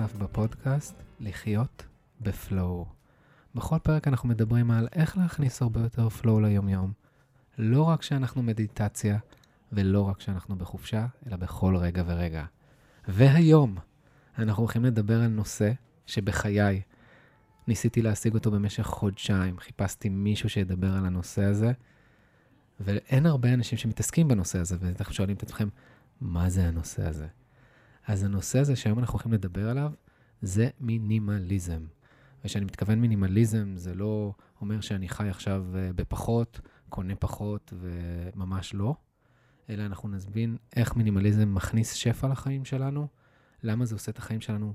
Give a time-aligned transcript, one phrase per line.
[0.00, 1.86] נוסף בפודקאסט, לחיות
[2.20, 2.86] בפלואו.
[3.54, 6.92] בכל פרק אנחנו מדברים על איך להכניס הרבה יותר פלואו ליומיום.
[7.58, 9.18] לא רק כשאנחנו מדיטציה,
[9.72, 12.44] ולא רק כשאנחנו בחופשה, אלא בכל רגע ורגע.
[13.08, 13.76] והיום
[14.38, 15.72] אנחנו הולכים לדבר על נושא
[16.06, 16.82] שבחיי
[17.68, 19.58] ניסיתי להשיג אותו במשך חודשיים.
[19.58, 21.72] חיפשתי מישהו שידבר על הנושא הזה,
[22.80, 25.68] ואין הרבה אנשים שמתעסקים בנושא הזה, ואתם שואלים את עצמכם,
[26.20, 27.26] מה זה הנושא הזה?
[28.06, 29.92] אז הנושא הזה שהיום אנחנו הולכים לדבר עליו,
[30.42, 31.86] זה מינימליזם.
[32.44, 38.94] וכשאני מתכוון מינימליזם, זה לא אומר שאני חי עכשיו אה, בפחות, קונה פחות, וממש לא,
[39.70, 43.08] אלא אנחנו נסבין איך מינימליזם מכניס שפע לחיים שלנו,
[43.62, 44.74] למה זה עושה את החיים שלנו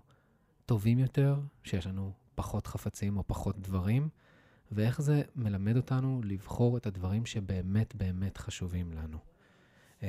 [0.65, 4.09] טובים יותר, שיש לנו פחות חפצים או פחות דברים,
[4.71, 9.17] ואיך זה מלמד אותנו לבחור את הדברים שבאמת באמת חשובים לנו.
[10.03, 10.07] אמ,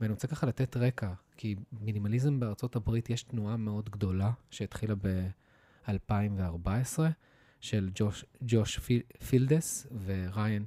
[0.00, 6.98] ואני רוצה ככה לתת רקע, כי מינימליזם בארצות הברית יש תנועה מאוד גדולה שהתחילה ב-2014,
[7.60, 8.78] של ג'וש, ג'וש
[9.28, 10.64] פילדס וריין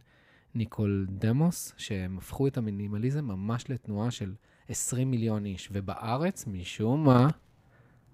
[0.56, 4.34] ניקול דמוס, שהם הפכו את המינימליזם ממש לתנועה של
[4.70, 7.28] 20 מיליון איש, ובארץ, משום מה,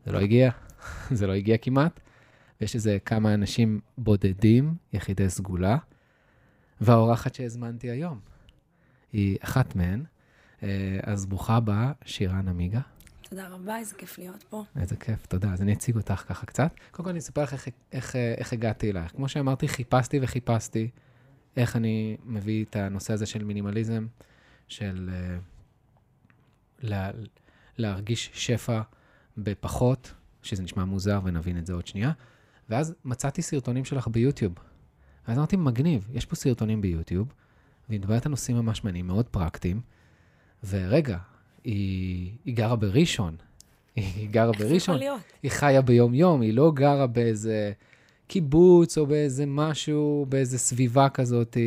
[0.06, 0.52] זה לא הגיע,
[1.18, 2.00] זה לא הגיע כמעט,
[2.62, 5.78] ויש איזה כמה אנשים בודדים, יחידי סגולה,
[6.82, 8.20] והאורחת שהזמנתי היום
[9.14, 10.04] היא אחת מהן.
[10.64, 12.80] אה, אז ברוכה הבאה, שירן עמיגה.
[13.30, 14.64] תודה רבה, איזה כיף להיות פה.
[14.80, 15.54] איזה כיף, תודה.
[15.54, 16.72] אז אני אציג אותך ככה קצת.
[16.92, 19.12] קודם כל אני אספר לך איך, איך, איך הגעתי אלייך.
[19.12, 20.90] כמו שאמרתי, חיפשתי וחיפשתי
[21.58, 24.08] איך אני מביא את הנושא הזה של מינימליזם,
[24.68, 25.42] של uh,
[26.82, 27.12] לה,
[27.78, 28.82] להרגיש שפע
[29.38, 32.12] בפחות, שזה נשמע מוזר ונבין את זה עוד שנייה.
[32.70, 34.54] ואז מצאתי סרטונים שלך ביוטיוב.
[35.28, 37.34] ואז אמרתי, מגניב, יש פה סרטונים ביוטיוב,
[37.90, 39.82] והיא מדברת על נושאים ממש מעניינים, מאוד פרקטיים.
[40.64, 41.18] ורגע,
[41.64, 43.36] היא, היא גרה בראשון.
[43.96, 44.64] היא גרה בראשון.
[44.64, 45.22] איך זה יכול להיות?
[45.44, 47.72] היא חיה ביום-יום, היא לא גרה באיזה
[48.28, 51.58] קיבוץ או באיזה משהו, באיזה סביבה כזאת,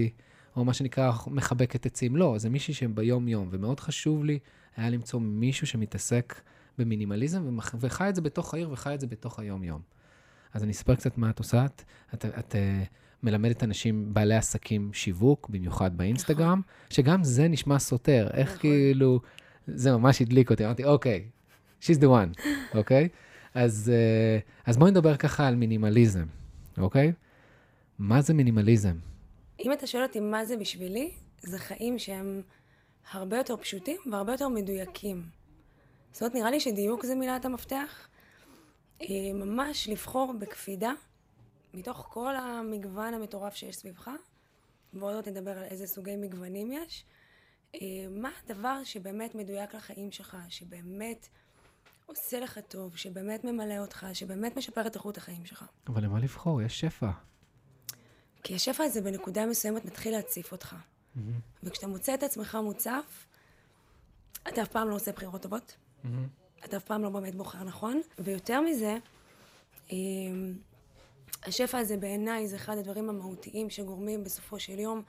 [0.56, 2.16] או מה שנקרא מחבקת עצים.
[2.16, 4.38] לא, זה מישהי שביום-יום, ומאוד חשוב לי
[4.76, 6.40] היה למצוא מישהו שמתעסק
[6.78, 9.80] במינימליזם וחי את זה בתוך העיר וחי את זה בתוך היום-יום.
[10.52, 11.66] אז אני אספר קצת מה את עושה.
[11.66, 11.82] את,
[12.14, 12.56] את, את uh,
[13.22, 16.90] מלמדת אנשים, בעלי עסקים, שיווק, במיוחד באינסטגרם, נכון.
[16.90, 18.28] שגם זה נשמע סותר.
[18.32, 18.60] איך נכון.
[18.60, 19.20] כאילו,
[19.66, 20.64] זה ממש הדליק אותי.
[20.64, 21.24] אמרתי, אוקיי,
[21.82, 22.42] she's the one,
[22.78, 23.08] אוקיי?
[23.54, 26.24] אז, uh, אז בואי נדבר ככה על מינימליזם,
[26.78, 27.12] אוקיי?
[27.98, 28.96] מה זה מינימליזם?
[29.60, 31.10] אם אתה שואל אותי מה זה בשבילי,
[31.42, 32.42] זה חיים שהם
[33.12, 35.22] הרבה יותר פשוטים והרבה יותר מדויקים.
[36.12, 38.08] זאת אומרת, נראה לי שדיוק זה מילת המפתח.
[39.02, 40.92] אה, ממש לבחור בקפידה,
[41.74, 44.10] מתוך כל המגוון המטורף שיש סביבך,
[44.92, 47.04] ועוד עוד נדבר על איזה סוגי מגוונים יש,
[47.74, 51.28] אה, מה הדבר שבאמת מדויק לחיים שלך, שבאמת
[52.06, 55.64] עושה לך טוב, שבאמת ממלא אותך, שבאמת משפר את איכות החיים שלך.
[55.86, 56.62] אבל למה לבחור?
[56.62, 57.10] יש שפע.
[58.42, 60.74] כי השפע הזה בנקודה מסוימת מתחיל להציף אותך.
[60.76, 61.18] Mm-hmm.
[61.62, 63.26] וכשאתה מוצא את עצמך מוצף,
[64.48, 65.76] אתה אף פעם לא עושה בחירות טובות.
[66.04, 66.08] Mm-hmm.
[66.64, 68.00] אתה אף פעם לא באמת בוחר נכון.
[68.18, 68.96] ויותר מזה,
[69.92, 70.54] אמ,
[71.42, 75.02] השפע הזה בעיניי זה אחד הדברים המהותיים שגורמים בסופו של יום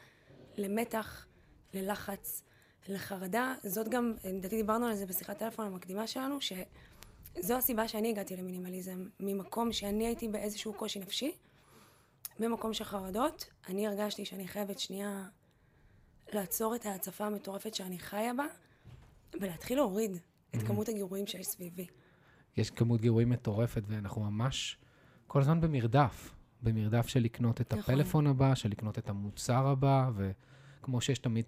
[0.57, 1.25] למתח,
[1.73, 2.43] ללחץ,
[2.87, 3.55] לחרדה.
[3.63, 9.07] זאת גם, לדעתי דיברנו על זה בשיחת טלפון המקדימה שלנו, שזו הסיבה שאני הגעתי למינימליזם,
[9.19, 11.31] ממקום שאני הייתי באיזשהו קושי נפשי,
[12.39, 15.27] במקום של חרדות, אני הרגשתי שאני חייבת שנייה
[16.33, 18.45] לעצור את ההצפה המטורפת שאני חיה בה,
[19.41, 20.67] ולהתחיל להוריד את mm-hmm.
[20.67, 21.87] כמות הגירויים שיש סביבי.
[22.57, 24.77] יש כמות גירויים מטורפת, ואנחנו ממש
[25.33, 26.35] כל הזמן במרדף.
[26.63, 27.93] במרדף של לקנות את נכון.
[27.93, 31.45] הפלאפון הבא, של לקנות את המוצר הבא, וכמו שיש תמיד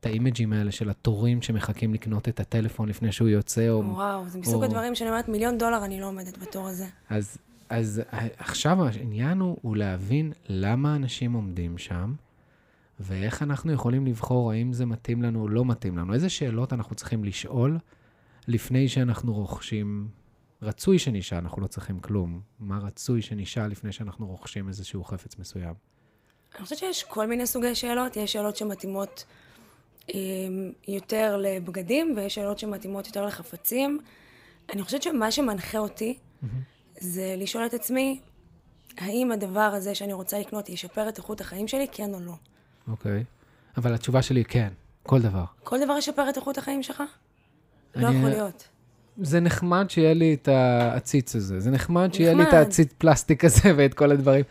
[0.00, 3.82] את האימג'ים האלה של התורים שמחכים לקנות את הטלפון לפני שהוא יוצא, או...
[3.84, 4.64] וואו, זה מסוג או...
[4.64, 6.86] הדברים שאני אומרת, מיליון דולר אני לא עומדת בתור הזה.
[7.08, 7.38] אז,
[7.68, 8.02] אז
[8.38, 12.14] עכשיו העניין הוא, הוא להבין למה אנשים עומדים שם,
[13.00, 16.14] ואיך אנחנו יכולים לבחור האם זה מתאים לנו או לא מתאים לנו.
[16.14, 17.78] איזה שאלות אנחנו צריכים לשאול
[18.48, 20.08] לפני שאנחנו רוכשים,
[20.64, 22.40] רצוי שנשאל, אנחנו לא צריכים כלום.
[22.58, 25.74] מה רצוי שנשאל לפני שאנחנו רוכשים איזשהו חפץ מסוים?
[26.54, 28.16] אני חושבת שיש כל מיני סוגי שאלות.
[28.16, 29.24] יש שאלות שמתאימות
[30.14, 30.20] אה,
[30.88, 34.00] יותר לבגדים, ויש שאלות שמתאימות יותר לחפצים.
[34.72, 36.46] אני חושבת שמה שמנחה אותי mm-hmm.
[37.00, 38.20] זה לשאול את עצמי,
[38.98, 42.34] האם הדבר הזה שאני רוצה לקנות ישפר את איכות החיים שלי, כן או לא.
[42.88, 43.20] אוקיי.
[43.20, 43.24] Okay.
[43.76, 44.72] אבל התשובה שלי היא כן,
[45.02, 45.44] כל דבר.
[45.64, 47.02] כל דבר ישפר את איכות החיים שלך?
[47.94, 48.68] לא יכול להיות.
[49.16, 53.72] זה נחמד שיהיה לי את העציץ הזה, זה נחמד שיהיה לי את העציץ פלסטיק הזה
[53.76, 54.44] ואת כל הדברים,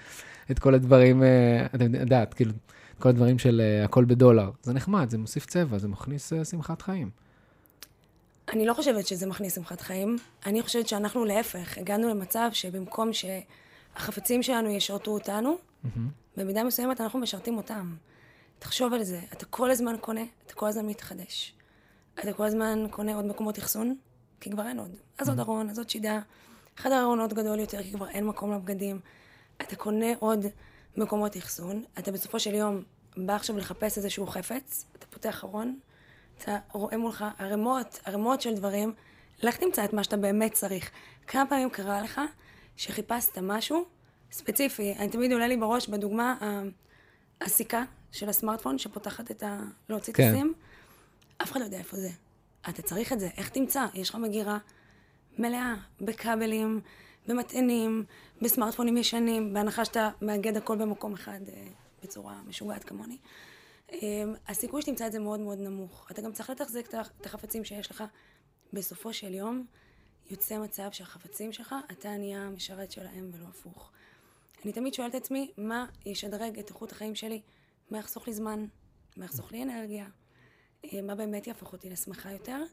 [0.51, 2.51] את כל הדברים, אה, את יודעת, כאילו,
[3.00, 4.51] כל הדברים של אה, הכל בדולר.
[4.63, 7.10] זה נחמד, זה מוסיף צבע, זה מכניס אה, שמחת חיים.
[8.54, 10.18] אני לא חושבת שזה מכניס שמחת חיים.
[10.45, 15.57] אני חושבת שאנחנו להפך, הגענו למצב שבמקום שהחפצים שלנו ישרתו אותנו,
[16.38, 17.95] במידה מסוימת אנחנו משרתים אותם.
[18.59, 21.54] תחשוב על זה, אתה כל הזמן קונה, אתה כל הזמן מתחדש.
[22.19, 23.95] אתה כל הזמן קונה עוד מקומות אחסון,
[24.44, 24.95] כי כבר אין עוד.
[25.18, 26.19] אז עוד ארון, אז עוד שידה.
[26.78, 29.00] חדר ארונות גדול יותר, כי כבר אין מקום לבגדים.
[29.62, 30.45] אתה קונה עוד
[30.98, 32.84] מקומות אחסון, אתה בסופו של יום
[33.18, 35.80] בא עכשיו לחפש איזשהו חפץ, אתה פותח ארון,
[36.38, 38.94] אתה רואה מולך ערימות, ערימות של דברים,
[39.44, 40.92] לך תמצא את מה שאתה באמת צריך.
[41.28, 42.22] כמה פעמים קרה לך
[42.78, 43.86] שחיפשת משהו
[44.31, 46.36] ספציפי, אני תמיד עולה לי בראש בדוגמה
[47.42, 49.60] הסיכה של הסמארטפון שפותחת את ה...
[49.90, 50.24] להוציא כן.
[50.24, 50.54] את הסים,
[51.38, 52.10] אף אחד לא יודע איפה זה.
[52.69, 53.86] אתה צריך את זה, איך תמצא?
[53.94, 54.57] יש לך מגירה
[55.38, 56.81] מלאה בכבלים,
[57.27, 58.04] במטענים,
[58.42, 61.68] בסמארטפונים ישנים, בהנחה שאתה מאגד הכל במקום אחד אה,
[62.04, 63.18] בצורה משוגעת כמוני.
[63.92, 66.07] אה, הסיכוי שתמצא את זה מאוד מאוד נמוך.
[66.12, 68.04] אתה גם צריך לתחזק את החפצים שיש לך.
[68.74, 69.66] בסופו של יום,
[70.30, 73.92] יוצא מצב שהחפצים שלך, אתה נהיה המשרת שלהם ולא הפוך.
[74.66, 77.42] אני תמיד שואלת את עצמי, מה ישדרג את איכות החיים שלי?
[77.92, 78.66] מה יחסוך לי זמן?
[79.18, 80.06] מה יחסוך לי אנרגיה?
[80.83, 82.63] אה, מה באמת יהפוך אותי לשמחה יותר?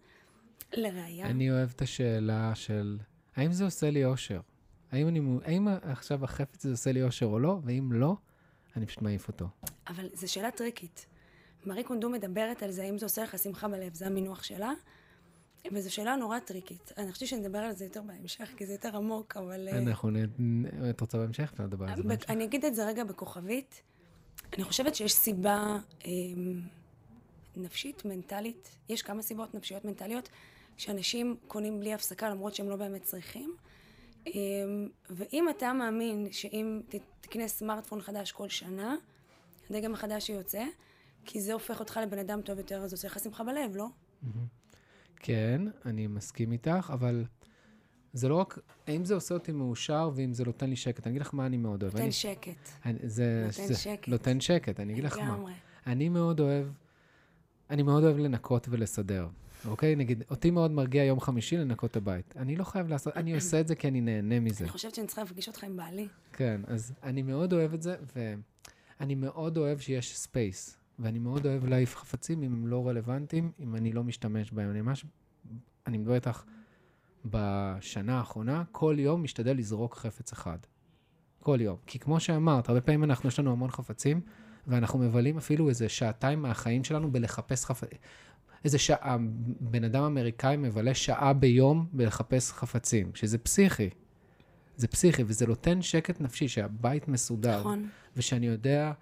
[0.73, 2.99] לראיה, אני אוהב את השאלה של,
[3.37, 4.41] האם זה עושה לי אושר?
[4.93, 7.59] האם, אני, האם עכשיו החפץ הזה עושה לי אושר או לא?
[7.65, 8.17] ואם לא,
[8.77, 9.49] אני פשוט מעיף אותו.
[9.89, 11.07] אבל זו שאלה טריקית.
[11.67, 14.73] מארי קונדו מדברת על זה, האם זה עושה לך שמחה בלב, זה המינוח שלה,
[15.73, 16.93] וזו שאלה נורא טריקית.
[16.99, 19.69] אני חושבת שנדבר על זה יותר בהמשך, כי זה יותר עמוק, אבל...
[19.73, 20.65] אה, אנחנו נ...
[20.91, 21.53] את רוצה בהמשך?
[21.59, 22.31] לדבר על זה בהמשך.
[22.31, 23.83] אני אגיד את זה רגע בכוכבית.
[24.57, 26.11] אני חושבת שיש סיבה אה,
[27.57, 30.29] נפשית, מנטלית, יש כמה סיבות נפשיות מנטליות,
[30.77, 33.57] שאנשים קונים בלי הפסקה למרות שהם לא באמת צריכים.
[34.27, 34.33] אה,
[35.11, 36.81] ואם אתה מאמין שאם
[37.21, 38.97] תקנה סמארטפון חדש כל שנה,
[39.71, 40.65] הדגם החדש שיוצא,
[41.25, 43.87] כי זה הופך אותך לבן אדם טוב יותר, אז עושה לך שמחה בלב, לא?
[45.17, 47.25] כן, אני מסכים איתך, אבל
[48.13, 51.07] זה לא רק, האם זה עושה אותי מאושר ואם זה נותן לי שקט.
[51.07, 51.93] אני אגיד לך מה אני מאוד אוהב.
[51.93, 52.69] נותן אני, שקט.
[52.85, 54.09] אני, זה, נותן זה, שקט.
[54.09, 55.25] נותן שקט, אני אגיד לך מה.
[55.25, 55.53] לגמרי.
[55.87, 56.67] אני מאוד אוהב,
[57.71, 59.29] אני מאוד אוהב לנקות ולסדר,
[59.65, 59.97] אוקיי?
[59.97, 62.37] נגיד, אותי מאוד מרגיע יום חמישי לנקות את הבית.
[62.37, 64.65] אני לא חייב לעשות, אני עושה את זה כי אני נהנה מזה.
[64.65, 66.09] אני חושבת שאני צריכה להפגיש אותך עם בעלי.
[66.33, 71.65] כן, אז אני מאוד אוהב את זה, ואני מאוד אוהב שיש space, ואני מאוד אוהב
[71.65, 74.71] להעיף חפצים אם הם לא רלוונטיים, אם אני לא משתמש בהם.
[74.71, 75.05] אני ממש,
[75.87, 76.43] אני מדבר איתך
[77.25, 80.59] בשנה האחרונה, כל יום משתדל לזרוק חפץ אחד.
[81.41, 81.77] כל יום.
[81.87, 84.21] כי כמו שאמרת, הרבה פעמים אנחנו, יש לנו המון חפצים,
[84.67, 87.99] ואנחנו מבלים אפילו איזה שעתיים מהחיים שלנו בלחפש חפצים.
[88.65, 89.17] איזה שעה,
[89.61, 93.91] בן אדם אמריקאי מבלה שעה ביום בלחפש חפצים, שזה פסיכי.
[94.77, 97.61] זה פסיכי, וזה נותן שקט נפשי, שהבית מסודר.
[97.61, 97.89] נכון.
[98.17, 98.93] ושאני יודע,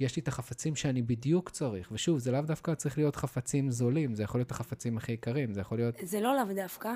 [0.00, 1.88] יש לי את החפצים שאני בדיוק צריך.
[1.92, 5.60] ושוב, זה לאו דווקא צריך להיות חפצים זולים, זה יכול להיות החפצים הכי יקרים, זה
[5.60, 5.94] יכול להיות...
[6.02, 6.92] זה לא לאו דווקא,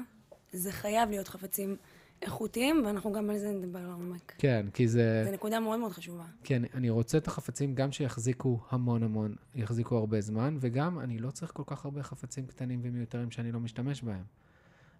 [0.52, 1.76] זה חייב להיות חפצים
[2.23, 4.35] איכותיים, ואנחנו גם על זה נדבר לעומק.
[4.38, 5.23] כן, כי זה...
[5.26, 6.25] זו נקודה מאוד מאוד חשובה.
[6.44, 11.31] כן, אני רוצה את החפצים גם שיחזיקו המון המון, יחזיקו הרבה זמן, וגם אני לא
[11.31, 14.23] צריך כל כך הרבה חפצים קטנים ומיותרים שאני לא משתמש בהם.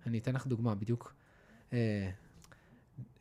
[0.07, 1.15] אני אתן לך דוגמה, בדיוק.
[1.73, 2.11] אה,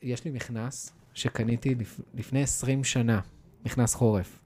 [0.01, 3.19] יש לי מכנס שקניתי לפ, לפני 20 שנה,
[3.65, 4.39] מכנס חורף.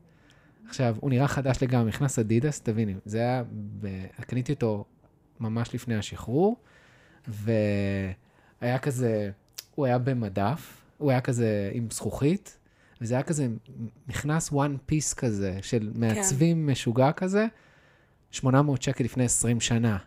[0.67, 3.43] עכשיו, הוא נראה חדש לגמרי, מכנס אדידס, תביני, זה היה,
[3.79, 4.05] ב...
[4.21, 4.85] קניתי אותו
[5.39, 6.55] ממש לפני השחרור,
[7.27, 9.31] והיה כזה,
[9.81, 12.57] הוא היה במדף, הוא היה כזה עם זכוכית,
[13.01, 13.47] וזה היה כזה
[14.07, 17.47] מכנס one piece כזה, של מעצבים משוגע כזה,
[18.31, 19.97] 800 שקל לפני 20 שנה.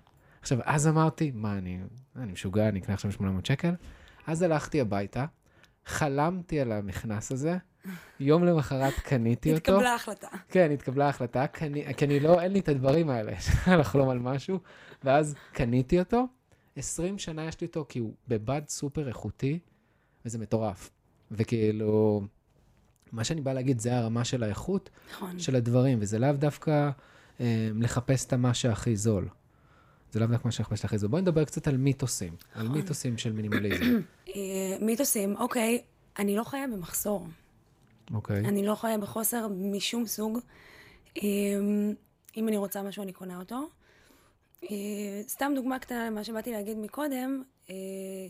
[0.41, 1.79] עכשיו, אז אמרתי, מה, אני,
[2.17, 3.75] אני משוגע, אני אקנה עכשיו 800 שקל?
[4.27, 5.25] אז הלכתי הביתה,
[5.87, 7.57] חלמתי על המכנס הזה,
[8.21, 9.73] יום למחרת קניתי אותו.
[9.73, 10.29] התקבלה החלטה.
[10.49, 13.33] כן, התקבלה החלטה, כי אני, כי אני לא, אין לי את הדברים האלה,
[13.81, 14.59] לחלום על משהו,
[15.05, 16.27] ואז קניתי אותו.
[16.77, 19.59] 20 שנה יש לי אותו, כי הוא בבד סופר איכותי,
[20.25, 20.91] וזה מטורף.
[21.31, 22.23] וכאילו,
[23.13, 25.39] מה שאני בא להגיד, זה הרמה של האיכות נכון.
[25.39, 26.91] של הדברים, וזה לאו דווקא
[27.41, 29.29] אה, לחפש את מה שהכי זול.
[30.13, 31.11] זה לאו דווקא מה שנחפש הכי זול.
[31.11, 32.77] בואי נדבר קצת על מיתוסים, על נכון.
[32.77, 33.85] מיתוסים של מינימליזם,
[34.29, 35.83] אה, מיתוסים, אוקיי,
[36.19, 37.27] אני לא חיה במחסור.
[38.15, 38.45] אוקיי?
[38.45, 40.39] אני לא חיה בחוסר משום סוג.
[41.17, 41.23] אה,
[42.37, 43.69] אם אני רוצה משהו, אני קונה אותו.
[44.71, 47.75] אה, סתם דוגמה קטנה למה שבאתי להגיד מקודם, אה,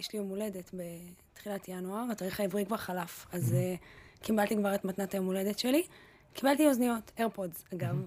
[0.01, 3.75] יש לי יום הולדת בתחילת ינואר, התאריך העברי כבר חלף, אז אה,
[4.23, 5.83] קיבלתי כבר את מתנת היום הולדת שלי.
[6.33, 8.07] קיבלתי אוזניות, איירפודס אגב,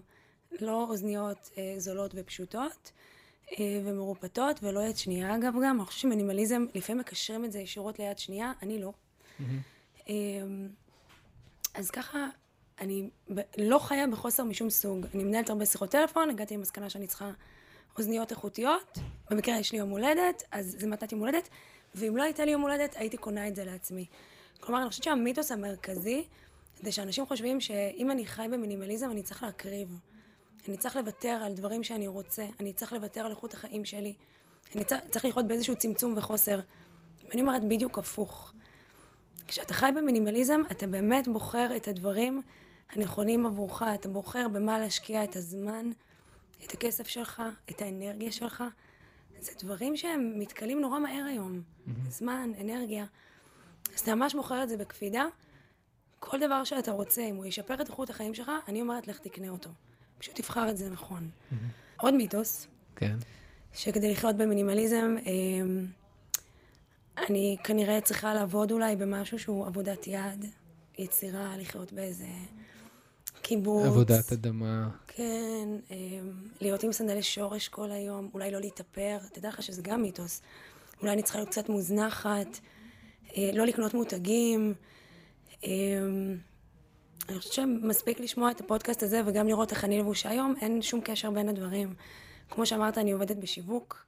[0.62, 2.92] לא אוזניות זולות ופשוטות.
[3.86, 8.18] ומרופטות, ולא יד שנייה אגב גם, אני חושבת שמינימליזם, לפעמים מקשרים את זה ישירות ליד
[8.18, 8.94] שנייה, אני לא.
[10.10, 10.14] אה,
[11.74, 12.28] אז ככה,
[12.80, 13.10] אני
[13.58, 15.06] לא חיה בחוסר משום סוג.
[15.14, 17.32] אני מנהלת הרבה שיחות טלפון, הגעתי למסקנה שאני צריכה
[17.98, 19.00] אוזניות איכותיות,
[19.30, 21.50] במקרה יש לי יום הולדת, אז זה מתת יום הולדת,
[21.96, 24.06] ואם לא הייתה לי יום הולדת, הייתי קונה את זה לעצמי.
[24.60, 26.25] כלומר, אני חושבת שהמיתוס המרכזי,
[26.82, 30.00] זה שאנשים חושבים שאם אני חי במינימליזם, אני צריך להקריב.
[30.68, 34.13] אני צריך לוותר על דברים שאני רוצה, אני צריך לוותר על איכות החיים שלי.
[34.75, 36.60] אני צריך, צריך לחיות באיזשהו צמצום וחוסר.
[37.30, 38.54] ואני אומרת בדיוק הפוך.
[39.48, 42.42] כשאתה חי במינימליזם, אתה באמת בוחר את הדברים
[42.89, 45.92] הנכונים עבורך, אתה בוחר במה להשקיע את הזמן,
[46.66, 48.64] את הכסף שלך, את האנרגיה שלך.
[49.40, 51.62] זה דברים שהם מתכלים נורא מהר היום.
[51.62, 51.92] Mm-hmm.
[52.10, 53.06] זמן, אנרגיה.
[53.96, 55.26] אז אתה ממש בוחר את זה בקפידה.
[56.20, 59.50] כל דבר שאתה רוצה, אם הוא ישפר את איכות החיים שלך, אני אומרת, לך תקנה
[59.50, 59.70] אותו.
[60.18, 61.30] פשוט תבחר את זה נכון.
[61.30, 61.56] Mm-hmm.
[62.02, 62.68] עוד מיתוס.
[62.96, 63.18] כן.
[63.74, 65.86] שכדי לחיות במינימליזם, אמ,
[67.18, 70.46] אני כנראה צריכה לעבוד אולי במשהו שהוא עבודת יד,
[70.98, 72.28] יצירה, לחיות באיזה
[73.48, 73.86] קיבוץ.
[73.86, 74.89] עבודת אדמה.
[75.08, 75.98] כן, אמ,
[76.62, 80.42] להיות עם סנדלי שורש כל היום, אולי לא להתאפר, תדע לך שזה גם מיתוס.
[81.01, 82.60] אולי אני צריכה להיות קצת מוזנחת,
[83.38, 84.74] אה, לא לקנות מותגים.
[85.63, 86.38] אמ,
[87.30, 91.01] אני חושבת שמספיק לשמוע את הפודקאסט הזה וגם לראות איך אני לבושה היום, אין שום
[91.01, 91.94] קשר בין הדברים.
[92.50, 94.06] כמו שאמרת, אני עובדת בשיווק,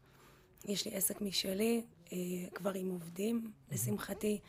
[0.67, 1.81] יש לי עסק משלי,
[2.13, 2.17] אה,
[2.53, 4.39] כבר עם עובדים, לשמחתי.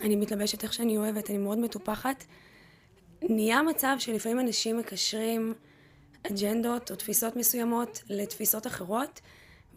[0.00, 2.24] אני מתלבשת איך שאני אוהבת, אני מאוד מטופחת.
[3.22, 5.54] נהיה מצב שלפעמים אנשים מקשרים
[6.22, 9.20] אג'נדות או תפיסות מסוימות לתפיסות אחרות,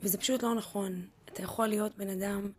[0.01, 1.01] וזה פשוט לא נכון.
[1.25, 2.49] אתה יכול להיות בן אדם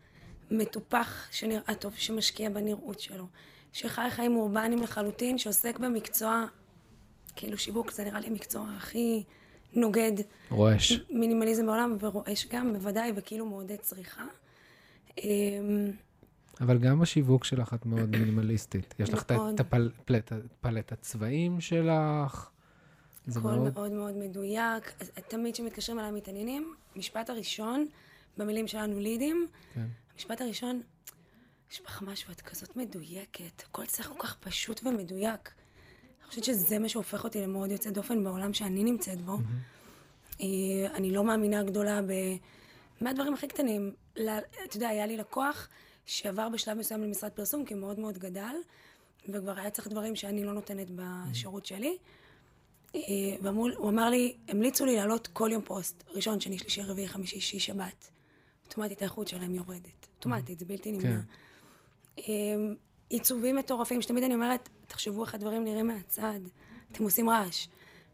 [0.50, 3.26] מטופח שנראה טוב, שמשקיע בנראות שלו,
[3.73, 6.44] שחי חיים אורבניים לחלוטין, שעוסק במקצוע,
[7.37, 9.23] כאילו שיווק זה נראה לי המקצוע הכי
[9.73, 10.12] נוגד.
[10.50, 10.92] רועש.
[11.11, 14.25] מינימליזם בעולם, ורועש גם, בוודאי, וכאילו מעודד צריכה.
[16.61, 18.94] אבל גם בשיווק שלך את מאוד מינימליסטית.
[18.99, 19.61] יש לך את מאוד.
[19.61, 22.50] הפלט הצבעים שלך.
[23.26, 23.75] זה הכל מאוד...
[23.75, 24.92] מאוד מאוד מדויק.
[25.28, 27.87] תמיד כשמתקשרים אליי מתעניינים, משפט הראשון,
[28.37, 29.87] במילים שלנו לידים, כן.
[30.14, 30.82] המשפט הראשון,
[31.73, 35.52] יש בך משהו, את כזאת מדויקת, הכל צריך כל כך פשוט ומדויק.
[36.20, 39.38] אני חושבת שזה מה שהופך אותי למאוד יוצא דופן בעולם שאני נמצאת בו.
[40.40, 40.46] אה,
[40.94, 42.12] אני לא מאמינה גדולה ב...
[43.00, 43.92] מהדברים הכי קטנים.
[44.12, 45.68] אתה יודע, היה לי לקוח
[46.06, 48.54] שעבר בשלב מסוים למשרד פרסום, כי הוא מאוד מאוד גדל,
[49.28, 51.96] וכבר היה צריך דברים שאני לא נותנת בשירות שלי.
[52.94, 53.00] אה,
[53.42, 57.58] והוא אמר לי, המליצו לי להעלות כל יום פוסט, ראשון, שני, שלישי, רביעי, חמישי, שישי,
[57.58, 58.11] שבת.
[58.64, 60.06] אוטומטית האיכות שלהם יורדת.
[60.16, 61.20] אוטומטית, זה בלתי נמנע.
[62.18, 62.75] אמ,
[63.11, 66.40] עיצובים מטורפים, שתמיד אני אומרת, תחשבו איך הדברים נראים מהצד.
[66.92, 67.66] אתם עושים רעש.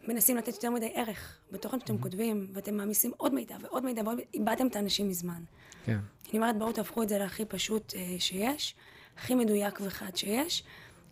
[0.09, 4.19] מנסים לתת יותר מדי ערך בתוכן שאתם כותבים, ואתם מעמיסים עוד מידע ועוד מידע ועוד
[4.35, 5.43] איבדתם את האנשים מזמן.
[5.85, 5.99] כן.
[6.31, 8.75] אני אומרת, בואו תהפכו את זה להכי פשוט אה, שיש,
[9.17, 10.63] הכי מדויק וחד שיש,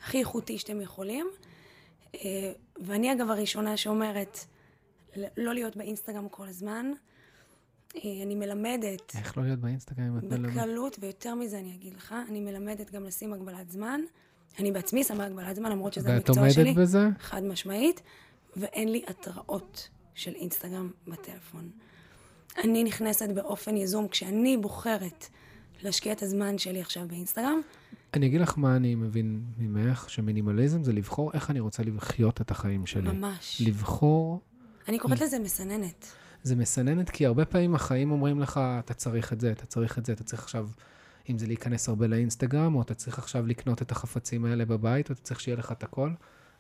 [0.02, 1.26] הכי איכותי שאתם יכולים.
[2.14, 2.20] אה,
[2.80, 4.38] ואני אגב הראשונה שאומרת,
[5.16, 6.92] לא להיות באינסטגרם כל הזמן.
[7.96, 10.52] אה, אני מלמדת איך לא להיות באינסטגרם אם את מלמדת?
[10.52, 14.00] בקלות, ויותר מזה אני אגיד לך, אני מלמדת גם לשים הגבלת זמן.
[14.58, 16.62] אני בעצמי שמה הגבלת זמן, למרות שזה ואת המקצוע שלי.
[16.62, 17.08] עומדת בזה?
[17.18, 18.02] חד משמעית,
[18.56, 21.70] ואין לי התראות של אינסטגרם בטלפון.
[22.64, 25.26] אני נכנסת באופן יזום, כשאני בוחרת
[25.82, 27.60] להשקיע את הזמן שלי עכשיו באינסטגרם,
[28.14, 32.50] אני אגיד לך מה אני מבין ממך, שמינימליזם זה לבחור איך אני רוצה לחיות את
[32.50, 33.12] החיים שלי.
[33.12, 33.62] ממש.
[33.66, 34.40] לבחור,
[34.88, 36.06] אני קוראת לזה מסננת.
[36.42, 40.06] זה מסננת, כי הרבה פעמים החיים אומרים לך, אתה צריך את זה, אתה צריך את
[40.06, 40.68] זה, אתה צריך עכשיו,
[41.30, 45.12] אם זה להיכנס הרבה לאינסטגרם, או אתה צריך עכשיו לקנות את החפצים האלה בבית, או
[45.14, 46.10] אתה צריך שיהיה לך את הכל.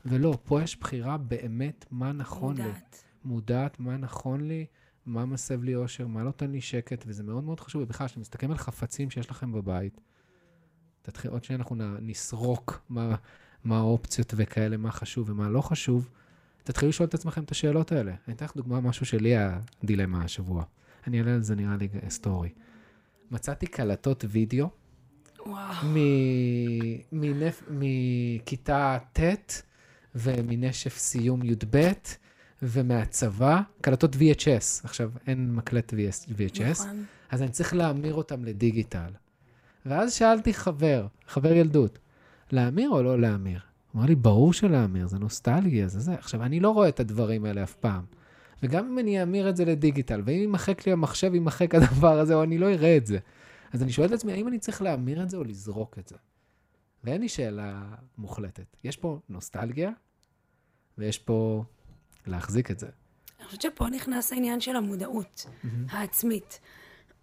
[0.06, 2.62] ולא, פה יש בחירה באמת מה נכון לי.
[2.62, 3.04] מודעת.
[3.24, 4.66] מודעת מה נכון לי,
[5.06, 7.82] מה מסב לי אושר, מה נותן לי שקט, וזה מאוד מאוד חשוב.
[7.82, 10.00] ובכלל, כשאתם מסתכלים על חפצים שיש לכם בבית,
[11.02, 13.14] תתחיל, עוד שניה אנחנו נסרוק מה,
[13.64, 16.10] מה האופציות וכאלה, מה חשוב ומה לא חשוב,
[16.64, 18.14] תתחילו לשאול את עצמכם את השאלות האלה.
[18.28, 20.64] אני אתן לך דוגמה, משהו שלי היה דילמה השבוע.
[21.06, 22.48] אני אעלה על זה נראה לי סטורי.
[23.30, 24.68] מצאתי קלטות וידאו
[25.46, 25.86] וואו.
[25.86, 29.62] מ- מנפ- מכיתה ט'
[30.14, 31.92] ומנשף סיום י"ב
[32.62, 34.84] ומהצבא, קלטות VHS.
[34.84, 37.04] עכשיו, אין מקלט VHS, נכון.
[37.30, 39.10] אז אני צריך להמיר אותם לדיגיטל.
[39.86, 41.98] ואז שאלתי חבר, חבר ילדות,
[42.52, 43.60] להמיר או לא להמיר?
[43.92, 46.14] הוא אמר לי, ברור שלהמיר, זה נוסטלגיה, זה זה.
[46.14, 48.04] עכשיו, אני לא רואה את הדברים האלה אף פעם.
[48.62, 52.42] וגם אם אני אמיר את זה לדיגיטל, ואם יימחק לי המחשב, יימחק הדבר הזה, או
[52.42, 53.18] אני לא אראה את זה.
[53.72, 56.16] אז אני שואל את עצמי, האם אני צריך להמיר את זה או לזרוק את זה?
[57.04, 57.82] ואין לי שאלה
[58.18, 58.76] מוחלטת.
[58.84, 59.90] יש פה נוסטלגיה,
[60.98, 61.64] ויש פה
[62.26, 62.88] להחזיק את זה.
[63.38, 65.46] אני חושבת שפה נכנס העניין של המודעות
[65.88, 66.60] העצמית.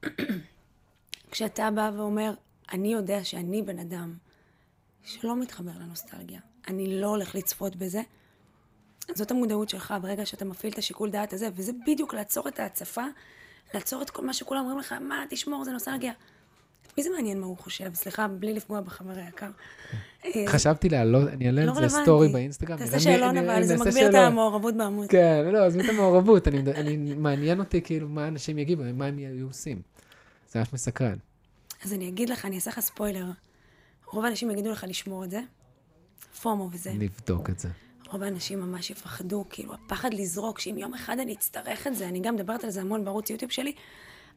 [1.31, 2.33] כשאתה בא ואומר,
[2.71, 4.17] אני יודע שאני בן אדם
[5.03, 8.01] שלא מתחבר לנוסטלגיה, אני לא הולך לצפות בזה,
[9.15, 13.05] זאת המודעות שלך ברגע שאתה מפעיל את השיקול דעת הזה, וזה בדיוק לעצור את ההצפה,
[13.73, 16.13] לעצור את כל מה שכולם אומרים לך, מה, תשמור, זה נוסטלגיה.
[16.97, 17.93] מי זה מעניין מה הוא חושב?
[17.93, 19.49] סליחה, בלי לפגוע בחבר היקר.
[20.25, 22.03] אה, חשבתי להעלות, אני אעלה לא את זה רלוונטי.
[22.03, 22.77] סטורי באינסטגרם.
[22.77, 24.15] תעשה שאלון, אבל זה מגביר את.
[24.15, 25.07] המעורבות בעמוד.
[25.09, 26.47] כן, לא, עזבי את המעורבות,
[27.17, 29.81] מעניין אותי כאילו מה אנשים יגיבו, מה הם היו עושים.
[30.51, 31.17] זה ממש מסקרן.
[31.85, 33.25] אז אני אגיד לך, אני אעשה לך ספוילר.
[34.11, 35.39] רוב האנשים יגידו לך לשמור את זה,
[36.41, 36.91] פומו וזה.
[36.93, 37.69] נבדוק את זה.
[38.07, 42.19] רוב האנשים ממש יפחדו, כאילו, הפחד לזרוק, שאם יום אחד אני אצטרך את זה, אני
[42.19, 43.73] גם מדברת על זה המון בערוץ יוטיוב שלי,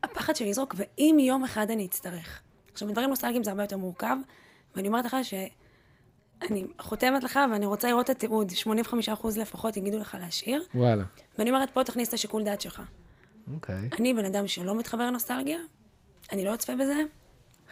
[0.03, 2.41] הפחד של לזרוק, ואם יום אחד אני אצטרך.
[2.79, 4.17] עכשיו, בדברים נוסטלגיים זה הרבה יותר מורכב,
[4.77, 8.53] ואני אומרת לך שאני חותמת לך, ואני רוצה לראות את התיעוד,
[9.13, 11.05] 85% לפחות יגידו לך להשאיר, וואלה.
[11.39, 12.83] ואני אומרת, פה תכניס את השיקול דעת שלך.
[13.55, 13.89] אוקיי.
[13.99, 15.59] אני בן אדם שלא מתחבר לנוסטלגיה,
[16.33, 17.03] אני לא אצפה בזה,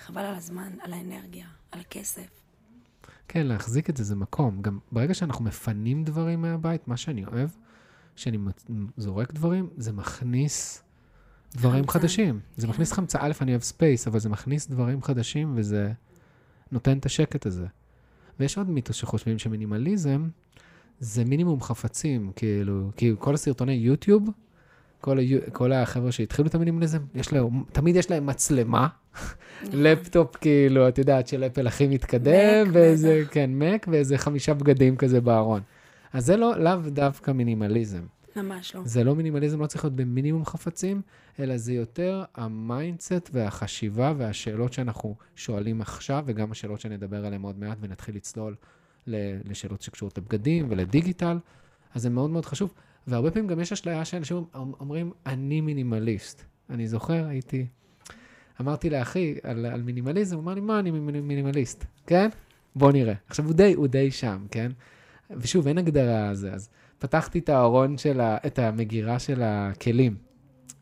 [0.04, 2.40] חבל על הזמן, על האנרגיה, על הכסף.
[3.28, 4.62] כן, להחזיק את זה, זה מקום.
[4.62, 7.48] גם ברגע שאנחנו מפנים דברים מהבית, מה שאני אוהב,
[8.16, 8.38] שאני
[8.96, 10.82] זורק דברים, זה מכניס
[11.54, 11.88] דברים.
[11.88, 12.40] חדשים.
[12.56, 12.66] זה.
[12.66, 15.92] מכניס חמצה, א', אני אוהב space, אבל זה מכניס דברים חדשים, וזה
[16.72, 17.66] נותן את השקט הזה.
[18.40, 20.28] ויש עוד מיתוס שחושבים שמינימליזם
[21.00, 24.30] זה מינימום חפצים, כאילו, כי כל הסרטוני YouTube,
[25.00, 29.82] כל, היו, כל החבר'ה שהתחילו את המינימליזם, יש להם, תמיד יש להם מצלמה, נכון.
[29.82, 33.22] לפטופ, כאילו, את יודעת, של Apple הכי מתקדם, ואיזה.
[33.30, 35.60] כן, Mac, ואיזה חמישה בגדים כזה בארון.
[36.12, 38.02] אז זה לא, לאו דווקא מינימליזם.
[38.36, 38.80] ממש לא.
[38.84, 41.02] זה לא מינימליזם, לא צריך להיות במינימום חפצים,
[41.40, 47.58] אלא זה יותר ה mindset והחשיבה והשאלות שאנחנו שואלים עכשיו, וגם השאלות שנדבר עליהן עוד
[47.58, 48.54] מעט ונתחיל לצלול
[49.44, 51.38] לשאלות שקשורות לבגדים ולדיגיטל.
[51.94, 52.74] אז זה מאוד מאוד חשוב.
[53.06, 56.42] והרבה פעמים גם יש אשליה שאנשים אומ- אומרים, אני מינימליסט.
[56.70, 57.66] אני זוכר, הייתי...
[58.60, 62.28] אמרתי לאחי על, על מינימליזם, הוא אמר לי, מה אני מיני- מינימליסט, כן?
[62.76, 63.14] בוא נראה.
[63.26, 64.72] עכשיו, הוא די, הוא די שם, כן?
[65.30, 68.36] ושוב, אין הגדרה על זה, אז פתחתי את הארון של ה...
[68.46, 70.16] את המגירה של הכלים.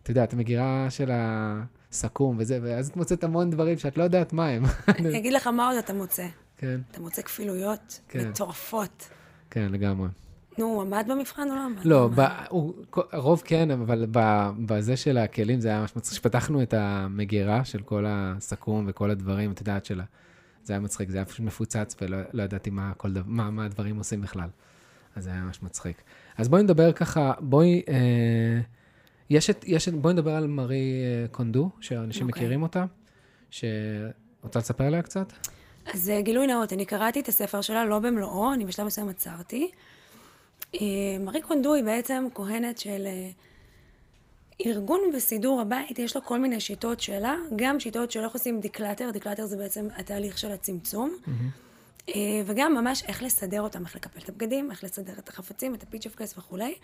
[0.03, 4.33] אתה יודע, את המגירה של הסכו"ם וזה, ואז את מוצאת המון דברים שאת לא יודעת
[4.33, 4.63] מה הם.
[4.89, 6.27] אני אגיד לך מה עוד אתה מוצא.
[6.57, 8.29] כן, אתה מוצא כפילויות כן.
[8.29, 9.09] מטורפות.
[9.51, 10.09] כן, לגמרי.
[10.59, 11.85] נו, הוא עמד במבחן או לא עמד?
[11.85, 12.09] לא.
[12.15, 12.75] ב, הוא,
[13.13, 16.13] הרוב כן, אבל ב, בזה של הכלים זה היה ממש מצחיק.
[16.13, 20.05] כשפתחנו את המגירה של כל הסכו"ם וכל הדברים, את יודעת, שלה,
[20.63, 23.65] זה היה מצחיק, זה היה פשוט מפוצץ ולא לא ידעתי מה, כל דבר, מה, מה
[23.65, 24.49] הדברים עושים בכלל.
[25.17, 26.03] אז זה היה ממש מצחיק.
[26.37, 28.61] אז בואי נדבר ככה, בואי, אה,
[29.31, 32.43] יש את, יש את, בואי נדבר על מארי אה, קונדו, שאנשים אוקיי.
[32.43, 32.85] מכירים אותה,
[33.51, 33.65] ש...
[34.43, 35.33] רוצה לספר עליה קצת?
[35.95, 39.71] אז אה, גילוי נאות, אני קראתי את הספר שלה, לא במלואו, אני בשלב מסוים עצרתי.
[40.75, 40.79] אה,
[41.21, 43.07] מארי קונדו היא בעצם כהנת של
[44.67, 49.11] ארגון וסידור הבית, יש לה כל מיני שיטות שלה, גם שיטות של איך עושים declutter,
[49.11, 51.33] declutter זה בעצם התהליך של הצמצום, אה,
[52.45, 56.39] וגם ממש איך לסדר אותם, איך לקפל את הבגדים, איך לסדר את החפצים, את הפיצ'פקס
[56.39, 56.75] וכולי.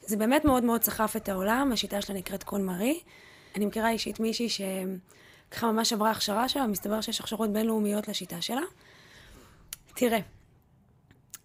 [0.00, 3.00] זה באמת מאוד מאוד סחף את העולם, השיטה שלה נקראת קון מארי.
[3.56, 8.62] אני מכירה אישית מישהי שככה ממש עברה הכשרה שלה, מסתבר שיש הכשרות בינלאומיות לשיטה שלה.
[9.94, 10.18] תראה,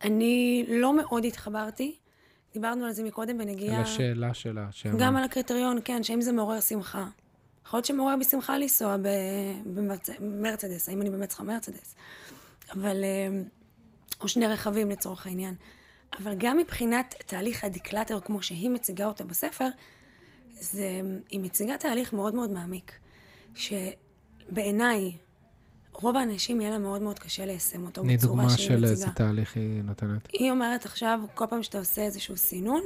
[0.01, 1.95] אני לא מאוד התחברתי,
[2.53, 3.77] דיברנו על זה מקודם בנגיעה...
[3.77, 4.67] על השאלה שלה.
[4.71, 4.99] שאמרת.
[4.99, 7.07] גם על הקריטריון, כן, שאם זה מעורר שמחה.
[7.65, 8.95] יכול להיות שמעורר בי שמחה לנסוע
[10.19, 11.95] במרצדס, האם אני באמת צריכה מרצדס.
[12.73, 13.03] אבל...
[13.03, 13.41] אה,
[14.21, 15.55] או שני רכבים לצורך העניין.
[16.19, 19.67] אבל גם מבחינת תהליך הדקלטר, כמו שהיא מציגה אותה בספר,
[20.51, 22.91] זה, היא מציגה תהליך מאוד מאוד מעמיק,
[23.55, 25.17] שבעיניי,
[25.93, 28.91] רוב האנשים יהיה להם מאוד מאוד קשה ליישם אותו בצורה דוגמה שהיא של מציגה.
[28.91, 30.27] איזה תהליך היא נותנת.
[30.33, 32.81] היא אומרת עכשיו, כל פעם שאתה עושה איזשהו סינון,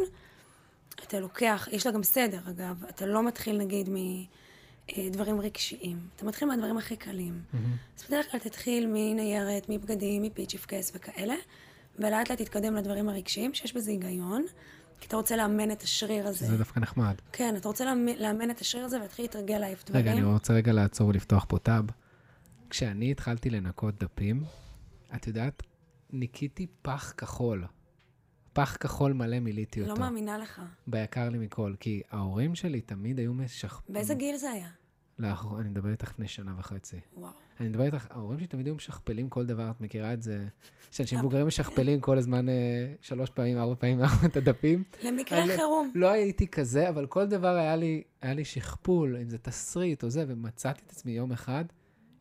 [1.08, 3.90] אתה לוקח, יש לה גם סדר אגב, אתה לא מתחיל נגיד
[4.98, 7.42] מדברים רגשיים, אתה מתחיל מהדברים הכי קלים.
[7.98, 11.36] אז בדרך כלל תתחיל מניירת, מבגדים, מפיצ'יפקס וכאלה,
[12.00, 14.46] ולאט לאט תתקדם לדברים הרגשיים, שיש בזה היגיון,
[15.00, 16.46] כי אתה רוצה לאמן את השריר הזה.
[16.46, 17.16] זה דווקא נחמד.
[17.32, 20.02] כן, אתה רוצה לאמן, לאמן את השריר הזה ולהתחיל להתרגל להעיף דברים.
[20.06, 21.86] רגע, אני רוצה רגע לעצור ולפתוח פה טאב.
[22.70, 24.44] כשאני התחלתי לנקות דפים,
[25.16, 25.64] את יודעת,
[26.12, 27.66] ניקיתי פח כחול.
[28.54, 30.02] פח כחול מלא מילאתי לא אותו.
[30.02, 30.62] מאמינה לך.
[30.88, 33.82] ביקר לי מכל, כי ההורים שלי תמיד היו משכ...
[33.90, 34.68] באיזה גיל זה היה?
[35.20, 35.60] לאחור...
[35.62, 36.98] אני מדבר איתך לפני שנה וחצי.
[37.18, 37.32] וואו.
[37.60, 40.48] אני מדבר איתך, ההורים שלי תמיד היו משכפלים כל דבר, את מכירה את זה?
[40.92, 42.54] שאנשים מבוגרים משכפלים כל הזמן אה,
[43.02, 44.84] שלוש פעמים, ארבע פעמים את הדפים.
[45.04, 45.92] למקרה אני- חירום.
[45.96, 50.10] לא הייתי כזה, אבל כל דבר היה לי, היה לי שכפול, אם זה תסריט או
[50.10, 51.66] זה, ומצאתי את עצמי יום אחד,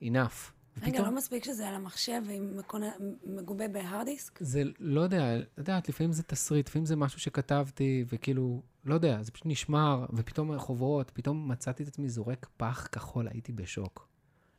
[0.03, 0.52] enough.
[0.83, 2.93] רגע, לא מספיק שזה על המחשב ועם מקונה-
[3.27, 4.39] מגובה בהארד דיסק?
[4.43, 9.23] זה, לא יודע, את יודעת, לפעמים זה תסריט, לפעמים זה משהו שכתבתי, וכאילו, לא יודע,
[9.23, 14.09] זה פשוט נשמר, ופתאום חוברות, פתאום מצאתי את עצמי זורק פח כחול, הייתי בשוק.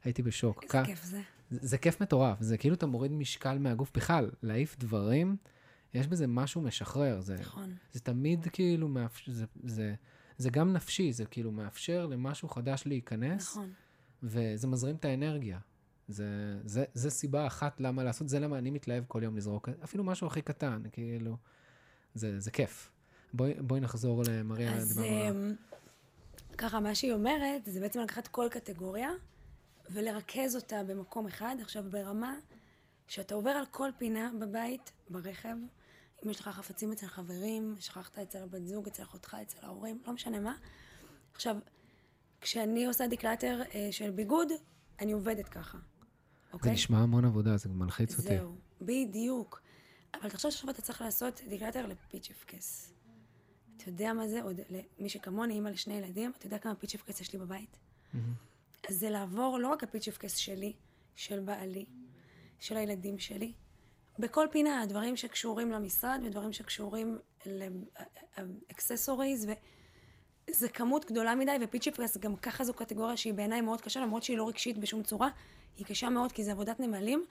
[0.04, 0.64] הייתי בשוק.
[0.64, 1.22] איזה כ- כיף זה.
[1.52, 5.38] זה, זה כיף מטורף, זה כאילו אתה מוריד משקל מהגוף בכלל, להעיף דברים,
[5.94, 7.22] יש בזה משהו משחרר.
[7.22, 7.76] זה, נכון.
[7.92, 9.22] זה תמיד כאילו, מאפ...
[9.28, 9.94] זה, זה,
[10.38, 13.70] זה גם נפשי, זה כאילו מאפשר למשהו חדש להיכנס, נכון.
[14.24, 15.60] וזה מזרים את האנרגיה.
[16.08, 20.04] זה, זה, זה סיבה אחת למה לעשות, זה למה אני מתלהב כל יום לזרוק, אפילו
[20.04, 21.38] משהו הכי קטן, כאילו,
[22.16, 22.90] זה, זה כיף.
[23.34, 25.30] בואי, בואי נחזור למריה, אז דיברנו.
[25.30, 25.54] אמ,
[26.58, 29.10] ככה, מה שהיא אומרת, זה בעצם לקחת כל קטגוריה
[29.90, 31.56] ולרכז אותה במקום אחד.
[31.62, 32.36] עכשיו, ברמה
[33.08, 35.56] שאתה עובר על כל פינה בבית, ברכב,
[36.26, 40.14] אם יש לך חפצים אצל חברים, שכחת אצל הבת זוג, אצל אחותך, אצל ההורים, לא
[40.14, 40.56] משנה מה.
[41.34, 41.58] עכשיו,
[42.42, 44.48] כשאני עושה declutter אה, של ביגוד,
[45.00, 45.78] אני עובדת ככה,
[46.54, 46.74] זה אוקיי?
[46.74, 48.38] נשמע המון עבודה, זה מלחיץ אותי.
[48.38, 49.62] זהו, בדיוק.
[50.14, 52.94] אבל תחשוב שעכשיו אתה צריך לעשות declutter לפיצ'פקס.
[53.78, 54.42] אתה יודע מה זה?
[54.42, 54.60] עוד
[55.00, 57.78] למי שכמוני, אימא לשני ילדים, אתה יודע כמה פיצ'פקס יש לי בבית?
[58.90, 60.74] אז זה לעבור לא רק הפיצ'פקס שלי,
[61.16, 61.86] של בעלי,
[62.60, 63.54] של הילדים שלי,
[64.20, 67.18] בכל פינה, דברים שקשורים למשרד ודברים שקשורים
[68.38, 69.48] לאקססוריז,
[70.50, 74.38] וזה כמות גדולה מדי, ופיצ'פקס גם ככה זו קטגוריה שהיא בעיניי מאוד קשה, למרות שהיא
[74.38, 75.30] לא רגשית בשום צורה,
[75.78, 77.26] היא קשה מאוד כי זה עבודת נמלים,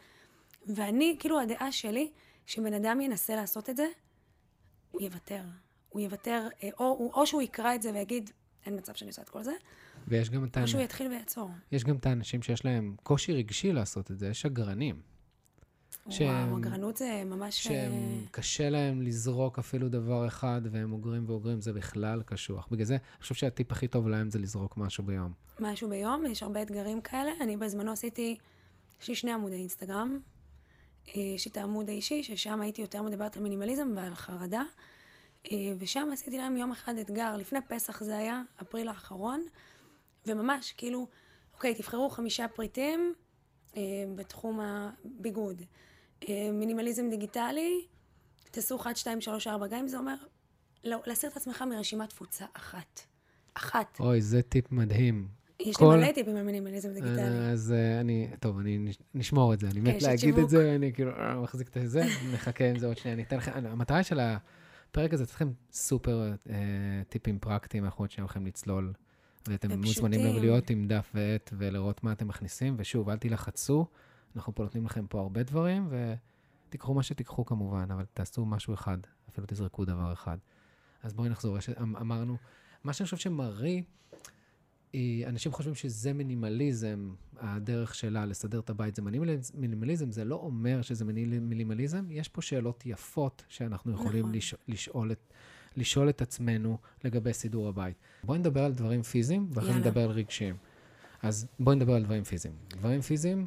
[0.67, 2.11] ואני, כאילו הדעה שלי,
[2.47, 3.87] שבן אדם ינסה לעשות את זה,
[4.91, 5.43] הוא יוותר.
[5.89, 8.31] הוא יוותר, אה, או, או, שהוא יקרא את זה ויגיד,
[8.67, 9.53] אין מצב שאני עושה את כל זה,
[10.09, 11.51] ויש גם את, או שהוא יתחיל ויעצור.
[11.73, 15.12] יש גם את האנשים שיש להם קושי רגשי לעשות את זה, יש שגרנים.
[16.09, 17.63] שהם- וואו, אגרנות זה ממש...
[17.65, 22.69] שהם אה, קשה להם לזרוק אפילו דבר אחד, והם אוגרים ואוגרים, זה בכלל קשוח.
[22.71, 25.33] בגלל זה, אני חושב שהטיפ הכי טוב להם זה לזרוק משהו ביום.
[25.61, 27.31] משהו ביום, יש הרבה אתגרים כאלה.
[27.41, 28.37] אני בזמנו עשיתי,
[29.03, 30.19] יש לי שני עמודי אינסטגרם.
[31.17, 34.63] אה, יש את העמוד האישי, ששם הייתי יותר מדברת על מינימליזם ועל חרדה.
[35.53, 39.43] אה, ושם עשיתי להם יום אחד אתגר, לפני פסח זה היה, אפריל האחרון,
[40.27, 41.07] וממש, כאילו,
[41.55, 43.15] אוקיי, תבחרו חמישה פריטים
[44.17, 45.63] בתחום הביגוד.
[46.29, 47.85] אה, מינימליזם דיגיטלי,
[48.51, 50.15] תעשו 1, 2, 3, 4, גם אם זה אומר
[50.85, 53.01] לא, להסיר את עצמך מרשימת תפוצה אחת.
[53.55, 53.97] אחת.
[54.01, 55.29] אוי, זה טיפ מדהים.
[55.61, 57.51] יש כל- לי מלא טיפים על מינימליזם דיגיטלי.
[57.53, 60.49] אז אה, אני, טוב, אני נש- נשמור את זה, אני מת אשת להגיד את.
[60.49, 62.03] זה, אני כאילו אה, מחזיק את זה,
[62.35, 66.33] נחכה עם זה עוד שנייה, אני אתן לכם, המטרה של הפרק הזה, אתן לכם סופר
[67.09, 68.93] טיפים פרקטיים, אנחנו עוד שנייה הולכים לצלול,
[69.49, 69.81] ואתם.
[69.81, 73.87] מוזמנים להיות עם דף ועט ולראות מה אתם מכניסים, ושוב, אל תילחצו,
[74.37, 75.89] אנחנו פה נותנים לכם פה הרבה דברים,
[76.69, 80.39] ותיקחו מה שתיקחו כמובן, אבל תעשו משהו אחד, אפילו תזרקו דבר אחד.
[81.03, 82.37] אז בואי נחזור, יש, אמ- אמרנו,
[82.85, 83.83] מה שאני חושב שמרי,
[85.27, 89.03] אנשים חושבים שזה מינימליזם, הדרך שלה לסדר את הבית זה
[89.55, 94.35] מינימליזם, זה לא אומר שזה מינימליזם, יש פה שאלות יפות שאנחנו יכולים נכון.
[94.35, 95.33] לש, לשאול, את,
[95.77, 97.97] לשאול את עצמנו לגבי סידור הבית.
[98.25, 99.75] בואי נדבר על דברים פיזיים, ואחרי.
[99.75, 100.57] נדבר על רגשיים.
[101.23, 102.55] אז בואי נדבר על דברים פיזיים.
[102.69, 103.47] דברים פיזיים,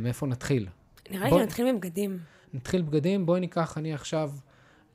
[0.00, 0.68] מאיפה נתחיל?
[1.10, 2.18] נראה לי בוא- שנתחיל מבגדים.
[2.54, 4.32] נתחיל בגדים, בואי ניקח, אני עכשיו,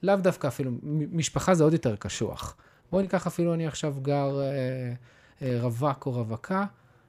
[0.04, 0.71] לאו דווקא אפילו,
[1.12, 2.56] משפחה זה עוד יותר קשוח.
[2.91, 4.93] בואי ניקח אפילו, אני עכשיו גר אה,
[5.41, 6.65] אה, רווק או רווקה,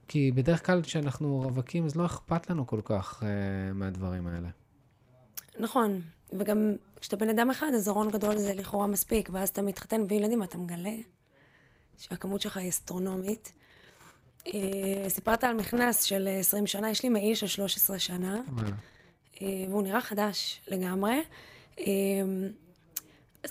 [0.09, 3.29] כי בדרך כלל כשאנחנו רווקים, אז לא אכפת לנו כל כך אה,
[3.73, 4.49] מהדברים האלה.
[5.59, 6.01] נכון.
[6.39, 10.43] וגם כשאתה בן אדם אחד, אז ארון גדול זה לכאורה מספיק, ואז אתה מתחתן וילדים,
[10.43, 10.95] אתה מגלה
[11.99, 13.53] שהכמות שלך היא אסטרונומית.
[14.55, 18.41] אה, סיפרת על מכנס של 20 שנה, יש לי מעיל של 13 שנה.
[19.43, 21.23] אה, והוא נראה חדש לגמרי.
[21.79, 21.85] אה,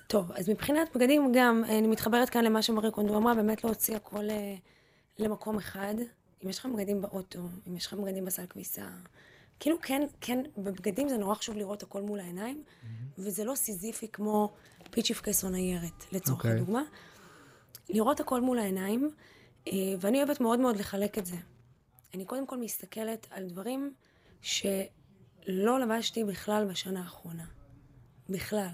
[0.08, 3.96] טוב, אז מבחינת בגדים גם, אה, אני מתחברת כאן למה שמארי קונדו אמרה, באמת להוציא
[3.96, 4.56] הכל אה,
[5.20, 5.96] למקום אחד.
[6.44, 8.86] אם יש לך בגדים באוטו, אם יש לך בגדים בסל כביסה,
[9.60, 12.64] כאילו כן, כן, בבגדים זה נורא חשוב לראות הכל מול העיניים,
[13.18, 14.54] וזה לא סיזיפי כמו
[14.92, 16.52] פיצ'פקס או ניירת, לצורך אוקיי.
[16.52, 16.82] הדוגמה.
[17.90, 19.10] לראות הכל מול העיניים, אה,
[20.00, 21.36] ואני אוהבת מאוד מאוד לחלק את זה.
[22.14, 23.94] אני קודם כל מסתכלת על דברים
[24.42, 27.46] שלא לבשתי בכלל בשנה האחרונה.
[28.30, 28.70] בכלל.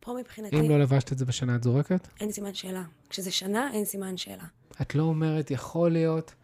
[0.00, 2.08] פה מבחינתי אם לא לבשת את זה בשנה, את זורקת?
[2.20, 2.82] אין סימן שאלה.
[3.10, 4.44] כשזה שנה, אין סימן שאלה.
[4.82, 6.34] את לא אומרת, יכול להיות...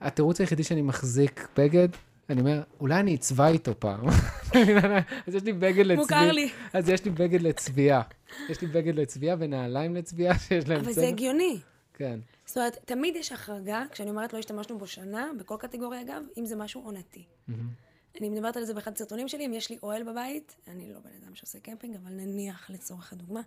[0.00, 1.88] התירוץ היחידי שאני מחזיק בגד,
[2.30, 4.08] אני אומר, אולי אני אצבע איתו פעם.
[5.26, 5.96] אז יש לי בגד לצביעה.
[5.96, 6.50] מוכר לי.
[6.72, 8.02] אז יש לי בגד לצביעה.
[8.48, 11.02] יש לי בגד לצביעה ונעליים לצביעה שיש להם אבל צבע.
[11.02, 11.58] זה הגיוני.
[11.98, 12.20] כן.
[12.46, 16.46] זאת אומרת, תמיד יש החרגה, כשאני אומרת לא השתמשנו בו שנה, בכל קטגוריה אגב, אם
[16.46, 17.24] זה משהו עונתי.
[18.20, 21.10] אני מדברת על זה באחד הסרטונים שלי, אם יש לי אוהל בבית, אני לא בן
[21.22, 23.40] אדם שעושה קמפינג, אבל נניח לצורך הדוגמה,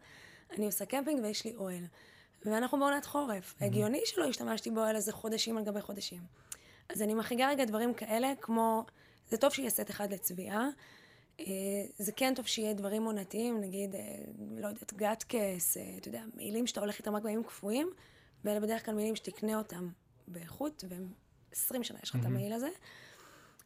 [0.51, 1.83] אני עושה קמפינג ויש לי אוהל.
[2.45, 3.55] ואנחנו בעונת חורף.
[3.61, 6.21] הגיוני שלא השתמשתי באוהל הזה חודשים על גבי חודשים.
[6.89, 8.85] אז אני מחריגה רגע דברים כאלה, כמו,
[9.29, 10.69] זה טוב שיהיה סט אחד לצביעה.
[11.39, 11.45] אה,
[11.97, 14.01] זה כן טוב שיהיה דברים עונתיים, נגיד, אה,
[14.57, 17.89] לא יודעת, גאטקס, אה, אתה יודע, מעילים שאתה הולך איתם רק בימים קפואים,
[18.45, 19.89] ואלה בדרך כלל מעילים שתקנה אותם
[20.27, 21.07] באיכות, והם
[21.51, 22.69] 20 שנה יש לך את המעיל הזה.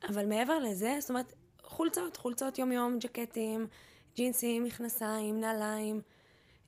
[0.09, 1.33] אבל מעבר לזה, זאת אומרת,
[1.63, 3.67] חולצות, חולצות יום-יום, ג'קטים,
[4.15, 6.01] ג'ינסים, מכנסיים, נעליים.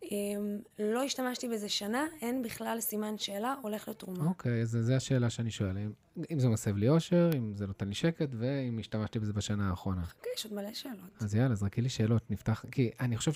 [0.04, 4.26] אמ, לא השתמשתי בזה שנה, אין בכלל סימן שאלה, הולך לתרומה.
[4.26, 5.78] אוקיי, אז זו השאלה שאני שואל.
[5.78, 5.92] אם,
[6.32, 10.02] אם זה מסב לי אושר, אם זה נותן לי שקט, ואם השתמשתי בזה בשנה האחרונה.
[10.18, 11.10] אוקיי, יש עוד מלא שאלות.
[11.20, 12.66] אז יאללה, זרקי לי שאלות, נפתח...
[12.72, 13.32] כי אני חושב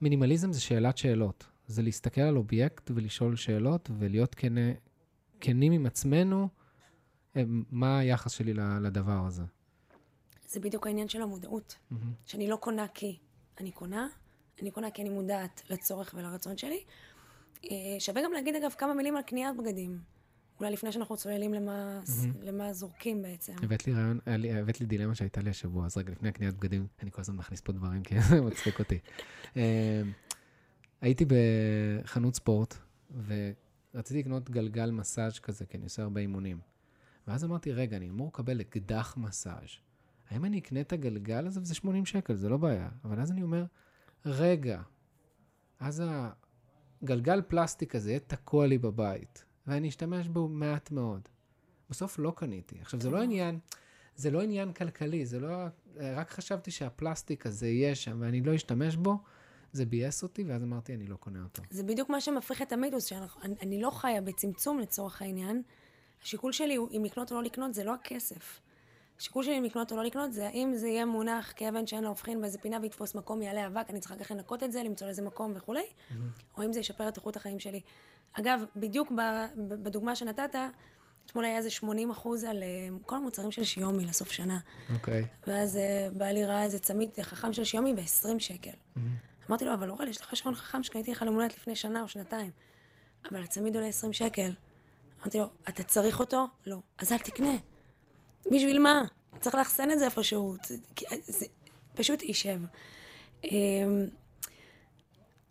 [0.00, 1.46] שמינימליזם זה שאלת שאלות.
[1.66, 4.72] זה להסתכל על אובייקט ולשאול שאלות, ולהיות כנה,
[5.40, 6.48] כנים עם עצמנו,
[7.36, 9.42] אה, מה היחס שלי לדבר הזה.
[10.48, 11.76] זה בדיוק העניין של המודעות.
[12.26, 13.18] שאני לא קונה כי
[13.60, 14.08] אני קונה,
[14.62, 16.84] אני קונה כי אני מודעת לצורך ולרצון שלי.
[17.64, 19.98] אה, שווה גם להגיד, אגב, כמה מילים על קניית בגדים.
[20.60, 22.00] אולי לפני שאנחנו צוללים למה,
[22.42, 23.52] למה זורקים בעצם.
[23.62, 24.20] הבאת לי רעיון,
[24.60, 27.60] הבאת לי דילמה שהייתה לי השבוע, אז רגע, לפני הקניית בגדים, אני כל הזמן מכניס
[27.60, 28.98] פה דברים, כי זה מצחיק אותי.
[31.00, 32.74] הייתי בחנות ספורט,
[33.94, 36.60] ורציתי לקנות גלגל מסאז' כזה, כי אני עושה הרבה אימונים.
[37.26, 39.70] ואז אמרתי, רגע, אני אמור לקבל אקדח מסאז'.
[40.30, 41.60] האם אני אקנה את הגלגל הזה?
[41.60, 42.88] וזה 80 שקל, זה לא בעיה.
[43.04, 43.64] אבל אז אני אומר,
[44.26, 44.82] רגע,
[45.80, 46.02] אז
[47.02, 51.28] הגלגל פלסטיק הזה יהיה תקוע לי בבית, ואני אשתמש בו מעט מאוד.
[51.90, 52.78] בסוף לא קניתי.
[52.80, 53.58] עכשיו, זה לא עניין,
[54.16, 55.66] זה לא עניין כלכלי, זה לא...
[55.96, 59.18] רק חשבתי שהפלסטיק הזה יהיה שם ואני לא אשתמש בו,
[59.76, 61.62] זה ביאס אותי, ואז אמרתי, אני לא קונה אותו.
[61.70, 63.26] זה בדיוק מה שמפריך את המיתוס, שאני
[63.62, 65.62] אני לא חיה בצמצום לצורך העניין.
[66.22, 68.60] השיקול שלי הוא אם לקנות או לא לקנות, זה לא הכסף.
[69.18, 72.08] השיקול שלי אם לקנות או לא לקנות, זה האם זה יהיה מונח כאבן שאין לה
[72.08, 75.22] הופכין באיזה פינה ויתפוס מקום, יעלה אבק, אני צריכה ככה לנקות את זה, למצוא לזה
[75.22, 75.84] מקום וכולי,
[76.56, 77.80] או אם זה ישפר את איכות החיים שלי.
[78.32, 79.20] אגב, בדיוק ב,
[79.56, 80.54] בדוגמה שנתת,
[81.26, 84.58] אתמול היה איזה 80 אחוז על אה, כל המוצרים של שיומי לסוף שנה.
[84.94, 85.24] אוקיי.
[85.46, 88.70] ואז אה, בעלי ראה איזה צמיד חכם של שיומי ב-20 שקל.
[89.50, 92.50] אמרתי לו, אבל אורל, יש לך שעון חכם שקניתי לך למולדת לפני שנה או שנתיים.
[93.30, 94.50] אבל הצמיד עולה 20 שקל.
[95.22, 96.46] אמרתי לו, אתה צריך אותו?
[96.66, 96.78] לא.
[96.98, 97.56] אז אל תקנה.
[98.52, 99.02] בשביל מה?
[99.40, 100.56] צריך לאחסן את זה איפשהו.
[100.66, 100.76] זה,
[101.26, 101.46] זה
[101.94, 102.60] פשוט יישב.
[103.44, 104.06] אמ,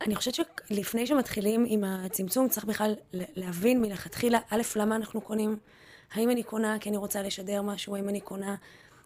[0.01, 5.57] אני חושבת שלפני שמתחילים עם הצמצום, צריך בכלל להבין מלכתחילה, א', למה אנחנו קונים.
[6.11, 8.55] האם אני קונה כי אני רוצה לשדר משהו, האם אני קונה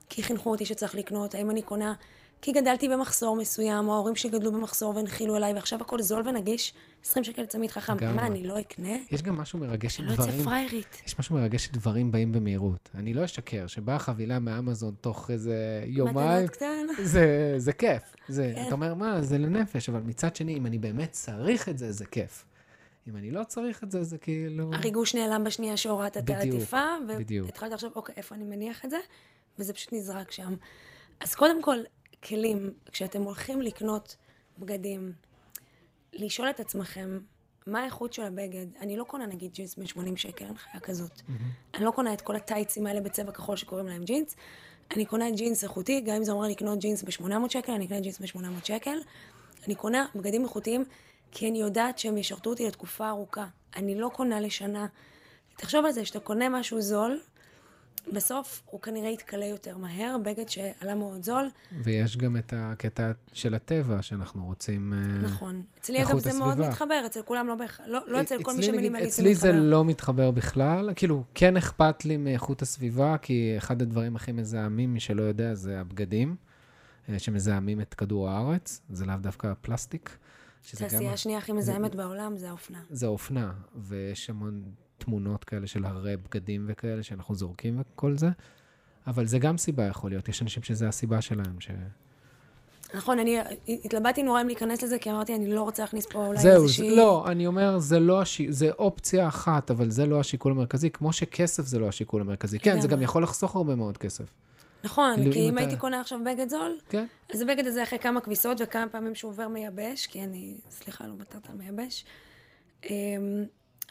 [0.09, 1.93] כי חינכו אותי שצריך לקנות, האם אני קונה
[2.41, 6.73] כי גדלתי במחסור מסוים, או ההורים שלי גדלו במחסור והנחילו אליי, ועכשיו הכל זול ונגיש,
[7.05, 7.97] 20 שקל צמיד חכם.
[7.97, 8.15] לגמרי.
[8.15, 8.97] מה, אני לא אקנה?
[9.11, 10.43] יש גם משהו מרגש אני עם לא דברים...
[10.43, 11.01] פריירית.
[11.05, 12.89] יש משהו מרגש שדברים באים במהירות.
[12.95, 16.93] אני לא אשקר, שבאה חבילה מאמזון תוך איזה יומיים, מתנות קטנה.
[17.03, 18.03] זה, זה כיף.
[18.27, 18.63] זה, כן.
[18.65, 22.05] אתה אומר, מה, זה לנפש, אבל מצד שני, אם אני באמת צריך את זה, זה
[22.05, 22.45] כיף.
[23.07, 24.73] אם אני לא צריך את זה, זה כאילו...
[24.73, 26.83] הריגוש נעלם בשנייה שהורדת את העטיפה.
[27.07, 28.97] והתחלת לחשוב, אוקיי, איפה אני מניח את זה?
[29.59, 30.55] וזה פשוט נזרק שם.
[31.19, 31.77] אז קודם כל,
[32.23, 34.15] כלים, כשאתם הולכים לקנות
[34.59, 35.13] בגדים,
[36.13, 37.19] לשאול את עצמכם,
[37.67, 38.65] מה האיכות של הבגד?
[38.81, 41.21] אני לא קונה נגיד ג'ינס ב-80 שקל, אין חיה כזאת.
[41.73, 44.35] אני לא קונה את כל הטייצים האלה בצבע כחול שקוראים להם ג'ינס.
[44.95, 48.19] אני קונה ג'ינס איכותי, גם אם זה אומר לקנות ג'ינס ב-800 שקל, אני אקנה ג'ינס
[48.19, 48.97] ב-800 שקל.
[49.67, 50.85] אני קונה בגדים איכותיים,
[51.31, 53.45] כי אני יודעת שהם ישרתו אותי לתקופה ארוכה.
[53.75, 54.87] אני לא קונה לשנה.
[55.57, 57.19] תחשוב על זה, שאתה קונה משהו זול,
[58.13, 61.49] בסוף הוא כנראה יתכלה יותר מהר, בגד שעלה מאוד זול,
[61.83, 64.93] ויש גם את הקטע של הטבע שאנחנו רוצים...
[64.93, 65.61] אה, נכון.
[65.79, 66.59] אצלי אגב זה מאוד.
[66.59, 69.63] מתחבר, אצל כולם לא בהכרח, לא, לא אצל כל מי שמינימליסט אצלי זה מתחבר.
[69.63, 70.89] לא מתחבר בכלל.
[70.95, 75.79] כאילו, כן אכפת לי מאיכות הסביבה, כי אחד הדברים הכי מזהמים, מי שלא יודע, זה
[75.79, 76.35] הבגדים,
[77.09, 78.81] אה, שמזהמים את כדור הארץ.
[78.89, 80.09] זה לאו דווקא הפלסטיק.
[80.09, 80.87] גם...
[80.87, 82.79] התעשייה השנייה הכי מזהמת בעולם זה האופנה.
[82.89, 84.63] זה אופנה, ויש המון
[85.03, 88.29] תמונות כאלה של הרי בגדים וכאלה שאנחנו זורקים וכל זה,
[89.07, 90.29] אבל זה גם סיבה יכול להיות.
[90.29, 91.69] יש אנשים שזה הסיבה שלהם, ש...
[92.93, 96.39] נכון, אני התלבטתי נורא אם להיכנס לזה, כי אמרתי, אני לא רוצה להכניס פה אולי
[96.41, 96.89] זהו, איזושהי...
[96.89, 98.41] זה, לא, אני אומר, זה לא, הש...
[98.41, 102.59] זה אופציה אחת, אבל זה לא השיקול המרכזי, כמו שכסף זה לא השיקול המרכזי.
[102.59, 102.87] כן, זה.
[102.87, 104.25] גם יכול לחסוך הרבה מאוד כסף.
[104.83, 107.05] נכון, כאילו, כי אם אתה- הייתי קונה עכשיו בגד זול, כן?
[107.33, 111.13] אז הבגד הזה אחרי כמה כביסות וכמה פעמים שהוא עובר מייבש, כי אני, סליחה, לא
[111.13, 112.05] בטטה מייבש.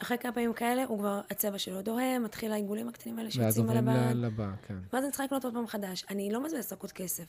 [0.02, 3.70] אחרי כמה פעמים כאלה, הוא כבר, הצבע שלו דוהה, מתחיל העיגולים הקטנים האלה ואז שיוצאים
[3.70, 4.16] על עוברים הבד.
[4.16, 4.74] ל- לבא, כן.
[4.92, 6.04] ואז אני צריכה לקנות עוד פעם חדש.
[6.10, 7.24] אני לא מבזבזת רק עוד כסף,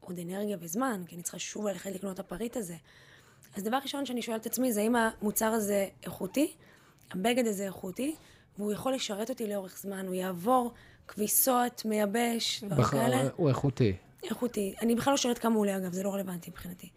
[0.00, 2.76] עוד אנרגיה וזמן, כי אני צריכה שוב ללכת לקנות את הפריט הזה.
[3.56, 6.52] אז דבר ראשון שאני שואלת את עצמי, זה האם המוצר הזה איכותי,
[7.10, 8.14] הבגד הזה איכותי,
[8.58, 10.72] והוא יכול לשרת אותי לאורך זמן, הוא יעבור
[11.08, 12.90] כביסות, מייבש, דברים בח...
[12.90, 13.28] כאלה.
[13.36, 13.96] הוא איכותי.
[14.24, 14.74] איכותי.
[14.82, 16.88] אני בכלל לא שואלת כמה הוא עולה, אגב, זה לא רלוונטי מבחינתי.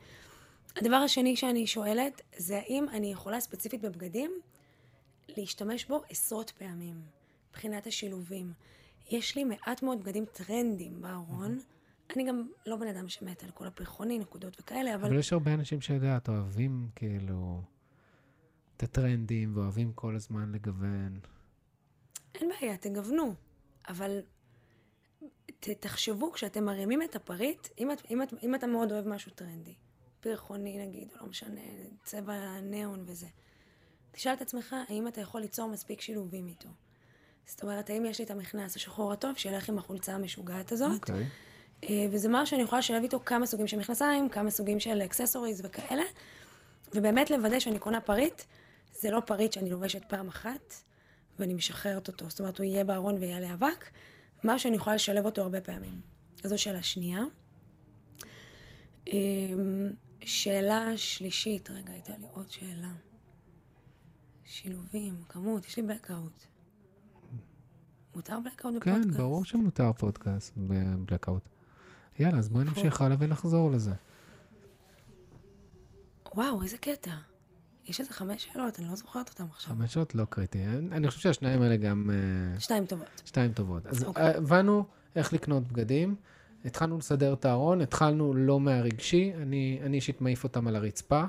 [0.75, 4.31] הדבר השני שאני שואלת, זה האם אני יכולה ספציפית בבגדים
[5.37, 7.01] להשתמש בו עשרות פעמים,
[7.49, 8.53] מבחינת השילובים.
[9.09, 11.59] יש לי מעט מאוד בגדים טרנדים בארון.
[12.15, 15.53] אני גם לא בן אדם שמת על כל הפרחוני, נקודות וכאלה, אבל אבל יש הרבה
[15.53, 17.61] אנשים שיודעת, אוהבים כאילו
[18.77, 21.19] את הטרנדים, ואוהבים כל הזמן לגוון.
[22.35, 23.33] אין בעיה, תגוונו.
[23.89, 24.19] אבל
[25.59, 29.31] ת, תחשבו, כשאתם מרימים את הפריט, אם, את, אם, את, אם אתה מאוד אוהב משהו
[29.31, 29.73] טרנדי,
[30.19, 31.61] פרחוני נגיד, או לא משנה,
[32.03, 33.27] צבע ניאון וזה,
[34.11, 36.69] תשאל את עצמך, האם אתה יכול ליצור מספיק שילובים איתו.
[37.45, 40.91] זאת אומרת, האם יש לי את המכנס השחור הטוב שילך עם החולצה המשוגעת הזאת?
[40.91, 41.25] אוקיי.
[41.83, 45.61] אה, וזה משהו שאני יכולה לשלב איתו כמה סוגים של מכנסיים, כמה סוגים של אקססוריז
[45.65, 46.03] וכאלה,
[46.93, 48.41] ובאמת לוודא שאני קונה פריט,
[48.93, 50.73] זה לא פריט שאני לובשת פעם אחת,
[51.39, 52.29] ואני משחררת אותו.
[52.29, 53.89] זאת אומרת, הוא יהיה בארון ויעלה אבק,
[54.43, 56.01] משהו שאני יכולה לשלב אותו הרבה פעמים.
[56.43, 57.21] אז זו שאלה שנייה.
[59.07, 59.89] אמ,
[60.25, 62.91] שאלה שלישית, רגע, הייתה לי עוד שאלה.
[64.51, 66.43] שילובים, כמות, יש לי blackout.
[68.15, 69.09] מותר blackout בפודקאסט?
[69.09, 71.49] כן, ברור שמותר פודקאסט ב blackout.
[72.19, 73.93] יאללה, אז בואי נמשיך הלאה ונחזור לזה.
[76.35, 77.11] וואו, איזה קטע.
[77.85, 79.75] יש איזה חמש שאלות, אני לא זוכרת אותן עכשיו.
[79.75, 80.65] חמש שעות לא קריטי.
[80.91, 82.09] אני חושב שהשניים האלה גם...
[82.13, 83.21] אה, שתיים טובות.
[83.25, 83.85] שתיים טובות.
[83.87, 84.23] אז אוקיי.
[84.23, 84.85] אה, הבנו
[85.15, 86.15] איך לקנות בגדים,
[86.65, 91.23] התחלנו לסדר את הארון, התחלנו לא מהרגשי, אני אישית מעיף אותם על הרצפה,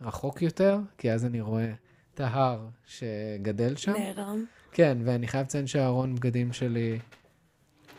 [0.00, 1.72] רחוק יותר, כי אז אני רואה
[2.20, 3.92] ההר שגדל שם.
[3.92, 4.44] נערם.
[4.72, 6.98] כן, ואני חייב לציין שהארון בגדים שלי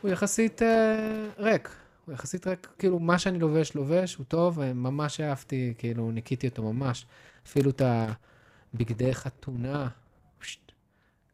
[0.02, 1.70] הוא יחסית אה, ריק.
[2.06, 6.64] הוא יחסית ריק, כאילו, מה שאני לובש, לובש, הוא טוב, ממש אהבתי, כאילו, ניקיתי אותו
[6.74, 7.06] ממש.
[7.48, 7.82] אפילו את
[8.74, 9.88] הבגדי חתונה,
[10.40, 10.72] פשט,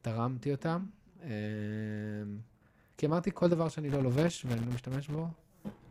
[0.01, 0.85] תרמתי אותם.
[1.23, 1.29] אה,
[2.97, 5.27] כי אמרתי, כל דבר שאני לא לובש ואני לא משתמש בו,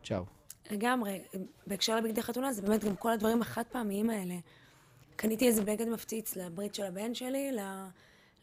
[0.04, 0.24] צ'או.
[0.70, 1.22] לגמרי.
[1.66, 4.34] בהקשר לבגדי חתונה, זה באמת גם כל הדברים החד פעמיים האלה.
[5.20, 7.52] קניתי איזה בגד מפציץ לברית של הבן שלי,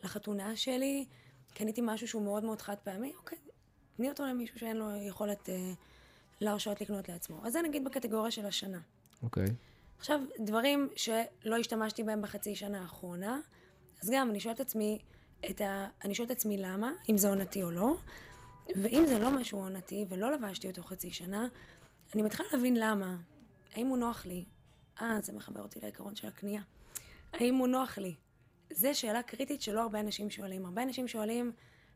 [0.04, 1.06] לחתונה שלי.
[1.54, 3.38] קניתי משהו שהוא מאוד מאוד חד פעמי, אוקיי,
[3.96, 5.72] תני אותו למישהו שאין לו יכולת אה,
[6.42, 7.46] להרשות לקנות לעצמו.
[7.46, 8.80] אז זה נגיד בקטגוריה של השנה.
[9.24, 9.46] אוקיי.
[10.00, 13.40] עכשיו, דברים שלא השתמשתי בהם בחצי שנה האחרונה,
[14.04, 15.00] אז גם אני שואלת עצמי,
[15.50, 15.88] את ה...
[16.04, 17.98] אני שואלת עצמי למה, אם זה עונתי או לא,
[18.76, 21.48] ואם זה לא משהו עונתי ולא לבשתי אותו חצי שנה,
[22.16, 23.18] אני מתחילה להבין למה.
[23.76, 24.46] האם הוא נוח לי?
[25.02, 26.62] אה, זה מחבר אותי לעיקרון של הקנייה.
[27.34, 28.16] האם הוא נוח לי?
[28.74, 30.66] זו שאלה קריטית שלא הרבה אנשים שואלים.
[30.66, 31.52] הרבה אנשים שואלים,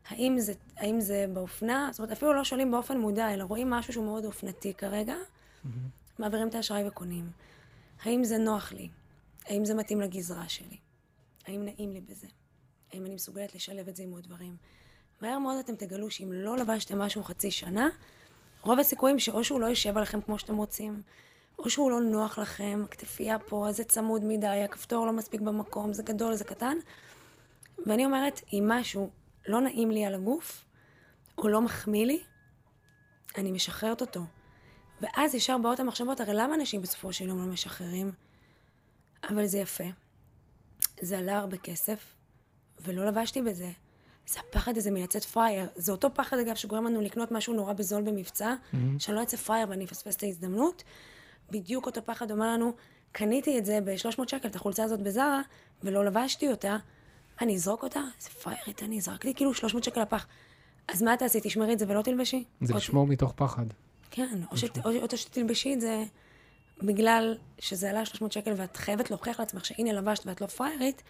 [0.08, 1.88] האם זה, האם זה באופנה?
[1.92, 5.14] זאת אומרת, אפילו לא שואלים באופן מודע, אלא רואים משהו שהוא מאוד אופנתי כרגע,
[6.18, 7.30] מעבירים את האשראי וקונים.
[8.02, 8.88] האם זה נוח לי?
[9.44, 10.76] האם זה מתאים לגזרה שלי?
[11.46, 12.26] האם נעים לי בזה?
[12.92, 14.56] האם אני מסוגלת לשלב את זה עם עוד דברים?
[15.20, 17.88] מהר מאוד אתם תגלו שאם לא לבשתם משהו חצי שנה,
[18.62, 21.02] רוב הסיכויים שאו שהוא לא יושב עליכם כמו שאתם רוצים,
[21.58, 26.02] או שהוא לא נוח לכם, הכתפייה פה, זה צמוד מדי, הכפתור לא מספיק במקום, זה
[26.02, 26.76] גדול, זה קטן.
[27.86, 29.10] ואני אומרת, אם משהו
[29.46, 30.64] לא נעים לי על הגוף,
[31.38, 32.22] או לא מחמיא לי,
[33.38, 34.20] אני משחררת אותו.
[35.00, 38.12] ואז ישר באות המחשבות, הרי למה אנשים בסופו של יום לא משחררים?
[39.28, 39.84] אבל זה יפה.
[41.00, 42.14] זה עלה הרבה כסף,
[42.80, 43.70] ולא לבשתי בזה.
[44.26, 45.68] זה הפחד הזה מלצאת פראייר.
[45.76, 48.76] זה אותו פחד, אגב, שגורם לנו לקנות משהו נורא בזול במבצע, mm-hmm.
[48.98, 50.82] שאני לא אצא פראייר ואני אפספס את ההזדמנות.
[51.52, 52.72] בדיוק אותו פחד אומר לנו,
[53.12, 55.40] קניתי את זה ב-300 שקל, את החולצה הזאת בזארה,
[55.82, 56.76] ולא לבשתי אותה,
[57.40, 58.00] אני אזרוק אותה?
[58.18, 60.26] איזה פראיירית אני, זרקתי כאילו 300 שקל לפח.
[60.88, 62.44] אז מה תעשי, תשמרי את זה ולא תלבשי?
[62.60, 63.66] זה לשמור מתוך פחד.
[64.10, 66.04] כן, או, שת, או, או שתלבשי את זה
[66.82, 71.02] בגלל שזה עלה 300 שקל ואת חייבת להוכיח לעצמך שהנה לבשת ואת לא פראיירית,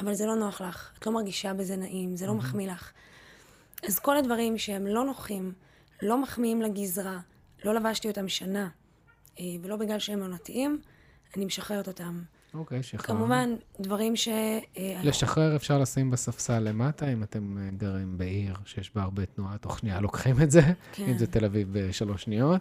[0.00, 2.92] אבל זה לא נוח לך, את לא מרגישה בזה נעים, זה לא מחמיא לך.
[3.88, 5.52] אז כל הדברים שהם לא נוחים,
[6.02, 7.18] לא מחמיאים לגזרה,
[7.64, 8.68] לא לבשתי אותם שנה,
[9.62, 10.80] ולא בגלל שהם עונתיים,
[11.36, 12.22] אני משחררת אותם.
[12.54, 13.16] אוקיי, שחרר.
[13.16, 14.28] כמובן, דברים ש...
[14.28, 19.58] אה, לשחרר אפשר לשים בספסל למטה, אם אתם אה, גרים בעיר שיש בה הרבה תנועה,
[19.58, 20.60] תוך שנייה לוקחים את זה,
[20.92, 21.04] כן.
[21.04, 22.60] אם זה תל אביב בשלוש שניות,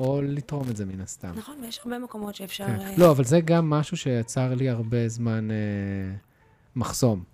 [0.00, 1.32] או לתרום את זה מן הסתם.
[1.36, 2.66] נכון, ויש הרבה מקומות שאפשר...
[2.66, 2.80] כן.
[2.80, 5.56] אה, לא, אבל זה גם משהו שיצר לי הרבה זמן אה,
[6.76, 7.24] מחסום.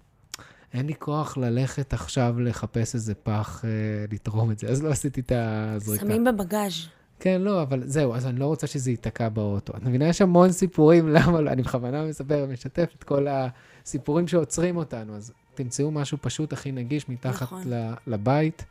[0.72, 3.70] אין לי כוח ללכת עכשיו לחפש איזה פח, אה,
[4.12, 6.04] לתרום את זה, אז לא עשיתי את הזריקה.
[6.04, 6.95] שמים בבגאז'.
[7.20, 9.76] כן, לא, אבל זהו, אז אני לא רוצה שזה ייתקע באוטו.
[9.76, 14.76] את מבינה, יש המון סיפורים, למה לא, אני בכוונה מספר, משתף את כל הסיפורים שעוצרים
[14.76, 17.62] אותנו, אז תמצאו משהו פשוט, הכי נגיש, מתחת נכון.
[18.06, 18.64] לבית,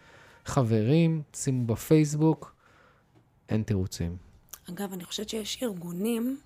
[0.46, 2.56] חברים, שימו בפייסבוק,
[3.50, 4.18] אין תירוצים.
[4.70, 6.38] אגב, אני חושבת שיש ארגונים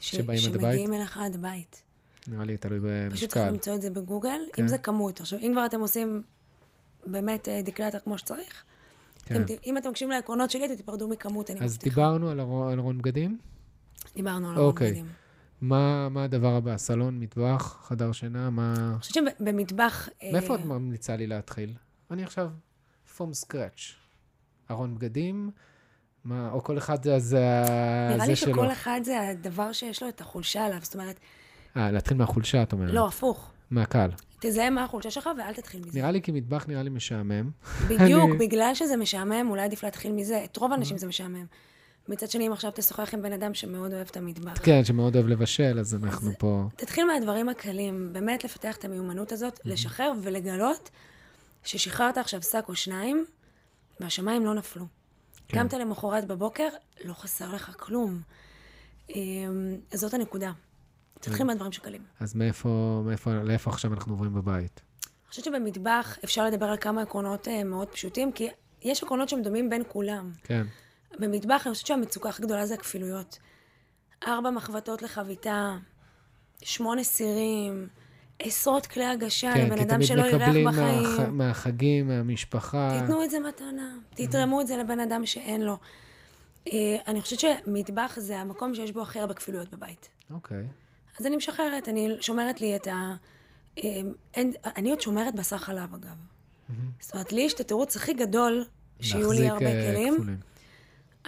[0.00, 0.16] ש...
[0.16, 1.82] שבאים עד שמגיעים אליך עד הבית.
[2.28, 2.80] נראה לי תלוי
[3.10, 3.50] פשוט צריך במשקל.
[3.50, 4.62] למצוא את זה בגוגל, כן.
[4.62, 5.20] אם זה כמות.
[5.20, 6.22] עכשיו, אם כבר אתם עושים
[7.06, 8.64] באמת אה, דקלטר כמו שצריך,
[9.28, 9.42] כן.
[9.42, 11.94] אתם אם אתם מקשיבים לעקרונות שלי, אתם תיפרדו מכמות, אני אז מבטיחה.
[11.94, 13.38] דיברנו על ארון- על ארון בגדים?
[14.16, 14.86] דיברנו על אוקיי.
[14.86, 15.12] ארון בגדים.
[15.60, 16.76] מה מה הדבר הבא?
[16.76, 18.74] סלון, מטבח, חדר שינה, מה...
[18.92, 20.08] אני חושבת שבמטבח...
[20.22, 21.74] אה, מאיפה את ממליצה לי להתחיל?
[22.10, 22.50] אני עכשיו
[23.16, 23.80] from scratch.
[24.70, 25.50] ארון בגדים,
[26.24, 27.38] מה, או כל אחד זה, זה,
[28.10, 28.52] נראה זה לי שלו.
[28.54, 30.78] שכל אחד זה הדבר שיש לו את החולשה עליו.
[30.82, 31.20] זאת אומרת,
[31.76, 32.94] אה, להתחיל מהחולשה, את אומרת.
[32.94, 33.50] לא, הפוך.
[33.70, 34.08] מהקל.
[34.40, 35.98] תזהה מה החולשה שלך ואל תתחיל מזה.
[35.98, 37.50] נראה לי כי מטבח נראה לי משעמם.
[37.88, 40.44] בדיוק, אני- בגלל שזה משעמם, אולי עדיף להתחיל מזה.
[40.44, 41.44] את רוב האנשים זה משעמם.
[42.08, 45.26] מצד שני, אם עכשיו תשוחח עם בן אדם שמאוד אוהב את המטבח, כן, שמאוד אוהב
[45.28, 46.64] לבשל, אז אנחנו פה...
[46.76, 50.90] תתחיל מהדברים הקלים, באמת לפתח את המיומנות הזאת, לשחרר ולגלות
[51.64, 53.24] ששחררת עכשיו שק או שניים,
[54.00, 54.84] והשמיים לא נפלו.
[55.48, 55.58] כן.
[55.62, 56.68] קמת למחרת בבוקר,
[57.04, 58.20] לא חסר לך כלום.
[59.14, 59.14] אמ,
[59.92, 60.52] אז זאת הנקודה.
[61.20, 62.02] תתחיל מהדברים שקלים.
[62.20, 64.80] אז מאיפה, מאיפה, לאיפה עכשיו אנחנו עוברים בבית?
[65.06, 68.48] אני חושבת שבמטבח אפשר לדבר על כמה עקרונות אה, מאוד פשוטים, כי
[68.82, 70.32] יש עקרונות שהם דומים בין כולם.
[70.42, 70.66] כן.
[71.18, 73.38] במטבח אני חושבת שהמצוקה הכי גדולה זה הכפילויות.
[74.26, 75.76] ארבע מחבטות לחביתה,
[76.62, 77.88] שמונה סירים,
[78.38, 81.02] עשרות כלי הגשה כן, לבן כי אדם תמיד שלא אירח מקבלים בחיים.
[81.02, 81.28] מהח...
[81.28, 82.98] מהחגים, מהמשפחה.
[83.00, 85.78] תיתנו את זה מתנה, תתרמו את זה לבן אדם שאין לו.
[86.72, 90.08] אה, אני חושבת שמטבח זה המקום שיש בו הכי הרבה כפילויות בבית.
[90.30, 90.66] אוקיי.
[91.20, 93.14] אז אני משחררת, אני שומרת לי את ה...
[93.78, 94.00] אה,
[94.34, 96.16] אין, אני עוד שומרת בשר חלב, אגב.
[97.00, 98.64] זאת אומרת, לי יש את התירוץ הכי גדול
[99.00, 100.14] שיהיו לי הרבה אה, כלים.
[100.14, 100.36] כפולים.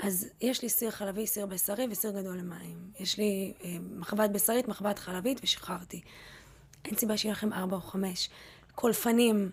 [0.03, 2.78] אז יש לי סיר חלבי, סיר בשרי וסיר גדול למים.
[3.01, 6.01] יש לי אה, מחבת בשרית, מחבת חלבית, ושחררתי.
[6.84, 8.30] אין סיבה שיהיה לכם ארבע או חמש.
[8.74, 9.51] קולפנים.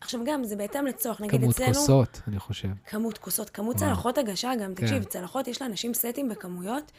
[0.00, 1.20] עכשיו גם, זה בהתאם לצורך.
[1.20, 1.74] נגיד כמות אצלנו...
[1.74, 2.68] כוסות, אני חושב.
[2.86, 3.88] כמות כוסות, כמות וואו.
[3.88, 4.74] צלחות הגשה גם.
[4.74, 4.86] כן.
[4.86, 6.92] תקשיב, צלחות, יש לאנשים סטים בכמויות.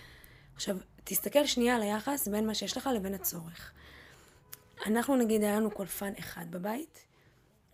[0.55, 3.71] עכשיו, תסתכל שנייה על היחס בין מה שיש לך לבין הצורך.
[4.85, 7.05] אנחנו, נגיד, היה לנו קולפן אחד בבית,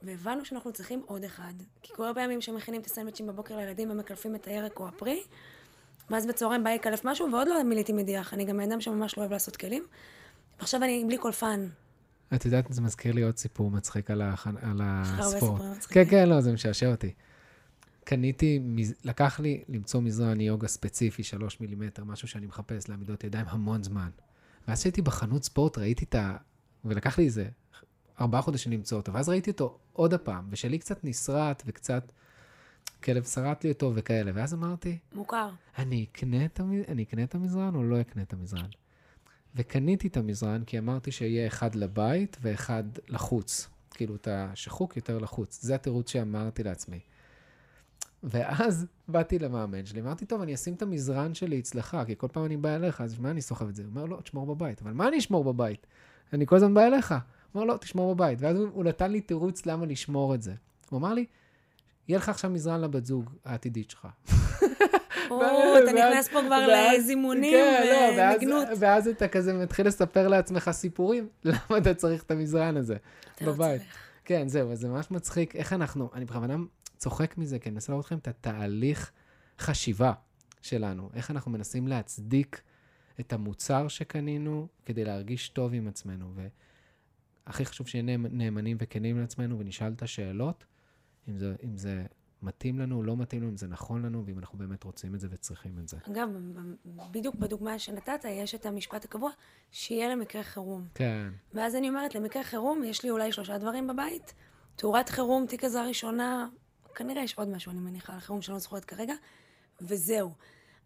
[0.03, 1.53] והבנו שאנחנו צריכים עוד אחד.
[1.81, 5.23] כי כל הפעמים שמכינים את הסנדוויצ'ים בבוקר לילדים, הם מקלפים את הירק או הפרי,
[6.09, 8.33] ואז בצהריים בא לקלף משהו, ועוד לא מילאתי מדיח.
[8.33, 9.83] אני גם אדם שממש לא אוהב לעשות כלים.
[10.59, 11.67] ועכשיו אני בלי קולפן.
[12.35, 14.47] את יודעת, זה מזכיר לי עוד סיפור מצחיק על, הח...
[14.47, 15.61] על הספורט.
[15.89, 17.13] כן, כן, לא, זה משעשע אותי.
[18.07, 18.59] קניתי,
[19.03, 24.09] לקח לי למצוא מזרן יוגה ספציפי, שלוש מילימטר, משהו שאני מחפש לעמידות ידיים המון זמן.
[24.67, 26.37] ואז כשהייתי בחנות ספורט, ראיתי את ה...
[26.85, 27.49] ולקח לי איזה
[28.21, 32.11] ארבעה חודשים למצוא אותו, ואז ראיתי אותו עוד הפעם, ושלי קצת נסרט וקצת
[33.03, 35.49] כלב שרט לי אותו וכאלה, ואז אמרתי, מוכר.
[35.77, 36.81] אני אקנה, את המ...
[36.87, 38.69] אני אקנה את המזרן או לא אקנה את המזרן?
[39.55, 43.69] וקניתי את המזרן כי אמרתי שיהיה אחד לבית ואחד לחוץ.
[43.91, 45.61] כאילו, את השחוק יותר לחוץ.
[45.61, 46.99] זה התירוץ שאמרתי לעצמי.
[48.23, 52.45] ואז באתי למאמן שלי, אמרתי, טוב, אני אשים את המזרן שלי אצלך, כי כל פעם
[52.45, 53.83] אני בא אליך, אז מה אני סוחב את זה?
[53.83, 54.81] הוא אומר, לא, תשמור בבית.
[54.81, 55.87] אבל מה אני אשמור בבית?
[56.33, 57.11] אני כל הזמן בא אליך.
[57.11, 57.19] הוא
[57.61, 58.41] אומר, לא, תשמור בבית.
[58.41, 60.53] ואז הוא, נתן לי תירוץ למה לשמור את זה.
[60.89, 61.25] הוא אמר לי,
[62.07, 64.07] יהיה לך עכשיו מזרן לבת זוג העתידית שלך.
[65.29, 65.41] או,
[65.83, 68.67] אתה נכנס פה כבר לזימונים כן, לא, ונגנות.
[68.79, 72.95] ואז אתה כזה מתחיל לספר לעצמך סיפורים, למה אתה צריך את המזרן הזה
[73.41, 73.81] לא בבית.
[74.25, 76.55] כן, זהו, אז זה ממש מצחיק איך אנחנו, אני בכוונה
[76.97, 79.11] צוחק מזה, כי אני מנסה להראות לכם את התהליך
[79.59, 80.13] חשיבה
[80.61, 82.61] שלנו, איך אנחנו מנסים להצדיק
[83.19, 86.33] את המוצר שקנינו כדי להרגיש טוב עם עצמנו.
[87.45, 90.65] והכי חשוב שנהיה נאמ- נאמנים וכנים לעצמנו ונשאל את השאלות,
[91.29, 92.05] אם זה, אם זה
[92.41, 95.27] מתאים לנו, לא מתאים לנו, אם זה נכון לנו, ואם אנחנו באמת רוצים את זה
[95.31, 95.97] וצריכים את זה.
[96.11, 96.29] אגב,
[97.11, 99.31] בדיוק בדוגמה שנתת, יש את המשפט הקבוע,
[99.71, 100.87] שיהיה למקרה חירום.
[100.95, 104.33] כן, ואז אני אומרת, למקרה חירום, יש לי אולי שלושה דברים בבית.
[104.75, 106.47] תאורת חירום, תיק עזרה ראשונה,
[106.97, 109.13] כנראה יש עוד משהו, אני מניחה, על חירום שאני לא זוכרת כרגע,
[109.81, 110.31] וזהו.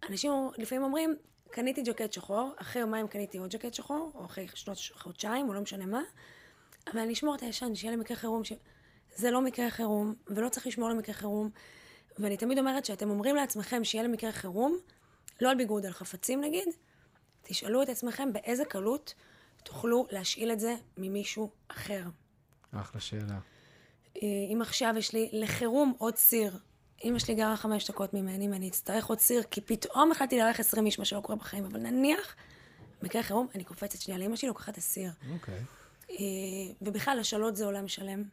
[0.09, 1.15] אנשים לפעמים אומרים,
[1.51, 5.61] קניתי ג'קט שחור, אחרי יומיים קניתי עוד ג'קט שחור, או אחרי שנות חודשיים, או לא
[5.61, 6.01] משנה מה,
[6.91, 8.53] אבל אני אשמור את הישן, שיהיה למקרה חירום, ש...
[9.15, 11.49] זה לא מקרה חירום, ולא צריך לשמור למקרה חירום.
[12.19, 14.77] ואני תמיד אומרת שאתם אומרים לעצמכם שיהיה למקרה חירום,
[15.41, 16.67] לא על ביגוד, על חפצים נגיד,
[17.41, 19.13] תשאלו את עצמכם באיזה קלות
[19.63, 22.03] תוכלו להשאיל את זה ממישהו אחר.
[22.71, 23.39] אחלה שאלה.
[24.15, 26.57] אם עכשיו יש לי לחירום עוד סיר,
[27.03, 30.85] אמא שלי גרה חמש דקות ממני ואני אצטרך עוד סיר, כי פתאום החלטתי לארח עשרים
[30.85, 32.35] איש, מה שלא קורה בחיים, אבל נניח,
[33.03, 35.11] מקרה חירום, אני קופצת שנייה לאמא שלי, לוקחת את הסיר.
[35.33, 35.59] אוקיי.
[36.11, 36.15] אה,
[36.81, 38.23] ובכלל, השאלות זה עולם שלם.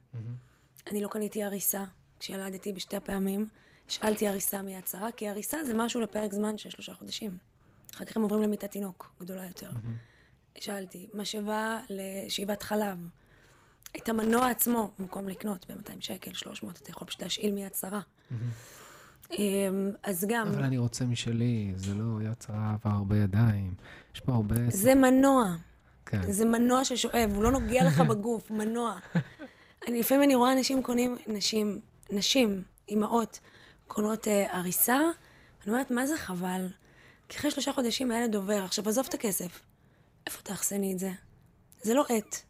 [0.90, 1.84] אני לא קניתי הריסה
[2.20, 3.48] כשילדתי בשתי הפעמים.
[3.88, 7.38] השאלתי הריסה מיד שרה, כי הריסה זה משהו לפרק זמן של שלושה חודשים.
[7.94, 9.70] אחר כך הם עוברים למיטת תינוק, גדולה יותר.
[10.58, 12.98] שאלתי, משאבה לשאיבת חלב.
[13.96, 18.00] את המנוע עצמו, במקום לקנות ב-200 שקל, 300, אתה יכול פשוט להשאיל מיד שרה.
[19.30, 23.74] אמ, אז גם, אבל אני רוצה משלי, זה לא יד שרה עבר הרבה ידיים.
[24.14, 24.54] יש פה הרבה...
[24.70, 25.54] זה מנוע.
[26.06, 26.32] כן.
[26.32, 28.98] זה מנוע ששואב, הוא לא נוגע לך בגוף, מנוע.
[29.88, 31.80] אני, לפעמים אני רואה אנשים קונים, נשים,
[32.10, 33.40] נשים, אימהות,
[33.86, 34.98] קונות אה, הריסה,
[35.64, 36.68] אני אומרת, מה זה חבל?
[37.28, 39.60] כי אחרי שלושה חודשים הילד עובר, עכשיו עזוב את הכסף.
[40.26, 41.10] איפה תאחסני את זה?
[41.82, 42.47] זה לא עט.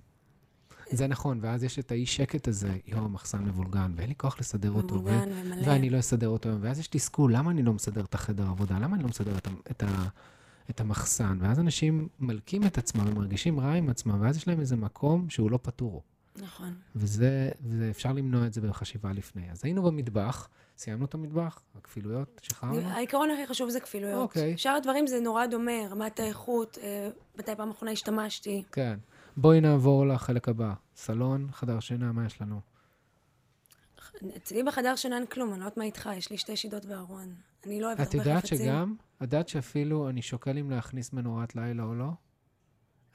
[0.91, 4.71] זה נכון, ואז יש את האי שקט הזה, יואו, המחסן מבולגן, ואין לי כוח לסדר
[4.71, 5.67] אותו, ו- מבולגן ומלא.
[5.67, 8.79] ואני לא אסדר אותו ואז יש תסכול, למה אני לא מסדר את החדר עבודה?
[8.79, 9.83] למה אני לא מסדר את, את,
[10.71, 11.39] את המחסן?
[11.41, 15.31] ואז אנשים מלקים את עצמם, הם מרגישים רע עם עצמם, ואז יש להם איזה מקום
[15.31, 16.03] שהוא לא פתור.
[16.43, 16.75] נכון.
[16.97, 19.51] וזה, ואפשר למנוע את זה בחשיבה לפני.
[19.51, 22.81] אז היינו במטבח, סיימנו את המטבח, הכפילויות, שחררנו.
[22.81, 24.23] העיקרון הכי חשוב זה כפילויות.
[24.23, 24.59] אוקיי.
[24.59, 27.09] שאר הדברים זה נורא דומה, רמת האיכות, אה,
[27.39, 28.63] מתי פעם אחרונה השתמשתי.
[28.73, 28.99] כן.
[29.41, 30.75] בואי נעבור לחלק הבא.
[30.97, 32.61] סלון, חדר שינה, מה יש לנו?
[34.37, 37.35] אצלי בחדר שינה אין כלום, אני לא יודעת מה איתך, יש לי שתי שידות וארון.
[37.67, 38.59] אני לא אוהבת את הרבה יודעת חפצים.
[38.59, 42.11] שגם, את יודעת שאפילו אני שוקל אם להכניס מנורת לילה או לא?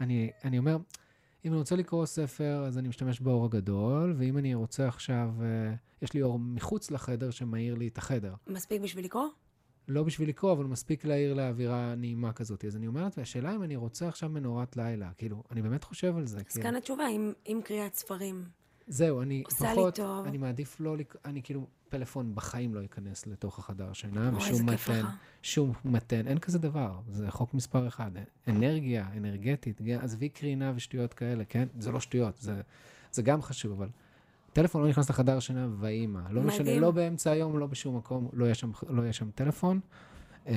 [0.02, 0.78] אני, אני אומר,
[1.46, 5.74] אם אני רוצה לקרוא ספר, אז אני משתמש באור הגדול, ואם אני רוצה עכשיו, אה,
[6.02, 8.34] יש לי אור מחוץ לחדר שמאיר לי את החדר.
[8.48, 9.28] מספיק בשביל לקרוא?
[9.88, 12.66] לא בשביל לקרוא, אבל מספיק להעיר לאווירה נעימה כזאת.
[12.66, 15.10] אז אני אומרת, והשאלה אם אני רוצה עכשיו מנורת לילה.
[15.18, 16.38] כאילו, אני באמת חושב על זה.
[16.38, 16.64] אז כאילו.
[16.64, 18.46] כאן התשובה, עם, עם קריאת ספרים.
[18.88, 20.26] זהו, אני פחות, טוב.
[20.28, 25.08] אני מעדיף לא, אני כאילו, פלאפון בחיים לא ייכנס לתוך החדר שינה, ושום מתן, לך.
[25.42, 28.12] שום מתן, אין כזה דבר, זה חוק מספר אחד.
[28.48, 31.68] אנרגיה, אנרגטית, עזבי קרינה ושטויות כאלה, כן?
[31.80, 32.62] זה לא שטויות, זה,
[33.12, 33.90] זה גם חשוב, אבל
[34.54, 36.24] טלפון לא נכנס לחדר שינה ויהי מה.
[36.32, 36.82] לא משנה, מדהים.
[36.82, 39.80] לא באמצע היום, לא בשום מקום, לא יהיה שם, לא יהיה שם טלפון.
[40.48, 40.54] אה,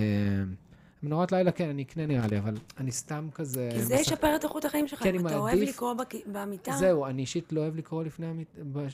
[1.02, 3.68] מנורת לילה, כן, אני אקנה נראה לי, אבל אני סתם כזה...
[3.72, 5.06] כי זה ישפר את איכות החיים שלך.
[5.06, 8.44] אם אתה אוהב לקרוא בק- במיטה, זהו, אני אישית לא אוהב לקרוא לפני,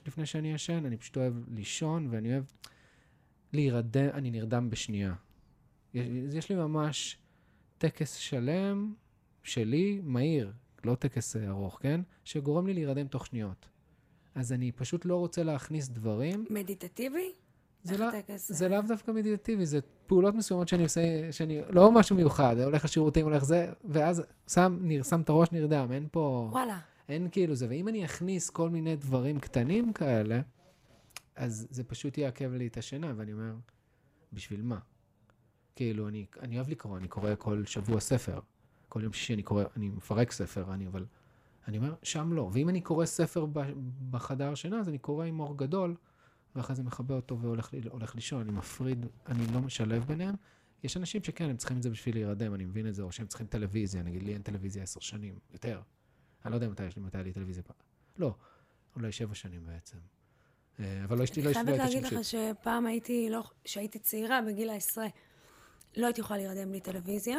[0.07, 2.45] לפני שאני ישן, אני פשוט אוהב לישון, ואני אוהב
[3.53, 5.15] להירדם, אני נרדם בשנייה.
[5.95, 7.19] יש, יש לי ממש
[7.79, 8.95] טקס שלם
[9.43, 10.53] שלי, מהיר,
[10.85, 12.01] לא טקס ארוך, כן?
[12.25, 13.67] שגורם לי להירדם תוך שניות.
[14.35, 16.45] אז אני פשוט לא רוצה להכניס דברים.
[16.51, 17.33] מדיטטיבי?
[17.85, 18.69] זה, לא, זה?
[18.69, 23.45] לאו דווקא מדיטטיבי, זה פעולות מסוימות שאני עושה, שאני, לא משהו מיוחד, הולך לשירותים, הולך
[23.45, 26.49] זה, ואז שם, נר, שם את הראש נרדם, אין פה...
[26.53, 26.79] וואלה.
[27.09, 30.41] אין כאילו זה, ואם אני אכניס כל מיני דברים קטנים כאלה,
[31.37, 33.55] אז זה פשוט יעכב לי את השינה, ואני אומר,
[34.33, 34.79] בשביל מה?
[35.77, 38.41] כאילו, אני, אני אוהב לקרוא, אני קורא כל שבוע ספר.
[38.89, 41.05] כל יום שישי אני קורא, אני מפרק ספר, אני אבל...
[41.69, 42.51] אני אומר, שם לא.
[42.53, 43.47] ואם אני קורא ספר
[44.11, 45.97] בחדר שינה, אז אני קורא עם אור גדול,
[46.57, 48.41] ואחרי זה מכבה אותו והולך לישון.
[48.41, 50.35] אני מפריד, אני לא משלב ביניהם.
[50.85, 53.27] יש אנשים שכן, הם צריכים את זה בשביל להירדם, אני מבין את זה, או שהם
[53.27, 55.81] צריכים טלוויזיה, נגיד לי אין טלוויזיה עשר שנים, יותר.
[56.45, 57.77] אני לא יודע מתי יש לי, מתי היה לי טלוויזיה פעם.
[58.17, 58.35] לא,
[58.97, 59.99] אולי שבע שנים בעצם.
[60.81, 62.25] אה, אבל לא יש לי, לא אני יש לי, חייבת לא הייתה להגיד לך.
[62.25, 65.07] שפעם הייתי, לא, כשהייתי צעירה, בגיל העשרה,
[65.97, 67.39] לא הייתי יכולה להירדם בלי טלוויזיה.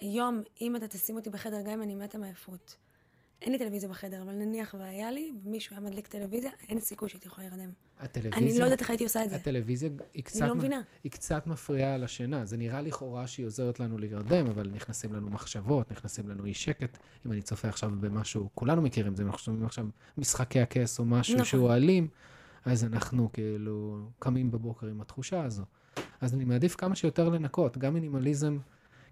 [0.00, 2.76] היום, אם אתה תשים אותי בחדר, גם אם אני מתה מעייפות,
[3.42, 7.28] אין לי טלוויזיה בחדר, אבל נניח והיה לי, ומישהו היה מדליק טלוויזיה, אין סיכוי שהייתי
[7.28, 7.70] יכולה להירדם.
[8.00, 9.36] הטלוויזיה, אני לא יודעת איך הייתי עושה את זה.
[9.36, 10.80] הטלוויזיה היא קצת, אני לא מבינה.
[11.04, 12.44] היא קצת מפריעה לשינה.
[12.44, 16.98] זה נראה לכאורה שהיא עוזרת לנו להירדם, אבל נכנסים לנו מחשבות, נכנסים לנו אי שקט.
[17.26, 19.86] אם אני צופה עכשיו במשהו, כולנו מכירים את זה, אם אנחנו שומעים עכשיו
[20.18, 21.44] משחקי הכס או משהו נכון.
[21.44, 22.08] שהוא אלים,
[22.64, 25.62] אז אנחנו כאילו קמים בבוקר עם התחושה הזו.
[26.20, 28.58] אז אני מעדיף כמה שיותר לנקות, גם מינימליזם,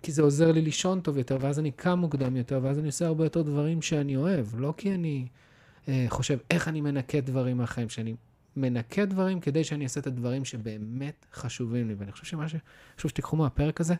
[0.05, 3.07] כי זה עוזר לי לישון טוב יותר, ואז אני קם מוקדם יותר, ואז אני עושה
[3.07, 5.27] הרבה יותר דברים שאני אוהב, לא כי אני
[5.89, 8.15] אה, חושב איך אני מנקה דברים מהחיים, שאני
[8.57, 11.95] מנקה דברים כדי שאני אעשה את הדברים שבאמת חשובים לי.
[11.95, 13.95] ואני חושב שמה שחשוב שתיקחו מהפרק הזה,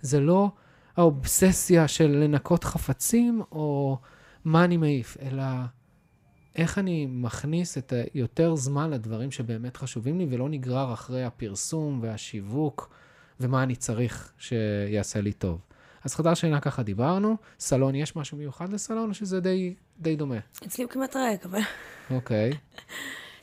[0.00, 0.50] זה לא
[0.96, 3.98] האובססיה של לנקות חפצים, או
[4.44, 5.44] מה אני מעיף, אלא
[6.56, 12.90] איך אני מכניס את יותר זמן לדברים שבאמת חשובים לי, ולא נגרר אחרי הפרסום והשיווק,
[13.40, 15.60] ומה אני צריך שיעשה לי טוב.
[16.04, 20.38] אז חדר שינה ככה דיברנו, סלון, יש משהו מיוחד לסלון, או שזה די, די דומה?
[20.66, 21.60] אצלי הוא כמעט ריק, אבל
[22.10, 22.52] אוקיי.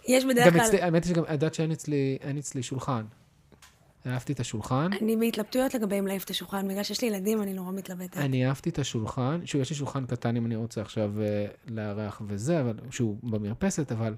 [0.08, 0.62] יש בדרך כלל...
[0.62, 3.04] אצלי, האמת היא שגם, את יודעת שאין אצלי, אצלי שולחן.
[4.08, 4.90] אהבתי את השולחן.
[5.02, 8.18] אני בהתלבטויות לגבי אם להעיף את השולחן, בגלל שיש לי ילדים, אני נורא מתלבטת.
[8.18, 12.22] אני אהבתי את השולחן, שוב, יש לי שולחן קטן אם אני רוצה עכשיו אה, לארח
[12.28, 14.16] וזה, אבל, שהוא במרפסת, אבל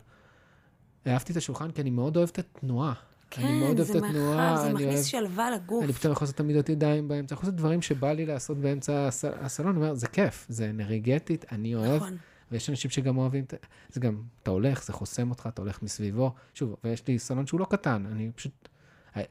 [1.07, 2.93] אהבתי את השולחן כי אני מאוד אוהב את התנועה.
[3.37, 5.03] אני מאוד כן, אוהב את התנועה, זה אני מכניס אוהב...
[5.03, 5.83] שלווה לגוף.
[5.83, 9.25] אני פתאום יכול לעשות עמידות ידיים באמצע, יכול לעשות דברים שבא לי לעשות באמצע הס-
[9.25, 12.17] הסלון, אני אומר, זה כיף, זה אנרגטית, אני אוהב, נכון.
[12.51, 13.53] ויש אנשים שגם אוהבים, את-
[13.89, 16.31] זה גם, אתה הולך, זה חוסם אותך, אתה הולך מסביבו.
[16.53, 18.69] שוב, ויש לי סלון שהוא לא קטן, אני פשוט,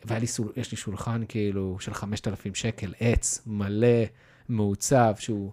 [0.05, 3.89] והיה לי, סול- יש לי שולחן כאילו של 5,000 שקל, עץ, מלא,
[4.49, 5.51] מעוצב, שהוא,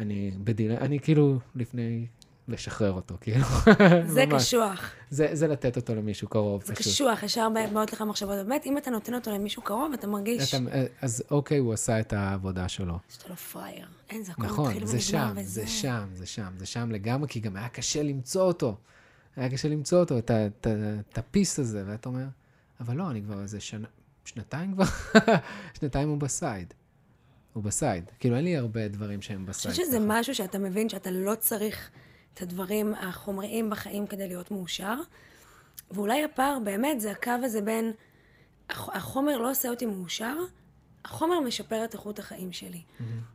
[0.00, 2.06] אני בדילה, אני כאילו לפני
[2.50, 3.44] לשחרר אותו, כאילו,
[4.14, 4.24] זה.
[4.36, 4.90] קשוח.
[5.10, 6.92] זה, זה לתת אותו למישהו קרוב, זה פשוט.
[6.92, 8.36] קשוח, ישר באות לך מחשבות.
[8.46, 10.64] באמת, אם אתה נותן אותו למישהו קרוב, אתה מרגיש אתה,
[11.02, 12.98] אז אוקיי, הוא עשה את העבודה שלו.
[13.08, 13.86] שאתה לא פרייר.
[14.10, 15.60] אין, זה הכל נכון, מתחיל זה ונגמר שם, וזה.
[15.62, 18.76] זה שם, זה שם, זה שם לגמרי, כי גם היה קשה למצוא אותו.
[19.36, 22.24] היה קשה למצוא אותו, את ה peace הזה, ואתה אומר,
[22.80, 23.88] אבל לא, אני כבר איזה שנה,
[24.24, 24.84] שנתיים כבר,
[25.80, 26.74] שנתיים הוא ב side.
[27.52, 28.04] הוא ב side.
[28.18, 29.70] כאילו, אין לי הרבה דברים שהם אני ב side.
[29.74, 29.98] חושבת שזה.
[30.00, 31.90] משהו שאתה מבין שאתה לא צריך
[32.34, 34.94] את הדברים החומריים בחיים כדי להיות מאושר.
[35.90, 37.92] ואולי הפער באמת זה הקו הזה בין
[38.70, 40.36] הח- החומר לא עושה אותי מאושר,
[41.04, 42.82] החומר משפר את איכות החיים שלי.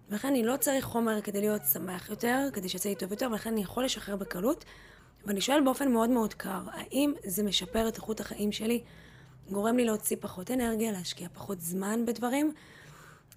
[0.10, 3.50] ולכן אני לא צריך חומר כדי להיות שמח יותר, כדי שיצא לי טוב יותר, ולכן
[3.52, 4.66] אני יכול לשחרר בקלות,
[5.26, 8.84] ואני שואל באופן מאוד מאוד קר, האם זה משפר את איכות החיים שלי?
[9.52, 12.54] גורם לי להוציא פחות אנרגיה, להשקיע פחות זמן בדברים,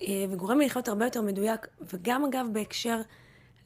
[0.02, 3.00] אה, וגורם לי לחיות הרבה יותר מדויק, וגם אגב בהקשר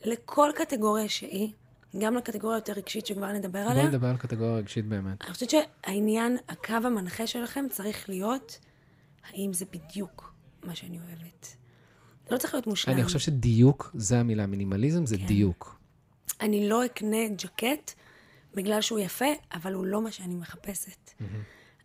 [0.04, 1.52] לכל קטגוריה שהיא,
[1.98, 3.74] גם לקטגוריה יותר רגשית שכבר נדבר עליה.
[3.74, 5.24] בואי נדבר על קטגוריה רגשית באמת.
[5.24, 8.58] אני חושבת שהעניין, הקו המנחה שלכם צריך להיות,
[9.30, 11.56] האם זה בדיוק מה שאני אוהבת.
[12.28, 12.94] זה לא צריך להיות מושלם.
[12.94, 15.26] אני חושב שדיוק זה המילה, מינימליזם זה כן.
[15.26, 15.78] דיוק.
[16.40, 17.92] אני לא אקנה ג'קט
[18.54, 21.10] בגלל שהוא יפה, אבל הוא לא מה שאני מחפשת.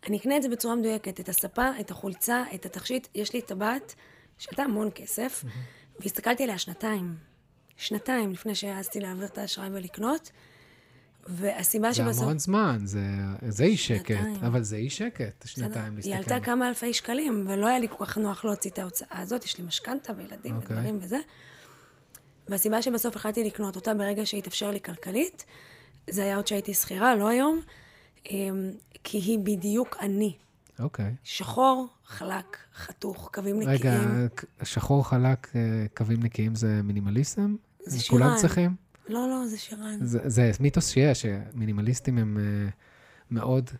[0.06, 3.08] אני אקנה את זה בצורה מדויקת, את הספה, את החולצה, את התכשיט.
[3.14, 3.94] יש לי טבעת
[4.38, 5.44] שעלתה המון כסף,
[6.00, 7.27] והסתכלתי עליה שנתיים.
[7.78, 10.30] שנתיים לפני שהעזתי להעביר את האשראי ולקנות,
[11.26, 12.22] והסיבה זה שבסוף...
[12.22, 13.00] המון זמן, זה,
[13.48, 14.14] זה אי שקט.
[14.46, 16.32] אבל זה אי שקט, שנתיים היא להסתכל.
[16.34, 19.58] עלתה כמה אלפי שקלים, ולא היה לי כל כך נוח להוציא את ההוצאה הזאת, יש
[19.58, 20.76] לי משכנתה וילדים אוקיי.
[20.76, 21.18] ודברים וזה.
[22.48, 25.44] והסיבה שבסוף החלטתי לקנות אותה ברגע שהתאפשר לי כלכלית,
[26.10, 27.60] זה היה עוד שהייתי שכירה, לא היום,
[28.30, 28.70] אמ,
[29.04, 30.36] כי היא בדיוק אני.
[30.78, 31.14] אוקיי.
[31.24, 33.78] שחור, חלק, חתוך, קווים נקיים.
[33.78, 34.00] רגע,
[34.62, 35.60] שחור חלק, אה,
[35.96, 37.56] קווים נקיים זה מינימליסם?
[37.88, 38.36] זה כולם שירן.
[38.36, 38.74] צריכים?
[39.08, 39.98] לא, לא, זה שירן.
[40.00, 42.68] זה, זה מיתוס שיש, שמינימליסטים הם אה,
[43.30, 43.70] מאוד,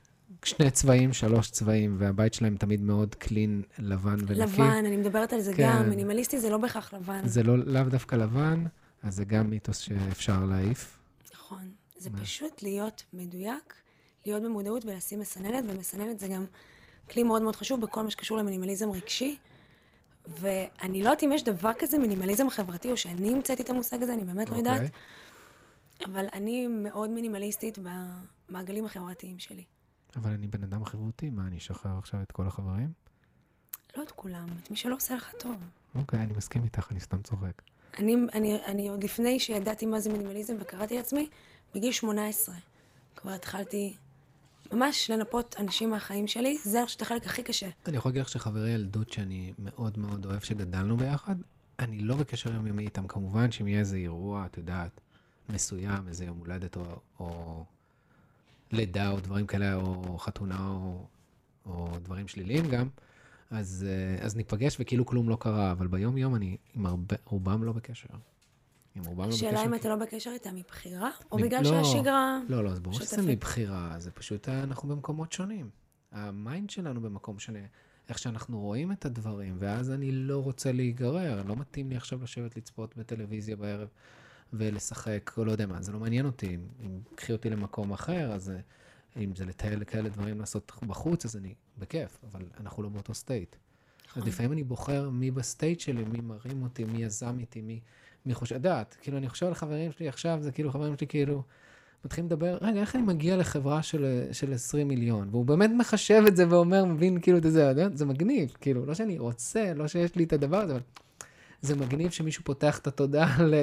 [0.44, 4.34] שני צבעים, שלוש צבעים, והבית שלהם תמיד מאוד קלין, לבן ונקי.
[4.34, 5.72] לבן, אני מדברת על זה כן.
[5.78, 7.28] גם, מינימליסטי זה לא בהכרח לבן.
[7.28, 8.64] זה לא, לאו דווקא לבן,
[9.02, 10.98] אז זה גם מיתוס שאפשר להעיף.
[11.34, 11.70] נכון.
[11.96, 13.74] זה פשוט להיות מדויק,
[14.26, 16.44] להיות במודעות ולשים מסננת, ומסננת זה גם
[17.10, 19.36] כלי מאוד מאוד חשוב בכל מה שקשור למינימליזם רגשי.
[20.28, 24.14] ואני לא יודעת אם יש דבר כזה מינימליזם חברתי, או שאני המצאתי את המושג הזה,
[24.14, 24.72] אני באמת לא אוקיי.
[24.72, 24.90] יודעת.
[26.04, 27.78] אבל אני מאוד מינימליסטית
[28.48, 29.64] במעגלים החברתיים שלי.
[30.16, 32.92] אבל אני בן אדם חברותי, מה, אני אשחרר עכשיו את כל החברים?
[33.96, 35.56] לא את כולם, את מי שלא עושה לך טוב.
[35.94, 37.62] אוקיי, אני מסכים איתך, אני סתם צוחק.
[37.98, 41.28] אני, אני, אני עוד לפני שידעתי מה זה מינימליזם וקראתי לעצמי,
[41.74, 42.54] בגיל 18
[43.16, 43.96] כבר התחלתי
[44.72, 47.68] ממש לנפות אנשים מהחיים שלי, זה אני חושבת החלק הכי קשה.
[47.86, 51.34] אני יכול להגיד לך שחברי ילדות שאני מאוד מאוד אוהב שגדלנו ביחד,
[51.78, 53.06] אני לא בקשר יומיומי איתם.
[53.06, 55.00] כמובן שאם יהיה איזה אירוע, את יודעת,
[55.48, 56.82] מסוים, איזה יום הולדת או,
[57.20, 57.64] או
[58.72, 61.06] לידה או דברים כאלה, או חתונה או,
[61.66, 62.88] או דברים שליליים גם,
[63.50, 67.72] אז, אה, אז ניפגש וכאילו כלום לא קרה, אבל ביום-יום אני עם הרבה, רובם לא
[67.72, 68.08] בקשר.
[68.98, 69.46] עם רובם לא בקשר.
[69.46, 72.40] השאלה אם אתה לא בקשר איתם מבחירה, או בגלל לא, שהשגרה...
[72.48, 73.22] לא, לא, זה ברור שזה.
[73.22, 75.70] מבחירה, זה פשוט, אה, אנחנו במקומות שונים.
[76.12, 77.58] ה mind שלנו במקום שונה,
[78.08, 82.56] איך שאנחנו רואים את הדברים, ואז אני לא רוצה להיגרר, לא מתאים לי עכשיו לשבת
[82.56, 83.88] לצפות בטלוויזיה בערב
[84.52, 86.54] ולשחק, או לא יודע מה, זה לא מעניין אותי.
[86.54, 88.60] אם, אם קחי אותי למקום אחר, אז אה,
[89.22, 93.56] אם זה לטייל כאלה דברים לעשות בחוץ, אז אני בכיף, אבל אנחנו לא באותו state.
[94.16, 97.80] אז לפעמים אני בוחר מי ב state שלי, מי מרים אותי, מי יזם איתי, מי,
[98.26, 101.06] מי חושב, את יודעת, כאילו, אני חושב על חברים שלי עכשיו, זה כאילו, חברים שלי
[101.06, 101.42] כאילו,
[102.04, 105.28] מתחילים לדבר, רגע, איך אני מגיע לחברה של, של 20 מיליון?
[105.30, 109.18] והוא באמת מחשב את זה ואומר, מבין כאילו את זה, זה מגניב, כאילו, לא שאני
[109.18, 110.82] רוצה, לא שיש לי את הדבר הזה, אבל
[111.60, 113.54] זה מגניב שמישהו פותח את התודעה ל,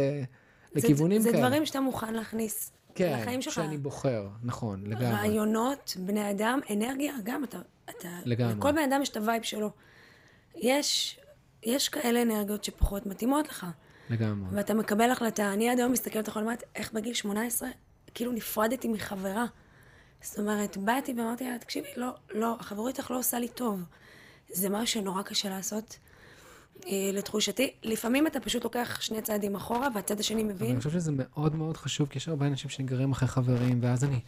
[0.75, 1.41] לכיוונים זה, כאלה.
[1.41, 3.53] זה דברים שאתה מוכן להכניס כן, לחיים שלך.
[3.53, 5.05] שאני בוחר, נכון, לגמרי.
[5.05, 7.57] רעיונות, בני אדם, אנרגיה, גם אתה...
[7.89, 8.53] אתה לגמרי.
[8.55, 9.71] לכל בן אדם יש את ה vibe שלו.
[10.55, 11.19] יש,
[11.63, 13.65] יש כאלה אנרגיות שפחות מתאימות לך.
[14.09, 14.49] לגמרי.
[14.51, 15.53] ואתה מקבל החלטה.
[15.53, 17.69] אני עד היום מסתכלת על אומרת, איך בגיל 18,
[18.13, 19.45] כאילו נפרדתי מחברה.
[20.21, 23.83] זאת אומרת, באתי ואמרתי לה, תקשיבי, לא, לא, החברות איתך לא עושה לי טוב.
[24.53, 25.99] זה משהו שנורא קשה לעשות.
[26.87, 30.71] אה, לתחושתי, לפעמים אתה פשוט לוקח שני צעדים אחורה, והצד השני מבין.
[30.71, 34.19] אני חושב שזה מאוד מאוד חשוב, כי יש הרבה אנשים שנגררים אחרי חברים, ואז אני,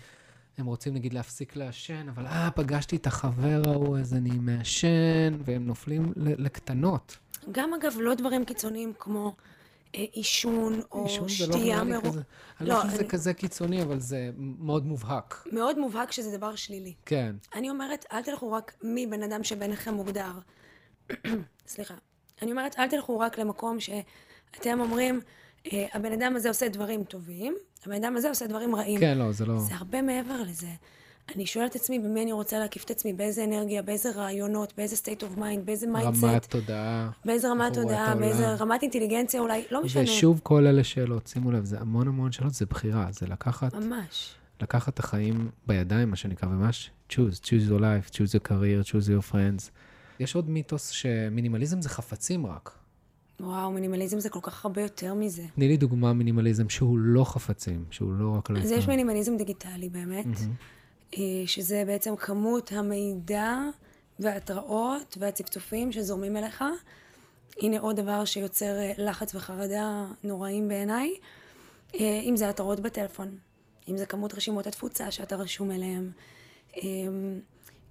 [0.57, 5.65] הם רוצים נגיד להפסיק לעשן, אבל אה, פגשתי את החבר ההוא, אז אני מעשן, והם
[5.65, 7.17] נופלים לקטנות.
[7.51, 9.35] גם אגב, לא דברים קיצוניים כמו
[9.93, 12.07] עישון, או עישון זה לא שתייה נראה לי מרוב...
[12.07, 12.21] כזה,
[12.61, 15.47] אני לא חושב שזה כזה קיצוני, אבל זה מאוד מובהק.
[15.51, 16.93] מאוד מובהק שזה דבר שלילי.
[17.05, 20.31] כן, אני אומרת, אל תלכו רק מבן אדם שביניכם מוגדר.
[21.67, 21.93] סליחה.
[22.41, 25.21] אני אומרת, אל תלכו רק למקום שאתם אומרים,
[25.73, 28.99] אה, הבן אדם הזה עושה דברים טובים, הבן אדם הזה עושה דברים רעים.
[28.99, 29.59] כן, לא, זה לא...
[29.59, 30.67] זה הרבה מעבר לזה.
[31.35, 34.95] אני שואלת את עצמי במי אני רוצה להקיף את עצמי, באיזה אנרגיה, באיזה רעיונות, באיזה
[34.95, 37.09] state of mind, באיזה mindset, רמת תודעה.
[37.25, 38.53] באיזה רמת תודעה, באיזה.
[38.53, 40.03] רמת אינטליגנציה אולי, לא משנה.
[40.03, 44.35] ושוב, כל אלה שאלות, שימו לב, זה המון המון שאלות, זה בחירה, זה לקחת, ממש.
[44.61, 49.07] לקחת את החיים בידיים, מה שנקרא, ממש choose, choose your life, choose your career, choose
[49.07, 49.71] your friends.
[50.19, 52.71] יש עוד מיתוס שמינימליזם זה חפצים רק.
[53.39, 55.43] וואו, מינימליזם זה כל כך הרבה יותר מזה.
[55.55, 58.87] תני לי דוגמה מינימליזם שהוא לא חפצים, שהוא לא רק אז יש.
[58.87, 60.31] מינימליזם דיגיטלי באמת, אה,
[61.45, 63.55] שזה בעצם כמות המידע
[64.19, 66.63] וההתראות והצפצופים שזורמים אליך.
[67.61, 71.13] הנה עוד דבר שיוצר אה, לחץ וחרדה נוראים בעיניי,
[71.95, 73.37] אה, אם זה התראות בטלפון,
[73.89, 76.11] אם זה כמות רשימות התפוצה שאתה רשום אליהן,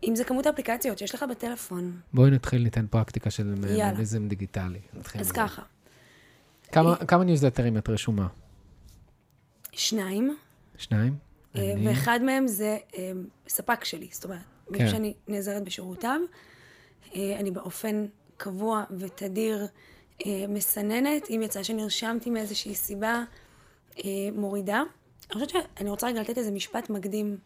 [0.02, 2.00] אם זה כמות האפליקציות שיש לך בטלפון.
[2.14, 3.44] בואי נתחיל, ניתן פרקטיקה של.
[3.44, 4.80] מינימליזם דיגיטלי.
[5.14, 5.32] אז.
[5.32, 5.62] ככה,
[6.72, 8.26] כמה, כמה ניוזלטרים את רשומה?
[9.72, 10.36] שניים,
[10.76, 11.25] שניים?
[11.56, 13.12] אה, אני- ואחד מהם זה אה,
[13.48, 14.38] ספק שלי, זאת אומרת,
[14.72, 14.88] כן.
[14.88, 16.20] שאני נעזרת בשירותיו.
[17.16, 19.66] אה, אני באופן קבוע ותדיר
[20.48, 23.24] מסננת, אם יצא שנרשמתי מאיזושהי סיבה,
[24.32, 24.82] מורידה.
[25.30, 25.48] אני חושבת
[25.78, 27.38] שאני רוצה רגע לתת איזה משפט מקדים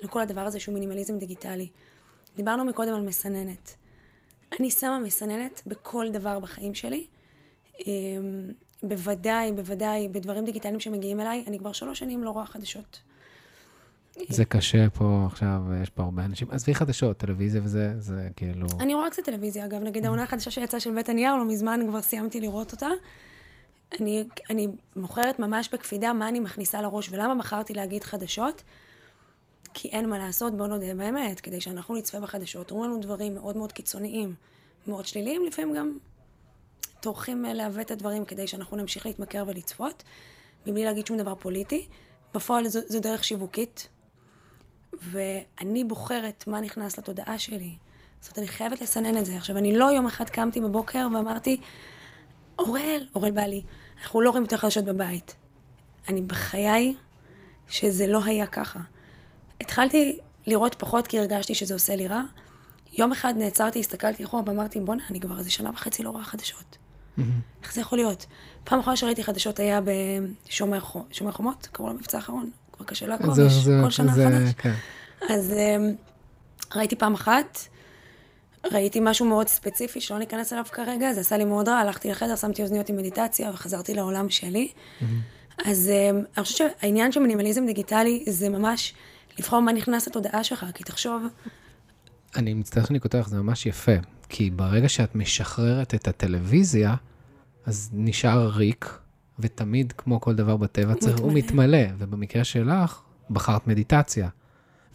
[0.00, 1.68] לכל הדבר הזה שהוא מינימליזם דיגיטלי.
[2.36, 3.74] דיברנו מקודם על מסננת.
[4.60, 7.06] אני שמה מסננת בכל דבר בחיים שלי.
[8.82, 13.00] בוודאי, בוודאי, בדברים דיגיטליים שמגיעים אליי, אני כבר שלוש שנים לא רואה חדשות.
[14.28, 16.48] זה קשה פה עכשיו, יש פה הרבה אנשים.
[16.50, 18.66] עזבי חדשות, טלוויזיה וזה, זה כאילו...
[18.80, 22.02] אני רואה קצת טלוויזיה, אגב, נגיד העונה החדשה שיצאה של בית הנייר, לא מזמן כבר
[22.02, 22.88] סיימתי לראות אותה.
[24.00, 28.62] אני, אני מוכרת ממש בקפידה מה אני מכניסה לראש, ולמה בחרתי להגיד חדשות?
[29.74, 32.70] כי אין מה לעשות, בוא נודה באמת, כדי שאנחנו נצפה בחדשות.
[32.70, 34.34] אומרים לנו דברים מאוד מאוד קיצוניים,
[34.86, 35.98] מאוד שליליים, לפעמים גם
[37.00, 40.02] טורחים אה, לעוות את הדברים כדי שאנחנו נמשיך להתמכר ולצפות,
[40.66, 41.86] מבלי להגיד שום דבר פוליטי.
[42.34, 43.88] בפועל זו, זו דרך שיווקית,
[45.02, 47.74] ואני בוחרת מה נכנס לתודעה שלי.
[48.20, 49.36] זאת אומרת, אני חייבת לסנן את זה.
[49.36, 51.60] עכשיו, אני לא יום אחד קמתי בבוקר ואמרתי,
[52.58, 53.62] אוראל, אוראל בעלי,
[54.02, 55.34] אנחנו לא רואים יותר חדשות בבית.
[56.08, 56.94] אני בחיי
[57.68, 58.78] שזה לא היה ככה.
[59.60, 62.22] התחלתי לראות פחות כי הרגשתי שזה עושה לי רע.
[62.92, 66.78] יום אחד נעצרתי, הסתכלתי אחורה ואמרתי, בואנה, אני כבר איזה שנה וחצי לא רואה חדשות.
[67.62, 68.26] איך זה יכול להיות?
[68.64, 69.80] פעם אחרונה שראיתי חדשות היה
[70.48, 72.50] בשומר חו- שומר חומות, קראו למבצע האחרון,
[72.80, 74.54] כבר קשה לעקוב, יש כל שנה זה- חדש.
[74.58, 74.74] כן.
[75.28, 75.94] אז אמ,
[76.76, 77.58] ראיתי פעם אחת,
[78.72, 82.36] ראיתי משהו מאוד ספציפי שלא ניכנס אליו כרגע, זה עשה לי מאוד רע, הלכתי לחדר,
[82.36, 84.68] שמתי אוזניות עם מדיטציה וחזרתי לעולם שלי.
[85.64, 88.94] אז אמ, אני חושבת שהעניין של מינימליזם דיגיטלי זה ממש
[89.38, 91.22] לבחור מה נכנס לתודעה שלך, כי תחשוב,
[92.36, 93.92] אני מצטער שאני קוטע לך, זה ממש יפה.
[94.28, 96.94] כי ברגע שאת משחררת את הטלוויזיה,
[97.66, 98.98] אז נשאר ריק,
[99.42, 101.78] ותמיד, כמו כל דבר בטבע, צריך, הוא מתמלא.
[101.98, 104.28] ובמקרה שלך, בחרת מדיטציה.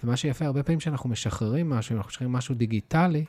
[0.04, 3.26] ומה שיפה, הרבה פעמים כשאנחנו משחררים משהו, אנחנו משחררים משהו דיגיטלי,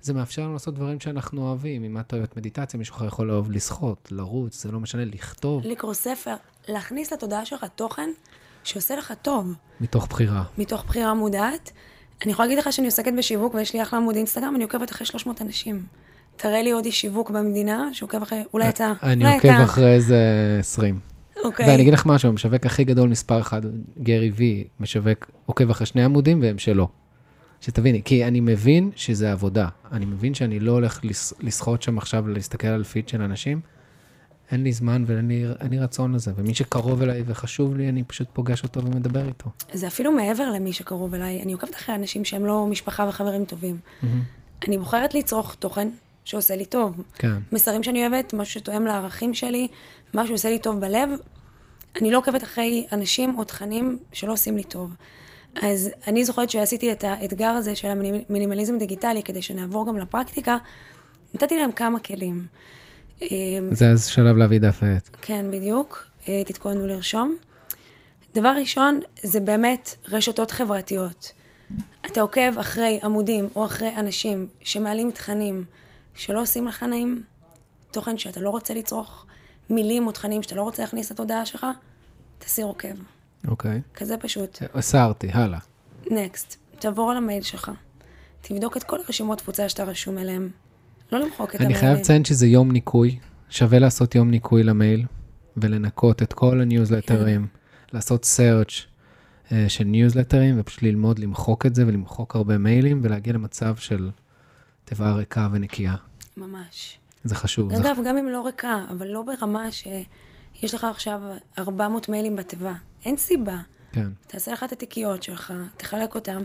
[0.00, 1.84] זה מאפשר לנו לעשות דברים שאנחנו אוהבים.
[1.84, 5.94] אם את אוהבת מדיטציה, מישהו אחר יכול לאהוב לשחות, לרוץ, זה לא משנה, לכתוב, לקרוא
[5.94, 6.34] ספר,
[6.68, 8.10] להכניס לתודעה שלך תוכן
[8.64, 9.54] שעושה לך טוב.
[9.80, 10.44] מתוך בחירה.
[10.58, 11.70] מתוך בחירה מודעת.
[12.24, 15.06] אני יכולה להגיד לך שאני עוסקת בשיווק ויש לי אחלה עמוד אינסטגרם, אני עוקבת אחרי
[15.06, 15.86] 300 אנשים.
[16.36, 19.94] תראה לי עוד איש שיווק במדינה שעוקב אחרי, אולי אתה, אני אולי עוקב אתה, אחרי
[19.94, 20.18] איזה
[20.60, 20.98] 20.
[21.44, 21.66] אוקיי.
[21.66, 23.60] ואני אגיד לך משהו, המשווק הכי גדול מספר אחד,
[24.02, 26.88] גרי וי, משווק, עוקב אחרי שני עמודים והם שלו.
[27.60, 29.68] שתביני, כי אני מבין שזה עבודה.
[29.92, 33.60] אני מבין שאני לא הולך לס- לשחות שם עכשיו ולהסתכל על פיד של אנשים.
[34.50, 36.32] אין לי זמן ואין לי, לי רצון לזה.
[36.36, 39.50] ומי שקרוב אליי וחשוב לי, אני פשוט פוגש אותו ומדבר איתו.
[39.72, 43.76] זה אפילו מעבר למי שקרוב אליי, אני עוקבת אחרי אנשים שהם לא משפחה וחברים טובים.
[44.68, 45.88] אני בוחרת לצרוך תוכן
[46.24, 47.02] שעושה לי טוב.
[47.14, 47.36] כן.
[47.52, 49.68] מסרים שאני אוהבת, משהו שתואם לערכים שלי,
[50.14, 51.08] משהו שעושה לי טוב בלב.
[52.00, 54.90] אני לא עוקבת אחרי אנשים או תכנים שלא עושים לי טוב.
[55.62, 60.56] אז אני זוכרת שעשיתי את האתגר הזה של המינימליזם דיגיטלי, כדי שנעבור גם לפרקטיקה,
[61.34, 62.46] נתתי להם כמה כלים.
[63.22, 63.28] אה,
[63.70, 65.08] זה אז שלב להביא דף ועט.
[65.22, 66.06] כן, בדיוק.
[66.28, 67.36] אה, תתכוננו לרשום.
[68.34, 71.32] דבר ראשון, זה באמת רשתות חברתיות.
[72.06, 75.64] אתה עוקב אחרי עמודים או אחרי אנשים שמעלים תכנים
[76.14, 77.22] שלא עושים לך נעים,
[77.90, 79.26] תוכן שאתה לא רוצה לצרוך,
[79.70, 81.66] מילים או תכנים שאתה לא רוצה להכניס לתודעה שלך,
[82.38, 82.94] תסיר עוקב.
[83.48, 83.80] אוקיי.
[83.94, 84.58] כזה פשוט.
[84.74, 85.58] הסרתי, הלאה.
[86.10, 87.70] נקסט, תעבור על המייל שלך.
[88.40, 90.48] תבדוק את כל הרשימות תפוצה שאתה רשום אליהן.
[91.12, 91.80] לא למחוק את אני המיילים.
[91.80, 93.18] חייב לציין שזה יום ניקוי.
[93.50, 95.04] שווה לעשות יום ניקוי למייל,
[95.56, 97.46] ולנקות את כל הניוזלטרים,
[97.92, 98.72] לעשות search
[99.52, 104.10] אה, של ניוזלטרים, ופשוט ללמוד למחוק את זה, ולמחוק הרבה מיילים, ולהגיע למצב של
[104.84, 105.94] תיבה ריקה ונקייה.
[106.36, 106.98] ממש.
[107.24, 107.74] זה חשוב.
[107.76, 107.82] זה...
[107.82, 111.20] אגב, גם אם לא ריקה, אבל לא ברמה שיש לך עכשיו
[111.58, 112.74] 400 מיילים בתיבה.
[113.04, 113.58] אין סיבה.
[113.92, 114.08] כן.
[114.26, 116.42] תעשה לך את התיקיות שלך, תחלק אותם,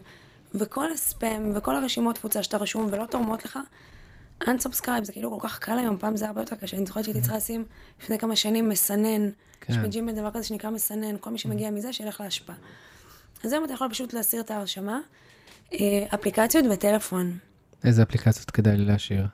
[0.56, 3.60] וכל הספאם וכל הרשימות תפוצה שאתה רשום ולא תורמות לך,
[4.44, 6.78] unsubscribe, זה כאילו כל כך קל היום, פעם זה הרבה יותר קשה.
[6.78, 7.66] אני זוכרת שהייתי צריכה לשים
[8.02, 9.30] לפני כמה שנים מסנן.
[9.62, 9.74] כן.
[9.74, 12.56] יש בג'ימל דבר כזה שנקרא מסנן, כל מי שמגיע מזה, שילך להשפעה.
[13.44, 15.00] אז היום אתה יכול פשוט להסיר את ההרשמה.
[15.74, 17.38] אה, אפליקציות וטלפון.
[17.84, 19.28] איזה אפליקציות כדאי לי להשאיר?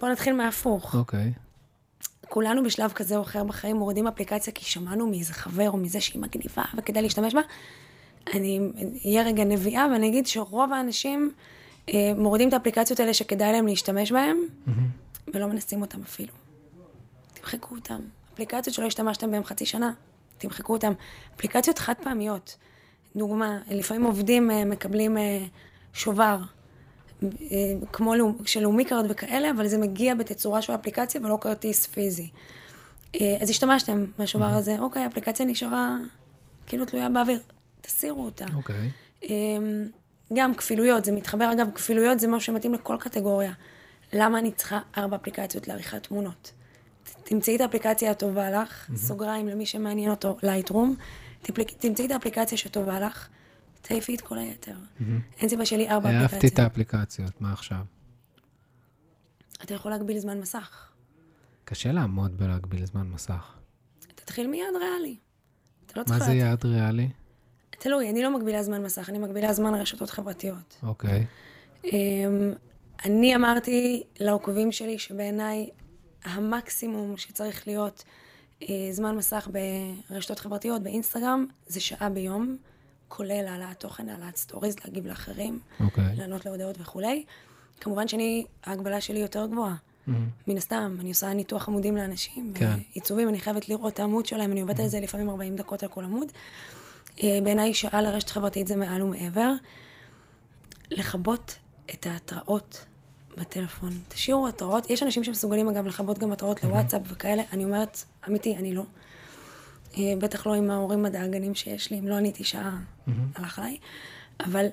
[0.00, 0.94] בוא נתחיל מהפוך.
[0.94, 1.32] אוקיי.
[2.28, 6.22] כולנו בשלב כזה או אחר בחיים מורידים אפליקציה כי שמענו מאיזה חבר או מזה שהיא
[6.22, 7.40] מגניבה וכדאי להשתמש בה.
[8.34, 8.60] אני
[9.04, 11.32] אהיה רגע נביאה ואני אגיד שרוב האנשים
[11.88, 14.36] אה, מורידים את האפליקציות האלה שכדאי להם להשתמש בהן,
[15.34, 16.32] ולא מנסים אותם אפילו.
[17.34, 18.00] תמחקו אותם.
[18.34, 19.92] אפליקציות שלא השתמשתם בהן חצי שנה,
[20.38, 20.92] תמחקו אותם.
[21.36, 22.56] אפליקציות חד פעמיות.
[23.16, 25.44] דוגמה, לפעמים עובדים אה, מקבלים אה,
[25.92, 26.38] שובר,
[27.92, 28.14] כמו
[28.44, 32.28] של לאומי קארד וכאלה, אבל זה מגיע בתצורה של אפליקציה ולא כרטיס פיזי.
[33.20, 35.96] אה, אז השתמשתם בשובר הזה, אוקיי, האפליקציה נשארה
[36.66, 37.40] כאילו תלויה באוויר,
[37.80, 38.44] תסירו אותה.
[38.54, 38.90] אוקיי.
[39.22, 39.88] אמ,
[40.34, 43.52] גם כפילויות, זה מתחבר, אגב, כפילויות זה משהו שמתאים לכל קטגוריה.
[44.12, 46.52] למה אני צריכה ארבע אפליקציות לעריכת תמונות?
[47.24, 50.94] תמצאי את האפליקציה הטובה לך, סוגריים למי שמעניין אותו, Lightroom,
[51.78, 53.28] תמצאי את האפליקציה שטובה לך,
[53.88, 54.76] תעיפי את כל היתר.
[55.40, 56.58] אין סיבה שיהיה לי ארבע אהבתי את אפליקציות.
[56.58, 57.78] האפליקציות, מה עכשיו?
[59.64, 60.88] אתה יכול להגביל זמן מסך.
[61.64, 63.54] קשה לעמוד בלהגביל זמן מסך.
[64.14, 65.16] תתחיל מיעד ריאלי.
[65.86, 66.24] אתה לא מה צריך...
[66.24, 67.08] זה להת- יעד ריאלי?
[67.70, 70.76] תלוי, אני לא מגבילה זמן מסך, אני מגבילה זמן רשתות חברתיות.
[70.82, 71.26] אוקיי.
[71.84, 72.52] אמ,
[73.04, 75.70] אני אמרתי לעוקבים שלי שבעיניי
[76.24, 78.04] המקסימום שצריך להיות
[78.62, 79.48] אה, זמן מסך
[80.10, 82.56] ברשתות חברתיות, באינסטגרם, זה שעה ביום,
[83.16, 86.16] כולל העלאת תוכן, העלאת stories, להגיב לאחרים, אוקיי.
[86.16, 87.24] לענות להודעות וכולי.
[87.80, 89.74] כמובן שאני, ההגבלה שלי יותר גבוהה.
[90.46, 92.78] מן הסתם, אני עושה ניתוח עמודים לאנשים, כן.
[92.92, 95.88] עיצובים, אני חייבת לראות את העמוד שלהם, אני עובדת על זה לפעמים 40 דקות על
[95.88, 96.28] כל עמוד.
[97.22, 99.52] אה, בעיניי שעה לרשת חברתית זה מעל ומעבר.
[100.90, 101.58] לכבות
[101.94, 102.84] את ההתראות
[103.36, 103.90] בטלפון.
[104.08, 104.90] תשאירו התראות.
[104.90, 107.42] יש אנשים שמסוגלים, אגב, לכבות גם התראות לוואטסאפ וכאלה.
[107.52, 108.82] אני אומרת, אמיתי, אני לא.
[109.98, 112.78] אה, בטח לא עם ההורים הדאגנים שיש לי, אם לא עניתי שעה,
[113.34, 113.78] הלך עליי.
[114.40, 114.66] אבל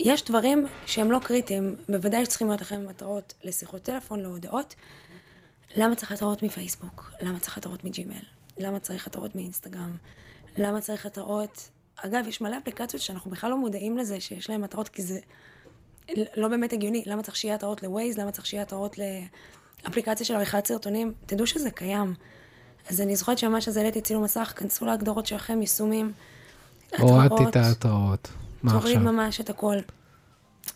[0.00, 4.74] יש דברים שהם לא קריטיים, בוודאי שצריכים להיות לכם מטרות לשיחות טלפון, להודעות.
[5.76, 7.12] למה צריך התראות מפייסבוק?
[7.20, 8.22] למה צריך התראות מג'ימל?
[8.58, 9.96] למה צריך התראות מאינסטגרם?
[10.58, 11.70] למה צריך התראות...
[11.96, 15.18] אגב, יש מלא אפליקציות שאנחנו בכלל לא מודעים לזה שיש להן התראות, כי זה
[16.36, 17.02] לא באמת הגיוני.
[17.06, 18.18] למה צריך שיהיה התראות לווייז?
[18.18, 18.96] למה צריך שיהיה התראות
[19.84, 21.12] לאפליקציה של עריכת סרטונים?
[21.26, 22.14] תדעו שזה קיים.
[22.90, 26.12] אז אני זוכרת שממש אז העליתי צילום מסך, כנסו להגדרות שלכם, יישומים,
[26.98, 28.28] הורדתי את ההתראות.
[28.62, 29.12] מה תוריד עכשיו?
[29.12, 29.76] ממש את הכל.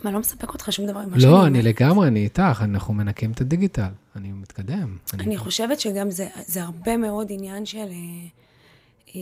[0.05, 1.65] מה, לא מספק אותך שום דבר ממה לא, שאני אני אומרת?
[1.65, 3.91] לגמרי, אני איתך, אנחנו מנקים את הדיגיטל.
[4.17, 4.97] אני מתקדם.
[5.15, 7.79] אני חושבת שגם זה, זה הרבה מאוד עניין של...
[7.79, 8.27] אה,
[9.17, 9.21] אה,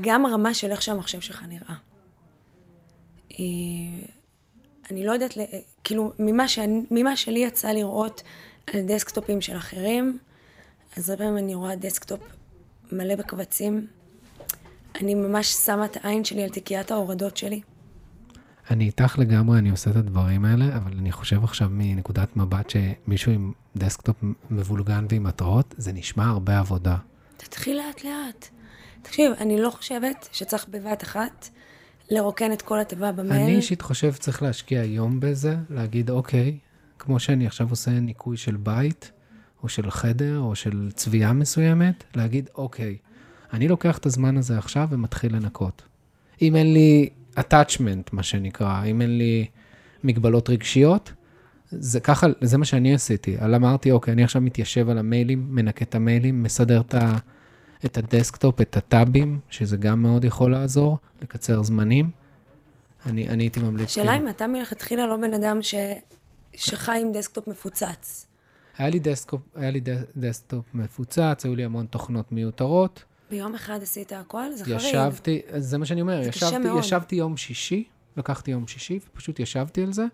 [0.00, 1.74] גם הרמה של איך שהמחשב שלך נראה.
[3.32, 3.44] אה,
[4.90, 5.44] אני לא יודעת, אה,
[5.84, 8.22] כאילו, ממה, שאני, ממה שלי יצא לראות
[8.66, 10.18] על דסקטופים של אחרים,
[10.96, 12.20] אז הרבה פעמים אני רואה דסקטופ
[12.94, 13.86] מלא בקבצים.
[15.00, 17.60] אני ממש שמה את העין שלי על תיקיית ההורדות שלי.
[18.70, 23.32] אני איתך לגמרי, אני עושה את הדברים האלה, אבל אני חושב עכשיו מנקודת מבט שמישהו
[23.32, 24.16] עם דסקטופ
[24.50, 26.96] מבולגן ועם התראות, זה נשמע הרבה עבודה.
[27.36, 28.48] תתחיל לאט לאט.
[29.02, 31.48] תקשיב, אני לא חושבת שצריך בבת אחת
[32.10, 33.42] לרוקן את כל התיבה במייל.
[33.42, 36.58] אני אישית חושב צריך להשקיע יום בזה, להגיד, אוקיי,
[36.98, 39.12] כמו שאני עכשיו עושה ניקוי של בית,
[39.64, 42.96] או של חדר, או של צביעה מסוימת, להגיד, אוקיי,
[43.52, 45.82] אני לוקח את הזמן הזה עכשיו ומתחיל לנקות.
[46.42, 47.08] אם אין לי
[47.38, 49.46] attachment, מה שנקרא, אם אין לי
[50.04, 51.12] מגבלות רגשיות,
[51.70, 53.38] זה ככה, זה מה שאני עשיתי.
[53.38, 57.16] אבל אמרתי, אוקיי, אני עכשיו מתיישב על המיילים, מנקה את המיילים, מסדר את, ה,
[57.84, 62.10] את הדסקטופ, את הטאבים, שזה גם מאוד יכול לעזור, לקצר זמנים.
[63.06, 63.88] אני, אני הייתי ממליץ.
[63.88, 65.74] השאלה כאילו- אם אתה מלכתחילה לא בן אדם ש...
[66.54, 68.26] שחי עם דסקטופ מפוצץ.
[68.78, 69.80] היה לי, דסקטופ, היה לי
[70.16, 73.04] דסקטופ מפוצץ, היו לי המון תוכנות מיותרות.
[73.30, 74.52] ביום אחד עשית הכל?
[74.52, 74.76] זה חריג.
[74.76, 76.80] ישבתי, זה מה שאני אומר, זה קשה ישבתי, מאוד.
[76.80, 77.84] ישבתי יום שישי,
[78.16, 80.04] לקחתי יום שישי, ופשוט ישבתי על זה.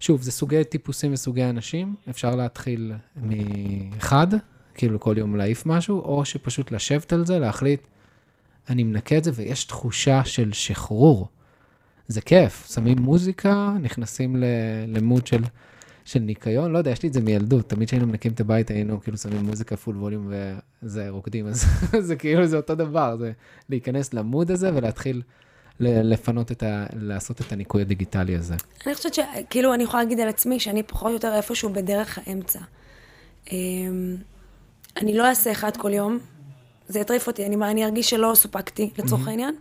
[0.00, 4.26] שוב, זה סוגי טיפוסים וסוגי אנשים, אפשר להתחיל מאחד,
[4.74, 7.80] כאילו כל יום להעיף משהו, או שפשוט לשבת על זה, להחליט,
[8.68, 11.28] אני מנקה את זה, ויש תחושה של שחרור.
[12.08, 14.36] זה כיף, שמים מוזיקה, נכנסים
[14.88, 15.42] למוד של,
[16.04, 19.00] של ניקיון, לא יודע, יש לי את זה מילדות, תמיד כשהיינו מנקים את הבית היינו
[19.00, 20.32] כאילו שמים מוזיקה פול ווליום
[20.82, 21.66] וזה, רוקדים, אז
[22.08, 23.32] זה כאילו, זה אותו דבר, זה
[23.68, 25.22] להיכנס למוד הזה ולהתחיל
[25.80, 26.86] לפנות את ה...
[26.92, 28.54] לעשות את הניקוי הדיגיטלי הזה.
[28.86, 32.58] אני חושבת שכאילו, אני יכולה להגיד על עצמי שאני פחות או יותר איפשהו בדרך האמצע.
[33.52, 34.16] אמ,
[34.96, 36.18] אני לא אעשה אחד כל יום,
[36.88, 39.54] זה יטריף אותי, אני, אני ארגיש שלא סופקתי, לצורך העניין,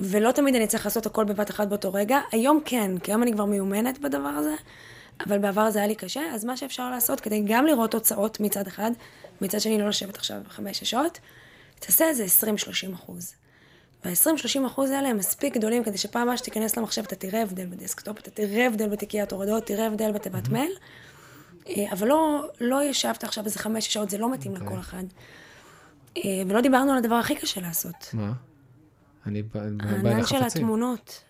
[0.00, 2.20] ולא תמיד אני צריך לעשות הכל בבת אחת באותו רגע.
[2.32, 4.54] היום כן, כי היום אני כבר מיומנת בדבר הזה,
[5.20, 8.66] אבל בעבר זה היה לי קשה, אז מה שאפשר לעשות כדי גם לראות תוצאות מצד
[8.66, 8.90] אחד,
[9.40, 11.18] מצד שני לא לשבת עכשיו חמש-שש שעות,
[11.78, 12.24] תעשה איזה
[12.90, 13.34] 20-30 אחוז.
[14.04, 18.18] וה-20-30 אחוז האלה הם מספיק גדולים כדי שפעם הבאה שתיכנס למחשב אתה תראה הבדל בדסקטופ,
[18.18, 20.72] אתה תראה הבדל בתיקיית הורדות, תראה הבדל בתיבת מייל,
[21.68, 25.04] אה, אבל לא, לא ישבת עכשיו איזה חמש שעות, זה לא מתאים לכל אחד.
[26.16, 28.32] אה, ולא דיברנו על הדבר הכי קשה לעשות, מה?
[29.26, 30.62] אני בא הענן של לחפצים.
[30.62, 31.22] התמונות.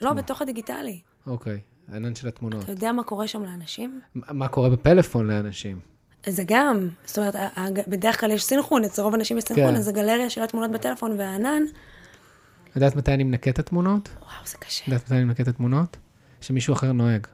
[0.00, 1.00] לא, בתוך הדיגיטלי.
[1.26, 1.60] אוקיי,
[1.92, 2.62] הענן של התמונות.
[2.64, 4.00] אתה יודע מה קורה שם לאנשים?
[4.14, 5.78] מה קורה בפלאפון לאנשים?
[6.26, 7.34] זה גם, זאת אומרת,
[7.88, 9.76] בדרך כלל יש סינכרון, אצל רוב האנשים יש סינכרון, כן.
[9.76, 11.62] אז הגלריה של התמונות בטלפון והענן,
[12.70, 14.08] את יודעת מתי אני מנקה את התמונות?
[14.18, 14.82] וואו, זה קשה.
[14.82, 15.96] את יודעת מתי אני מנקה את התמונות?
[16.40, 17.26] שמישהו אחר נוהג.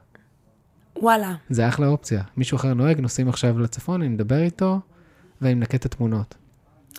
[0.95, 2.23] וואלה, זה אחלה אופציה.
[2.37, 4.79] מישהו אחר נוהג, נוסעים עכשיו לצפון, אני מדבר איתו,
[5.41, 6.35] ואני מנקה את התמונות.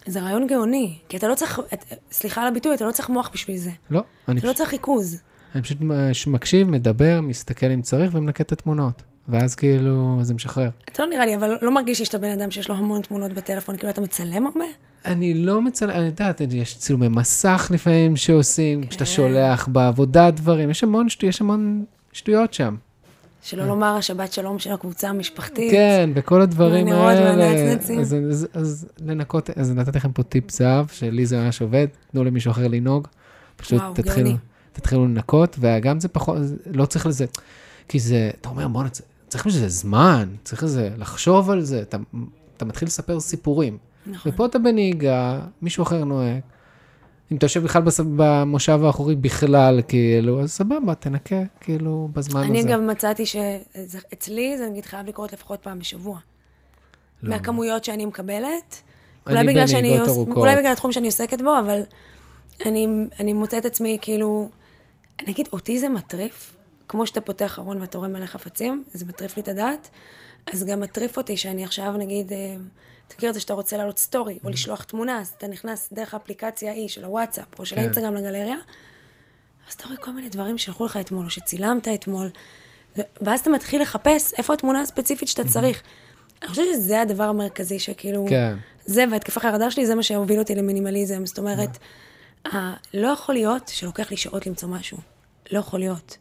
[0.07, 3.31] זה רעיון גאוני, כי אתה לא צריך, את, סליחה על הביטוי, אתה לא צריך מוח
[3.33, 3.71] בשביל זה.
[3.91, 5.23] לא, אני אתה לא פשוט, צריך ריכוז.
[5.55, 9.03] אני פשוט מש- מקשיב, מדבר, מסתכל אם צריך, ומנקה את התמונות.
[9.29, 10.69] ואז כאילו, זה משחרר.
[10.93, 13.33] אתה לא נראה לי, אבל לא מרגיש לי שאתה בן אדם שיש לו המון תמונות
[13.33, 14.65] בטלפון, כאילו אתה מצלם הרבה?
[15.05, 18.89] אני לא מצלם, אני יודעת, יש צילומי מסך לפעמים שעושים, כן.
[18.89, 22.77] כשאתה שולח בעבודה דברים, יש המון שטויות, יש המון שטויות שם.
[23.43, 25.71] שלא לומר השבת שלום של הקבוצה המשפחתית.
[25.71, 27.47] כן, וכל הדברים האלה.
[28.01, 32.25] אז, אז, אז לנקות, אז נתתי לכם פה טיפ זהב, שלי זה ממש עובד, תנו
[32.25, 33.09] למישהו אחר לנהוג,
[33.57, 34.37] פשוט וואו, תתחילו, גאוני.
[34.79, 37.26] תתחילו לנקות, וגם זה פחות, לא צריך לזה,
[37.89, 41.97] כי זה, אתה אומר, בוא נצא, צריך לזה זמן, צריך לזה, לחשוב על זה, אתה,
[42.57, 43.79] אתה מתחיל לספר סיפורים.
[44.07, 44.33] נכון.
[44.33, 46.41] ופה אתה בנהיגה, מישהו אחר נוהג.
[47.33, 52.59] אם אתה יושב בכלל בס- במושב האחורי בכלל, כאילו, אז סבבה, תנקה, כאילו, בזמן אני
[52.59, 52.68] הזה.
[52.68, 56.18] גם מצאתי שאצלי זה נגיד חייב לקרות לפחות פעם בשבוע.
[57.22, 57.31] לא.
[57.31, 58.83] מהכמויות שאני מקבלת.
[59.26, 60.29] אני אולי בגלל שאני, ארוכות.
[60.37, 61.81] אולי בגלל התחום שאני עוסקת בו, אבל
[62.66, 62.87] אני,
[63.20, 64.49] אני מוצאת עצמי כאילו,
[65.27, 66.57] נגיד, אותי זה מטריף,
[66.89, 69.89] כמו שאתה פותח ארון ואתה רואה מלא חפצים, זה מטריף לי את הדעת,
[70.53, 72.57] אז גם מטריף אותי שאני עכשיו, נגיד, אה,
[73.07, 74.45] אתה מכיר את זה שאתה רוצה לעלות סטורי, Mm-hmm.
[74.45, 77.83] או לשלוח תמונה, אז אתה נכנס דרך האפליקציה ההיא של הוואטסאפ, או של כן.
[77.83, 78.57] האינסטגרם לגלריה,
[79.69, 82.31] אז אתה רואה כל מיני דברים שלחו לך אתמול, או שצילמת אתמול,
[83.21, 85.83] ואז אתה מתחיל לחפש איפה התמונה הספציפית שאתה צריך.
[86.43, 88.27] אני חושבת שזה הדבר המרכזי שכאילו...
[88.29, 88.57] כן.
[88.87, 91.27] זה והתקף החרדה שלי, זה מה שהוביל אותי למינימליזם.
[91.27, 91.75] זאת אומרת, אה,
[92.95, 94.99] לא יכול להיות שלוקח לי שעות למצוא משהו.
[95.53, 96.19] לא יכול להיות.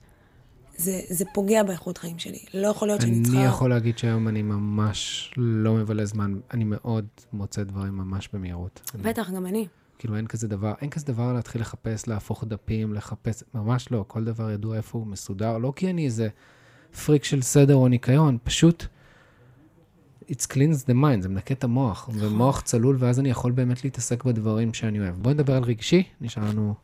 [0.77, 2.39] זה, זה פוגע באיכות חיים שלי.
[2.53, 3.37] לא יכול להיות שאני צריכה...
[3.39, 8.91] אני יכול להגיד שהיום אני ממש לא מבלה זמן, אני מאוד מוצא דברים ממש במהירות.
[8.95, 9.67] אני- בטח, גם אני.
[9.99, 14.23] כאילו אין כזה דבר, אין כזה דבר להתחיל לחפש, להפוך דפים, לחפש, ממש לא, כל
[14.23, 16.27] דבר ידוע איפה הוא מסודר, לא כי אני איזה
[17.05, 18.85] פריק של סדר או ניקיון, פשוט
[20.29, 24.23] it's cleans the mind, זה מנקה את המוח, ומוח צלול, ואז אני יכול באמת להתעסק
[24.23, 25.15] בדברים שאני אוהב.
[25.15, 26.75] בואי נדבר על רגשי, נשאר לנו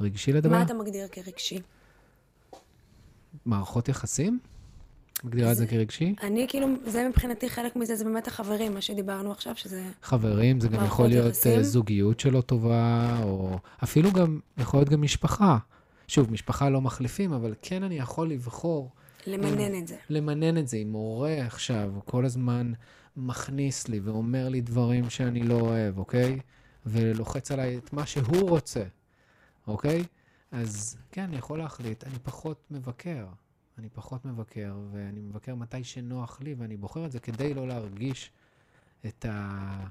[0.00, 0.56] רגשי לדבר.
[0.56, 1.60] מה אתה מגדיר כרגשי?
[3.46, 4.38] מערכות יחסים?
[5.24, 6.14] מגדירה את זה כרגשי?
[6.22, 9.84] אני כאילו, זה מבחינתי חלק מזה, זה באמת החברים, מה שדיברנו עכשיו, שזה...
[10.02, 11.58] חברים, זה גם יכול להיות יחסים.
[11.58, 15.58] אה, זוגיות שלא טובה, או אפילו גם, יכול להיות גם משפחה.
[16.08, 18.90] שוב, משפחה לא מחליפים, אבל כן אני יכול לבחור
[19.26, 19.96] למנן את זה.
[20.10, 20.76] למנן את זה.
[20.76, 22.72] אם מורה עכשיו כל הזמן
[23.16, 26.38] מכניס לי ואומר לי דברים שאני לא אוהב, אוקיי?
[26.86, 28.84] ולוחץ עליי את מה שהוא רוצה,
[29.66, 30.04] אוקיי?
[30.50, 33.26] אז כן, אני יכול להחליט, אני פחות מבקר.
[33.78, 38.30] אני פחות מבקר, ואני מבקר מתי שנוח לי, ואני בוחר את זה כדי לא להרגיש
[39.06, 39.86] את, ה...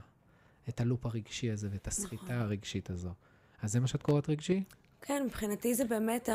[0.70, 2.36] את הלופ הרגשי הזה ואת הסחיטה נכון.
[2.36, 3.10] הרגשית הזו.
[3.62, 4.64] אז זה מה שאת קוראת רגשי?
[5.02, 6.30] כן, מבחינתי זה באמת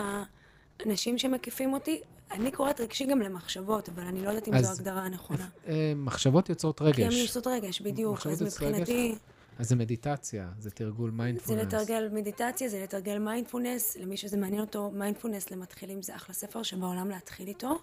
[0.85, 2.01] האנשים שמקיפים אותי.
[2.31, 5.49] אני קוראת רגשי גם למחשבות, אבל אני לא יודעת אם זו ההגדרה הנכונה.
[5.69, 7.15] אה, מחשבות יוצרות כי הן רגש.
[7.15, 8.27] יוצאות רגש, בדיוק.
[8.27, 8.81] אז יוצרות רגש.
[8.81, 9.15] מבחינתי,
[9.59, 11.63] אז זה מדיטציה, זה תרגול זה מיינדפולנס.
[11.63, 13.97] לתרגל מדיטציה, זה לתרגל מיינדפולנס.
[13.97, 17.79] למי שזה מעניין אותו, מיינדפולנס למתחילים זה אחלה ספר שבעולם להתחיל איתו.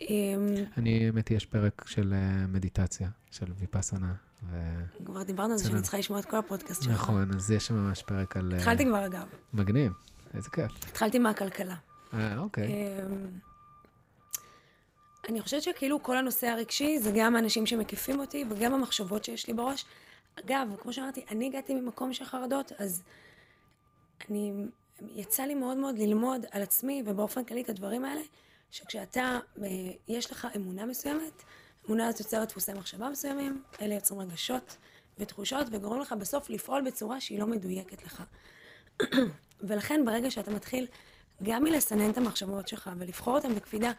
[0.00, 0.06] אמ,
[0.76, 4.14] אני, האמת יש פרק של אה, מדיטציה, של ויפאסנה.
[5.04, 5.82] כבר דיברנו על זה שאני.
[5.82, 6.92] צריכה לשמוע את כל הפודקאסט שלך.
[6.92, 8.52] נכון, אז יש שם ממש פרק על...
[8.52, 9.26] אה, התחלתי כבר, אגב.
[9.52, 9.92] מגניב,
[10.34, 10.72] איזה כיף.
[10.90, 11.74] התחלתי מהכלכלה.
[12.14, 12.66] אה, אוקיי.
[12.66, 13.28] אמ,
[15.28, 19.54] אני חושבת שכאילו כל הנושא הרגשי זה גם האנשים שמקיפים אותי וגם המחשבות שיש לי
[19.54, 19.84] בראש.
[20.44, 23.02] אגב, כמו שאמרתי, אני הגעתי ממקום של חרדות, אז
[24.30, 24.52] אני,
[25.14, 28.20] יצא לי מאוד מאוד ללמוד על עצמי ובאופן כללי את הדברים האלה,
[28.70, 29.68] שכשאתה, אה,
[30.08, 31.42] יש לך אמונה מסוימת,
[31.86, 34.76] אמונה הזאת יוצרת דפוסי מחשבה מסוימים, אלה יוצרים רגשות
[35.18, 38.22] ותחושות וגורמים לך בסוף לפעול בצורה שהיא לא מדויקת לך.
[39.68, 40.86] ולכן ברגע שאתה מתחיל
[41.42, 43.90] גם מלסנן את המחשבות שלך ולבחור אותן בקפידה,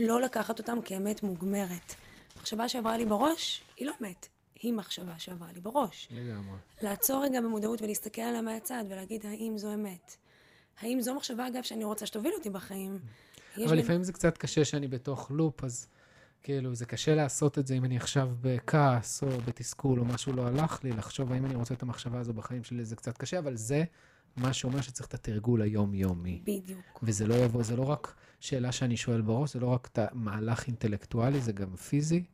[0.00, 1.94] לא לקחת אותן כאמת מוגמרת.
[2.36, 4.28] מחשבה שעברה לי בראש, היא לא אמת,
[4.62, 6.08] היא מחשבה שעברה לי בראש.
[6.10, 6.56] לגמרי.
[6.82, 10.16] לעצור רגע במודעות ולהסתכל עליה מהצד ולהגיד האם זו אמת.
[10.80, 12.98] האם זו מחשבה, אגב, שאני רוצה שתוביל אותי בחיים.
[13.56, 15.88] אבל בין- לפעמים זה קצת קשה שאני בתוך לופ, אז
[16.42, 20.46] כאילו, זה קשה לעשות את זה אם אני עכשיו בכעס או בתסכול או משהו לא
[20.46, 23.56] הלך לי, לחשוב האם אני רוצה את המחשבה הזו בחיים שלי, זה קצת קשה, אבל
[23.56, 23.84] זה
[24.36, 26.40] מה שאומר שצריך את התרגול היומיומי.
[26.42, 27.00] בדיוק.
[27.02, 30.66] וזה לא יבוא, זה לא רק שאלה שאני שואל בראש, זה לא רק את המהלך
[30.66, 32.24] אינטלקטואלי, זה גם פיזי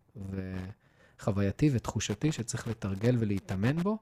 [1.18, 3.98] וחווייתי ותחושתי שצריך לתרגל ולהתאמן בו.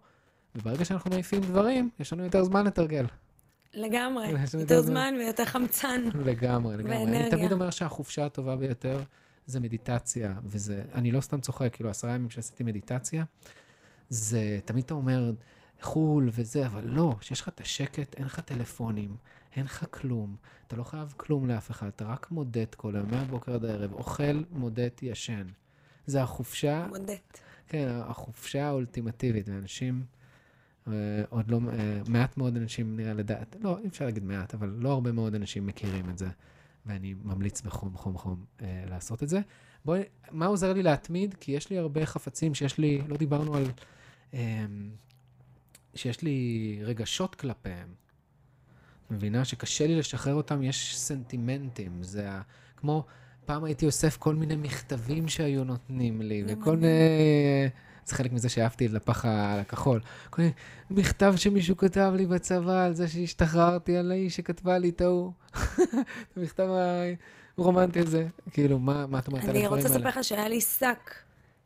[0.54, 3.06] וברגע שאנחנו מעיפים דברים, יש לנו יותר זמן לתרגל.
[3.74, 4.28] לגמרי.
[4.30, 6.02] יותר יותר זמן ויותר חמצן.
[6.24, 6.96] לגמרי, לגמרי.
[6.96, 7.30] אני ואנרגיה.
[7.30, 9.02] תמיד אומר שהחופשה הטובה ביותר
[9.46, 13.24] זה מדיטציה, וזה, אני לא סתם צוחק, כאילו, עשרה ימים שעשיתי מדיטציה,
[14.08, 15.32] זה, תמיד אתה אומר,
[15.80, 19.16] חו"ל וזה, אבל לא, כשיש לך את השקט, אין לך טלפונים,
[19.56, 23.54] אין לך כלום, אתה לא חייב כלום לאף אחד, אתה רק מודד כל היום, מהבוקר
[23.54, 25.46] עד הערב, אוכל, מודד, ישן.
[26.06, 27.14] זה החופשה, מודד.
[27.68, 30.02] כן, החופשה האולטימטיבית, ואנשים,
[30.88, 30.92] אה,
[31.28, 34.92] עוד לא, אה, מעט מאוד אנשים נראה לדעת, לא, אי אפשר להגיד מעט, אבל לא
[34.92, 36.28] הרבה מאוד אנשים מכירים את זה,
[36.86, 39.40] ואני ממליץ בחום, חום, חום אה, לעשות את זה.
[39.84, 41.34] בואי, מה עוזר לי להתמיד?
[41.40, 43.64] כי יש לי הרבה חפצים שיש לי, לא דיברנו על,
[44.34, 44.66] אה,
[45.98, 47.88] שיש לי רגשות כלפיהם.
[49.10, 52.40] מבינה שקשה לי לשחרר אותם, יש סנטימנטים, זה ה...
[52.76, 53.04] כמו,
[53.44, 56.76] פעם הייתי אוסף כל מיני מכתבים שהיו נותנים לי, וכל.
[56.76, 56.88] מיני...
[58.04, 60.00] זה חלק מזה שאהבתי את לפח הכחול.
[60.30, 60.54] כל מיני
[60.90, 65.32] מכתב שמישהו כתב לי בצבא על זה שהשתחררתי, על האיש שכתבה לי את ההוא.
[66.36, 66.68] המכתב
[67.58, 68.26] הרומנטי הזה.
[68.50, 70.06] כאילו, מה, מה את אומרת על אני הדברים רוצה האלה?
[70.06, 71.14] לספר לך שהיה לי שק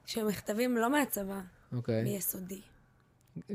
[0.07, 1.41] של מכתבים לא מהצבא,
[1.73, 2.03] אוקיי.
[2.05, 2.61] מיסודי.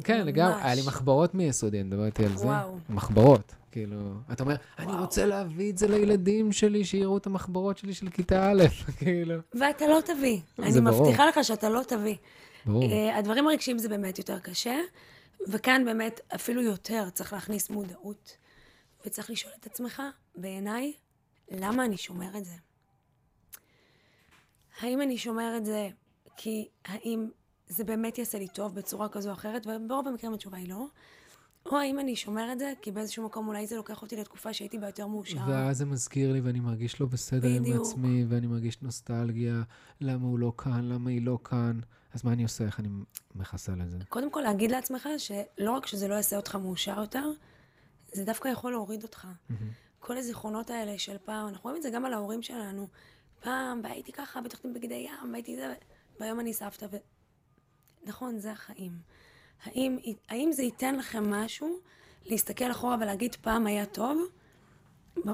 [0.04, 0.62] כן, לגמרי.
[0.62, 2.46] היה לי מחברות מיסודי, אני מדבר איתי על זה.
[2.46, 2.78] וואו.
[2.90, 3.56] מחברות.
[3.72, 3.98] כאילו,
[4.32, 4.94] אתה אומר, אני.
[4.94, 8.64] רוצה להביא את זה לילדים שלי, שיראו את המחברות שלי של כיתה א',
[9.00, 9.36] כאילו.
[9.60, 10.40] ואתה לא תביא.
[10.60, 10.80] אני.
[10.80, 12.16] מבטיחה לך שאתה לא תביא.
[12.66, 12.84] ברור.
[12.92, 14.78] אה, הדברים הרגשיים זה באמת יותר קשה,
[15.48, 18.38] וכאן באמת אפילו יותר צריך להכניס מודעות,
[19.06, 20.02] וצריך לשאול את עצמך,
[20.36, 20.94] בעיניי,
[21.52, 22.54] למה אני שומר את זה?
[24.82, 25.90] האם אני שומר את זה
[26.38, 27.28] כי האם
[27.70, 30.86] זה באמת יעשה לי טוב בצורה כזו או אחרת, וברוב המקרים התשובה היא לא,
[31.66, 34.78] או האם אני שומר את זה כי באיזשהו מקום אולי זה לוקח אותי לתקופה שהייתי
[34.78, 35.48] בה יותר מאושרת.
[35.48, 37.88] ואז זה מזכיר לי, ואני מרגיש לא בסדר עם בדיוק.
[37.88, 39.62] עצמי, ואני מרגיש נוסטלגיה,
[40.02, 41.80] למה הוא לא כאן, למה היא לא כאן.
[42.14, 42.66] אז מה אני עושה?
[42.66, 42.88] איך אני
[43.36, 43.98] מחסל את זה?
[44.10, 47.32] קודם כל להגיד לעצמך שלא רק שזה לא יעשה אותך מאושר יותר,
[48.14, 49.28] זה דווקא יכול להוריד אותך.
[50.00, 52.88] כל הזיכרונות האלה של פעם, אנחנו רואים את זה גם על ההורים שלנו.
[53.40, 55.74] פעם, והייתי ככה, בתחתית בגדי ים, והייתי זה,
[56.20, 56.98] והיום אני סבתא, ו...
[58.08, 58.92] נכון, זה החיים.
[59.64, 59.98] האם,
[60.30, 61.80] האם זה ייתן לכם משהו
[62.26, 64.22] להסתכל אחורה ולהגיד פעם היה טוב,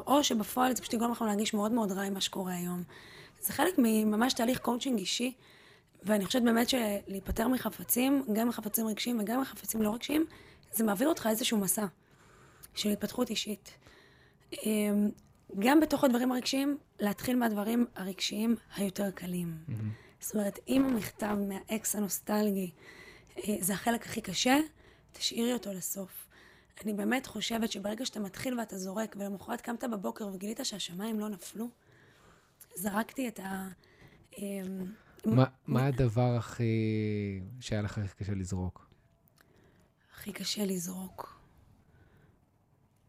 [0.08, 2.84] או שבפועל זה פשוט יגרום לכם להרגיש מאוד מאוד רע עם מה שקורה היום.
[3.42, 5.34] זה חלק מממש תהליך קואוצ'ינג אישי,
[6.04, 10.26] ואני חושבת באמת שלהיפטר מחפצים, גם מחפצים רגשיים וגם מחפצים לא רגשיים,
[10.74, 11.86] זה מעביר אותך איזשהו מסע
[12.76, 13.78] של התפתחות אישית.
[14.54, 15.10] אמ,
[15.60, 19.58] גם בתוך הדברים הרגשיים, להתחיל מהדברים הרגשיים היותר קלים.
[20.24, 22.72] זאת אומרת, אם המכתב מהאקס הנוסטלגי
[23.38, 24.58] אה, זה החלק הכי קשה,
[25.12, 26.28] תשאירי אותו לסוף.
[26.84, 31.70] אני באמת חושבת שברגע שאתה מתחיל ואתה זורק, ולמחרת קמת בבוקר וגילית שהשמיים לא נפלו,
[32.76, 33.68] זרקתי את ה...
[34.38, 34.86] אמ,
[35.26, 36.64] מה- מה הדבר הכי...
[37.60, 38.90] שהיה לך הכי קשה לזרוק?
[40.14, 41.40] הכי קשה לזרוק.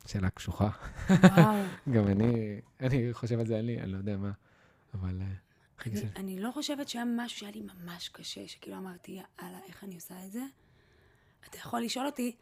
[0.07, 0.71] שאלה קשוחה.
[1.09, 1.63] וואו.
[1.95, 4.31] גם אני, אני חושב על זה, אין לי, אני לא יודע מה,
[4.95, 5.27] אבל אה,
[5.87, 6.03] אני.
[6.17, 10.25] אני לא חושבת שהיה משהו שהיה לי ממש קשה, שכאילו אמרתי, יאללה, איך אני עושה
[10.27, 10.43] את זה?
[11.49, 12.37] אתה יכול לשאול אותי,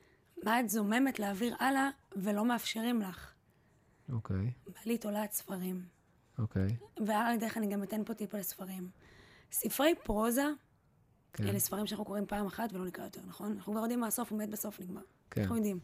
[0.45, 3.33] מה את זוממת להעביר הלאה ולא מאפשרים לך?
[4.13, 5.85] אוקיי, בא לי תולעת ספרים.
[6.39, 6.77] אוקיי,
[7.07, 8.91] ועל הדרך אני גם אתן פה טיפ על הספרים.
[9.53, 10.47] ספרי פרוזה,
[11.33, 13.53] כן, אלה ספרים שאנחנו קוראים פעם אחת ולא נקרא יותר, נכון?
[13.53, 15.03] אנחנו כבר יודעים מה הסוף, הוא מת בסוף, נגמר.
[15.31, 15.41] כן.
[15.41, 15.81] אנחנו יודעים.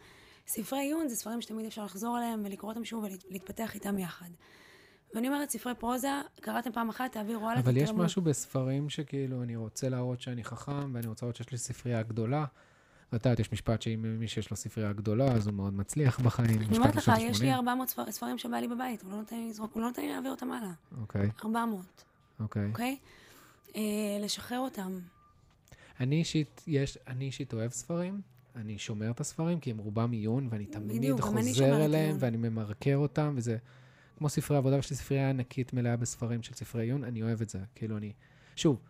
[0.46, 4.30] ספרי עיון זה ספרים שתמיד אפשר לחזור עליהם ולקרוא אותם שוב ולהתפתח איתם יחד.
[5.14, 6.08] ואני אומרת, ספרי פרוזה,
[6.40, 7.90] קראתם פעם אחת, תעבירו הלאה, אבל יש.
[7.90, 12.44] משהו בספרים שכאילו, אני רוצה להראות שאני חכם, ואני רוצה להראות שיש לי ספרייה גדולה.
[13.12, 16.58] ואת יודעת, יש משפט שאם מי שיש לו ספרייה גדולה, אז הוא מאוד מצליח בחיים.
[16.62, 17.54] אני אומרת לך, יש לי ה-שמונים.
[17.54, 20.08] 400 ספר- ספרים שבא לי בבית, הוא לא נותן לי לזרוק, הוא לא נותן לי
[20.08, 20.70] להעביר אותם הלאה.
[21.00, 22.04] אוקיי, 400,
[22.40, 22.66] אוקיי.
[22.68, 22.96] אוקיי?
[23.76, 23.80] אה,
[24.20, 24.98] לשחרר אותם.
[26.00, 28.20] אני אישית, יש, אני אישית אוהב ספרים,
[28.56, 32.16] אני שומר את הספרים, כי הם רובם עיון, ואני תמיד בדיוק, חוזר אליהם.
[32.20, 33.56] ואני ממרקר אותם, וזה
[34.18, 37.48] כמו ספרי עבודה, ויש לי ספרייה ענקית מלאה בספרים של ספרי עיון, אני אוהב את
[37.48, 37.58] זה.
[37.74, 38.12] כאילו, אני...
[38.56, 38.80] שוב,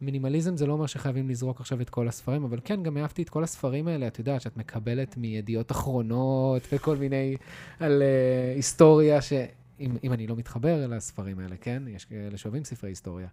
[0.00, 3.28] מינימליזם זה לא אומר שחייבים לזרוק עכשיו את כל הספרים, אבל כן, גם אהבתי את
[3.28, 7.36] כל הספרים האלה, את יודעת, שאת מקבלת מידיעות אחרונות וכל מיני
[7.80, 11.82] על uh, היסטוריה, שאם אם אני לא מתחבר לספרים האלה, כן?
[11.88, 13.28] יש כאלה שאוהבים ספרי היסטוריה.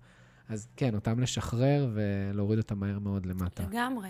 [0.49, 3.63] אז כן, אותם לשחרר ולהוריד אותם מהר מאוד למטה.
[3.63, 4.09] לגמרי.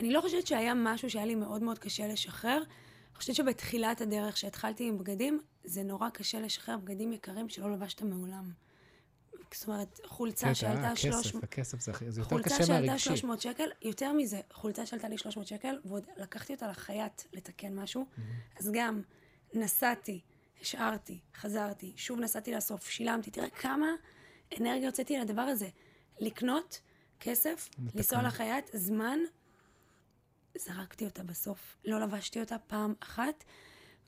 [0.00, 2.62] אני לא חושבת שהיה משהו שהיה לי מאוד מאוד קשה לשחרר.
[3.12, 8.02] אני חושבת שבתחילת הדרך, שהתחלתי עם בגדים, זה נורא קשה לשחרר בגדים יקרים שלא לבשת
[8.02, 8.50] מעולם.
[9.54, 11.44] זאת אומרת, חולצה כן, שעלתה הכסף, 300...
[11.44, 13.04] הכסף זה הכי- זה יותר חולצה קשה שעלתה מהרגשי.
[13.04, 18.06] 300 שקל, יותר מזה, חולצה שעלתה לי 300 שקל, ועוד לקחתי אותה לחייט לתקן משהו,
[18.60, 19.02] אז גם
[19.54, 20.20] נסעתי,
[20.60, 23.86] השארתי, חזרתי, שוב נסעתי לאסוף, שילמתי, תראה כמה
[24.60, 25.68] אנרגיה הוצאתי לדבר הזה.
[26.20, 26.80] לקנות
[27.20, 27.98] כסף, לתקן.
[27.98, 29.18] לנסוע לחייט, זמן,
[30.58, 31.76] זרקתי אותה בסוף.
[31.84, 33.44] לא לבשתי אותה פעם אחת,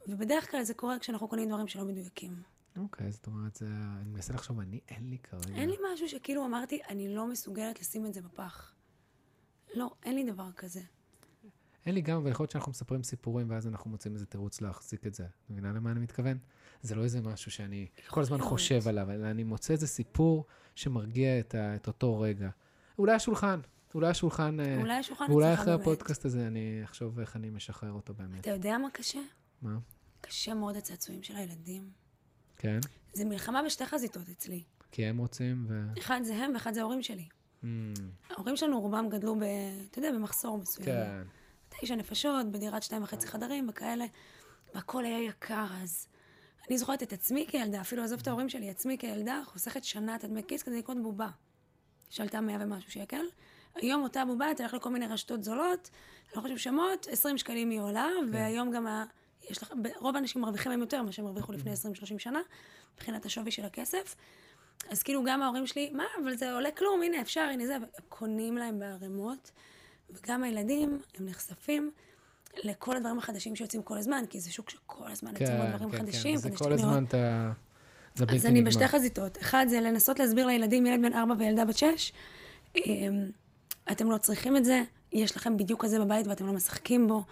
[0.08, 2.42] ובדרך כלל זה קורה כשאנחנו קונים דברים שלא מדויקים.
[2.76, 3.66] אוקיי, זאת אומרת, זה...
[4.00, 5.54] אני מנסה לחשוב, אני, אין לי כרגע.
[5.54, 8.74] אין לי משהו שכאילו אמרתי, אני לא מסוגלת לשים את זה בפח.
[9.74, 10.80] לא, אין לי דבר כזה.
[11.86, 15.06] אין לי גם, אבל יכול להיות שאנחנו מספרים סיפורים, ואז אנחנו מוצאים איזה תירוץ להחזיק
[15.06, 15.24] את זה.
[15.24, 16.38] את מבינה למה אני מתכוון?
[16.82, 18.40] זה לא איזה משהו שאני כל הזמן.
[18.40, 20.44] חושב עליו, אלא אני מוצא איזה סיפור
[20.74, 22.50] שמרגיע את, ה, את אותו רגע.
[22.98, 23.60] אולי השולחן,
[23.94, 25.80] אולי השולחן, אה, אולי השולחן אצלך אחרי באמת.
[25.80, 28.40] הפודקאסט הזה אני אחשוב איך אני משחרר אותו באמת.
[28.40, 29.20] אתה יודע מה קשה?
[29.62, 29.78] מה?
[30.20, 31.90] קשה מאוד הצעצועים של הילדים.
[32.56, 32.78] כן?
[33.12, 34.62] זה מלחמה בשתי חזיתות אצלי.
[34.92, 35.98] כי הם רוצים ו...
[35.98, 37.28] אחד זה הם ואחד זה ההורים שלי.
[37.62, 37.66] Mm,
[38.30, 39.42] ההורים שלנו רובם גדלו ב...
[39.90, 40.86] אתה יודע, במחסור מסוים.
[40.86, 41.22] כן.
[41.68, 44.04] תשע נפשות, בדירת שתיים וחצי חדרים וכאלה,
[44.74, 46.08] והכל היה יקר אז.
[46.68, 50.24] אני זוכרת את עצמי כילדה, אפילו עזוב את ההורים שלי, עצמי כילדה, חוסכת שנה את
[50.24, 51.28] הדמי כיס כדי לקנות בובה.
[52.10, 53.24] שעלתה מאה ומשהו שקל.
[53.74, 55.90] היום אותה בובה, הולך לכל מיני רשתות זולות,
[56.36, 59.04] לא חשוב שמות, 20 שקלים היא עולה, והיום גם ה...
[59.50, 61.74] יש לך, רוב האנשים מרוויחים היום יותר ממה שהם הרוויחו לפני 20-30
[62.18, 62.40] שנה,
[62.94, 64.14] מבחינת השווי של הכסף.
[64.90, 67.76] אז כאילו גם ההורים שלי, מה, אבל זה עולה כלום, הנה אפשר, הנה זה,
[68.08, 69.50] קונים להם בערימות.
[70.10, 71.90] וגם הילדים, הם נחשפים
[72.64, 75.98] לכל הדברים החדשים שיוצאים כל הזמן, כי זה שוק שכל הזמן יוצאים כן, דברים כן,
[75.98, 76.34] חדשים.
[76.34, 76.36] כן.
[76.36, 76.72] זה כל עוד.
[76.72, 77.52] הזמן אתה...
[78.14, 78.70] זה בלתי אז אני נגמר.
[78.70, 79.38] בשתי חזיתות.
[79.38, 82.12] אחד זה לנסות להסביר לילדים, ילד בן ארבע וילדה בת שש,
[82.76, 83.30] אמ,
[83.92, 84.82] אתם לא צריכים את זה,
[85.12, 87.24] יש לכם בדיוק כזה בבית ואתם לא משחקים בו.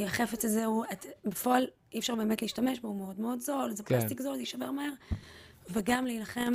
[0.00, 3.82] החפץ הזה הוא, את, בפועל אי אפשר באמת להשתמש בו, הוא מאוד מאוד זול, זה
[3.82, 3.98] כן.
[3.98, 4.92] פלסטיק זול, זה יישבר מהר.
[5.70, 6.52] וגם להילחם,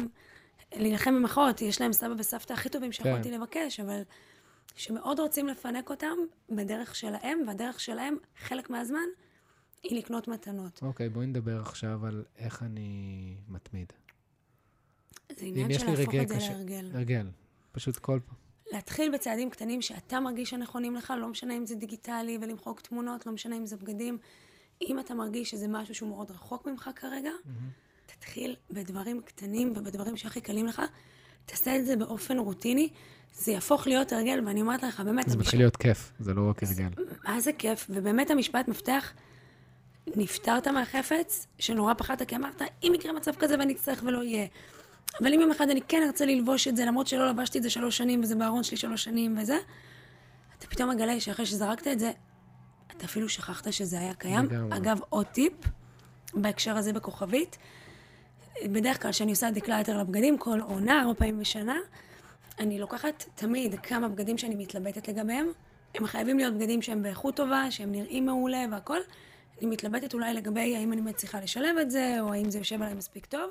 [0.76, 4.02] להילחם במחאות, יש להם סבא וסבתא הכי טובים שיכולתי לבקש, אבל
[4.76, 6.18] שמאוד רוצים לפנק אותם
[6.50, 9.08] בדרך שלהם, והדרך שלהם, חלק מהזמן,
[9.84, 10.80] היא לקנות מתנות.
[10.82, 13.94] אוקיי, בואי נדבר עכשיו על איך אני מתמיד.
[15.38, 16.92] זה עניין של להפוך את זה להרגל.
[16.94, 17.28] הרגל.
[17.72, 18.47] פשוט כל פעם.
[18.72, 23.32] להתחיל בצעדים קטנים שאתה מרגיש שנכונים לך, לא משנה אם זה דיגיטלי ולמחוק תמונות, לא
[23.32, 24.18] משנה אם זה בגדים.
[24.90, 27.32] אם אתה מרגיש שזה משהו שהוא מאוד רחוק ממך כרגע,
[28.06, 30.82] תתחיל בדברים קטנים ובדברים שהכי קלים לך.
[31.46, 32.90] תעשה את זה באופן רוטיני,
[33.34, 36.50] זה יהפוך להיות הרגל, ואני אומרת לך, באמת, זה המשפט- מתחיל להיות כיף, זה לא
[36.50, 36.90] רק הרגל.
[37.24, 39.14] מה זה כיף, ובאמת המשפט מפתח,
[40.16, 44.48] נפטרת מהחפץ, שנורא פחדת, כי אמרת, אם יקרה מצב כזה ואני אצטרך ולא יהיה.
[45.22, 47.70] אבל אם יום אחד אני כן ארצה ללבוש את זה, למרות שלא לבשתי את זה
[47.70, 49.58] שלוש שנים, וזה בארון שלי שלוש שנים וזה,
[50.60, 52.12] אתה פתאום מגלה שאחרי שזרקת את זה,
[52.98, 54.46] אתה אפילו שכחת שזה היה קיים.
[54.46, 54.78] לגמרי.
[54.78, 55.54] אגב, עוד טיפ,
[56.34, 57.58] בהקשר הזה בכוכבית,
[58.66, 61.78] בדרך כלל כשאני עושה דקלטר לבגדים, כל עונה, ארבע פעמים בשנה,
[62.60, 65.48] אני לוקחת תמיד כמה בגדים שאני מתלבטת לגביהם.
[65.96, 69.00] הם חייבים להיות בגדים שהם באיכות טובה, שהם נראים מעולה והכל.
[69.62, 72.94] אני מתלבטת אולי לגבי האם אני מצליחה לשלב את זה, או האם זה יושב עליי
[72.94, 73.50] מספיק טוב.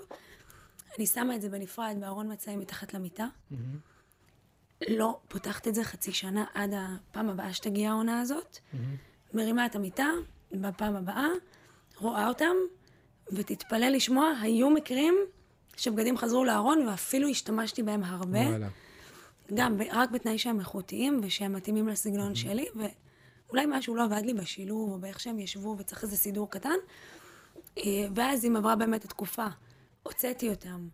[0.98, 3.27] אני שמה את זה בנפרד בארון מצעים מתחת למיטה.
[4.89, 8.59] לא פותחת את זה חצי שנה עד הפעם הבאה שתגיע העונה הזאת.
[9.35, 10.09] מרימה את המיטה
[10.52, 11.27] בפעם הבאה,
[11.97, 12.55] רואה אותם,
[13.32, 15.14] ותתפלא לשמוע, היו מקרים
[15.77, 18.40] שבגדים חזרו לארון ואפילו השתמשתי בהם הרבה.
[18.40, 18.68] וואלה.
[19.55, 24.90] גם, רק בתנאי שהם איכותיים ושהם מתאימים לסגנון שלי, ואולי משהו לא עבד לי בשילוב
[24.90, 26.77] או באיך שהם ישבו וצריך איזה סידור קטן.
[27.78, 27.82] אה,
[28.14, 29.47] ואז אם עברה באמת התקופה,
[30.06, 30.88] הוצאתי אותם,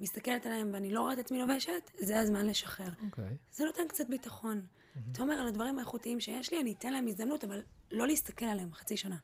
[0.00, 2.90] מסתכלת עליהם ואני לא רואה את עצמי לובשת, זה הזמן לשחרר.
[3.06, 3.36] אוקיי.
[3.52, 4.66] זה נותן קצת ביטחון.
[5.12, 8.74] אתה אומר, על הדברים האיכותיים שיש לי, אני אתן להם הזדמנות, אבל לא להסתכל עליהם
[8.74, 9.16] חצי שנה.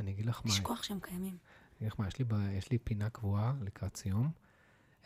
[0.00, 1.36] אני אגיד לך מה, לשכוח שהם קיימים.
[1.36, 4.30] אני אגיד לך מה, יש לי, ב- יש לי פינה קבועה לקראת סיום.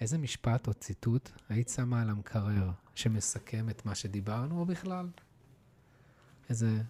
[0.00, 5.09] איזה משפט או ציטוט היית שמה על המקרר שמסכם את מה שדיברנו, או בכלל?
[6.48, 6.82] איזה...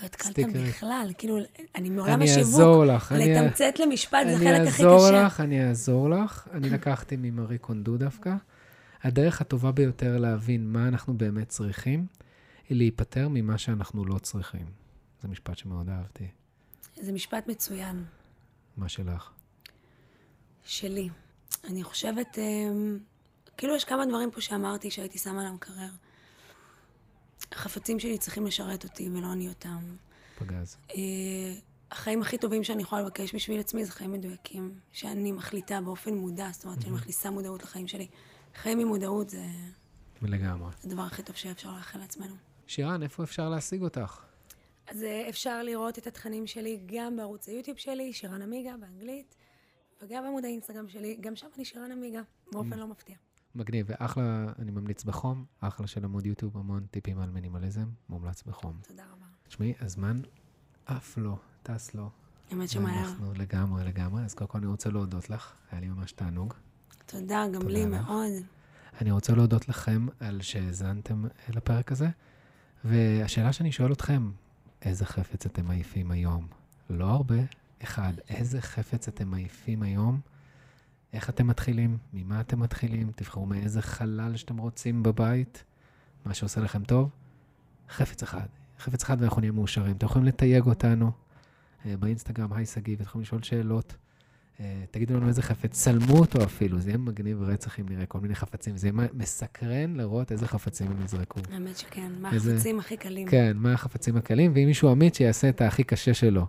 [0.00, 0.38] לא התקלת.
[0.68, 1.38] בכלל, כאילו,
[1.74, 2.38] אני מעולם אני השיווק.
[2.54, 3.12] אעזור לך.
[3.12, 5.22] אני- לתמצת למשפט זה אני החלק הכי אעזור קשה.
[5.26, 6.48] לך, אני אעזור לך.
[6.52, 8.34] אני לקחתי ממרי קונדו דווקא.
[9.02, 12.06] הדרך הטובה ביותר להבין מה אנחנו באמת צריכים,
[12.68, 14.66] היא להיפטר ממה שאנחנו לא צריכים.
[15.22, 16.26] זה משפט שמאוד אהבתי.
[17.00, 18.04] זה משפט מצוין.
[18.76, 19.30] מה שלך?
[20.64, 21.08] שלי.
[21.68, 22.98] אני חושבת, אמ,
[23.56, 25.88] כאילו יש כמה דברים פה שאמרתי שהייתי שמה על המקרר.
[27.52, 29.96] החפצים שלי צריכים לשרת אותי ולא אני אותם.
[30.38, 30.76] פגז.
[30.90, 30.96] אה,
[31.90, 36.48] החיים הכי טובים שאני יכולה לבקש בשביל עצמי זה חיים מדויקים, שאני מחליטה באופן מודע,
[36.52, 38.06] זאת אומרת שאני מכניסה מודעות לחיים שלי.
[38.54, 39.46] חיים ממודעות זה
[40.22, 40.70] לגמרי.
[40.84, 42.34] הדבר הכי טוב שאפשר לאחל לעצמנו.
[42.66, 44.20] שירן, איפה אפשר להשיג אותך?
[44.86, 49.34] אז אה, אפשר לראות את התכנים שלי גם בערוץ היוטיוב שלי, שירן עמיגה באנגלית,
[50.02, 52.20] וגם בעמוד האינסטגרם שלי, גם שם אני שירן עמיגה,
[52.52, 53.16] באופן לא מפתיע.
[53.54, 58.78] מגניב, ואחלה, אני ממליץ בחום, אחלה של עמוד יוטיוב, המון טיפים על מינימליזם, מומלץ בחום.
[58.88, 59.26] תודה רבה.
[59.48, 60.20] תשמעי, הזמן
[60.86, 62.10] עף לו, טס לו.
[62.50, 63.08] האמת שמהר.
[63.08, 64.24] אנחנו לגמרי, לגמרי.
[64.24, 66.54] אז קודם כל אני רוצה להודות לך, היה לי ממש תענוג.
[67.06, 68.08] תודה, גם תודה לי לך.
[68.08, 68.32] מאוד.
[69.00, 72.08] אני רוצה להודות לכם על שהאזנתם לפרק הזה,
[72.84, 74.30] והשאלה שאני שואל אתכם,
[74.82, 76.46] איזה חפץ אתם מעיפים היום?
[76.90, 77.36] לא הרבה,
[77.82, 80.20] אחד, איזה חפץ אתם מעיפים היום
[81.12, 85.64] איך אתם מתחילים, ממה אתם מתחילים, תבחרו מאיזה חלל שאתם רוצים בבית,
[86.24, 87.10] מה שעושה לכם טוב.
[87.90, 88.46] חפץ אחד,
[88.78, 89.96] חפץ אחד ואנחנו נהיה מאושרים.
[89.96, 91.10] אתם יכולים לתייג אותנו
[91.86, 93.96] אה, באינסטגרם, היי שגיב, אתם יכולים לשאול שאלות.
[94.60, 98.20] אה, תגידו לנו איזה חפץ, צלמו אותו אפילו, זה יהיה מגניב רצח אם נראה כל
[98.20, 98.76] מיני חפצים.
[98.76, 101.40] זה יהיה מסקרן לראות איזה חפצים הם יזרקו.
[101.52, 103.28] האמת שכן, מה איזה- החפצים הכי קלים.
[103.28, 106.46] כן, מה החפצים הקלים, ואם מישהו אמיץ שיעשה את הכי קשה שלו.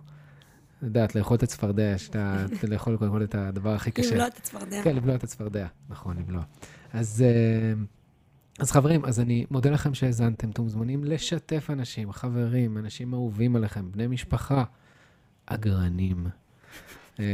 [0.84, 4.10] יודעת, לאכול את הצפרדע, שאתה לאכול קודם כל את הדבר הכי קשה.
[4.10, 4.82] לבלוע את הצפרדע.
[4.82, 6.42] כן, לבלוע את הצפרדע, נכון, לבלוע.
[6.92, 7.82] אז, אה,
[8.58, 10.50] אז חברים, אז אני מודה לכם שהאזנתם.
[10.50, 14.64] אתם מוזמנים לשתף אנשים, חברים, אנשים אהובים עליכם, בני משפחה,
[15.46, 16.26] אגרנים,
[17.20, 17.24] אה,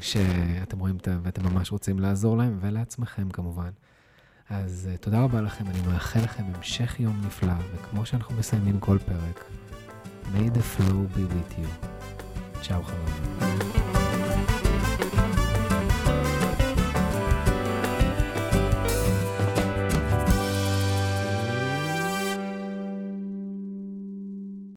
[0.00, 3.70] שאתם רואים ואתם ממש רוצים לעזור להם, ולעצמכם כמובן.
[4.50, 8.98] אז אה, תודה רבה לכם, אני מאחל לכם המשך יום נפלא, וכמו שאנחנו מסיימים כל
[8.98, 9.44] פרק,
[10.34, 12.03] may the flow be with you.
[12.64, 12.92] 下午好
[13.46, 13.83] 啊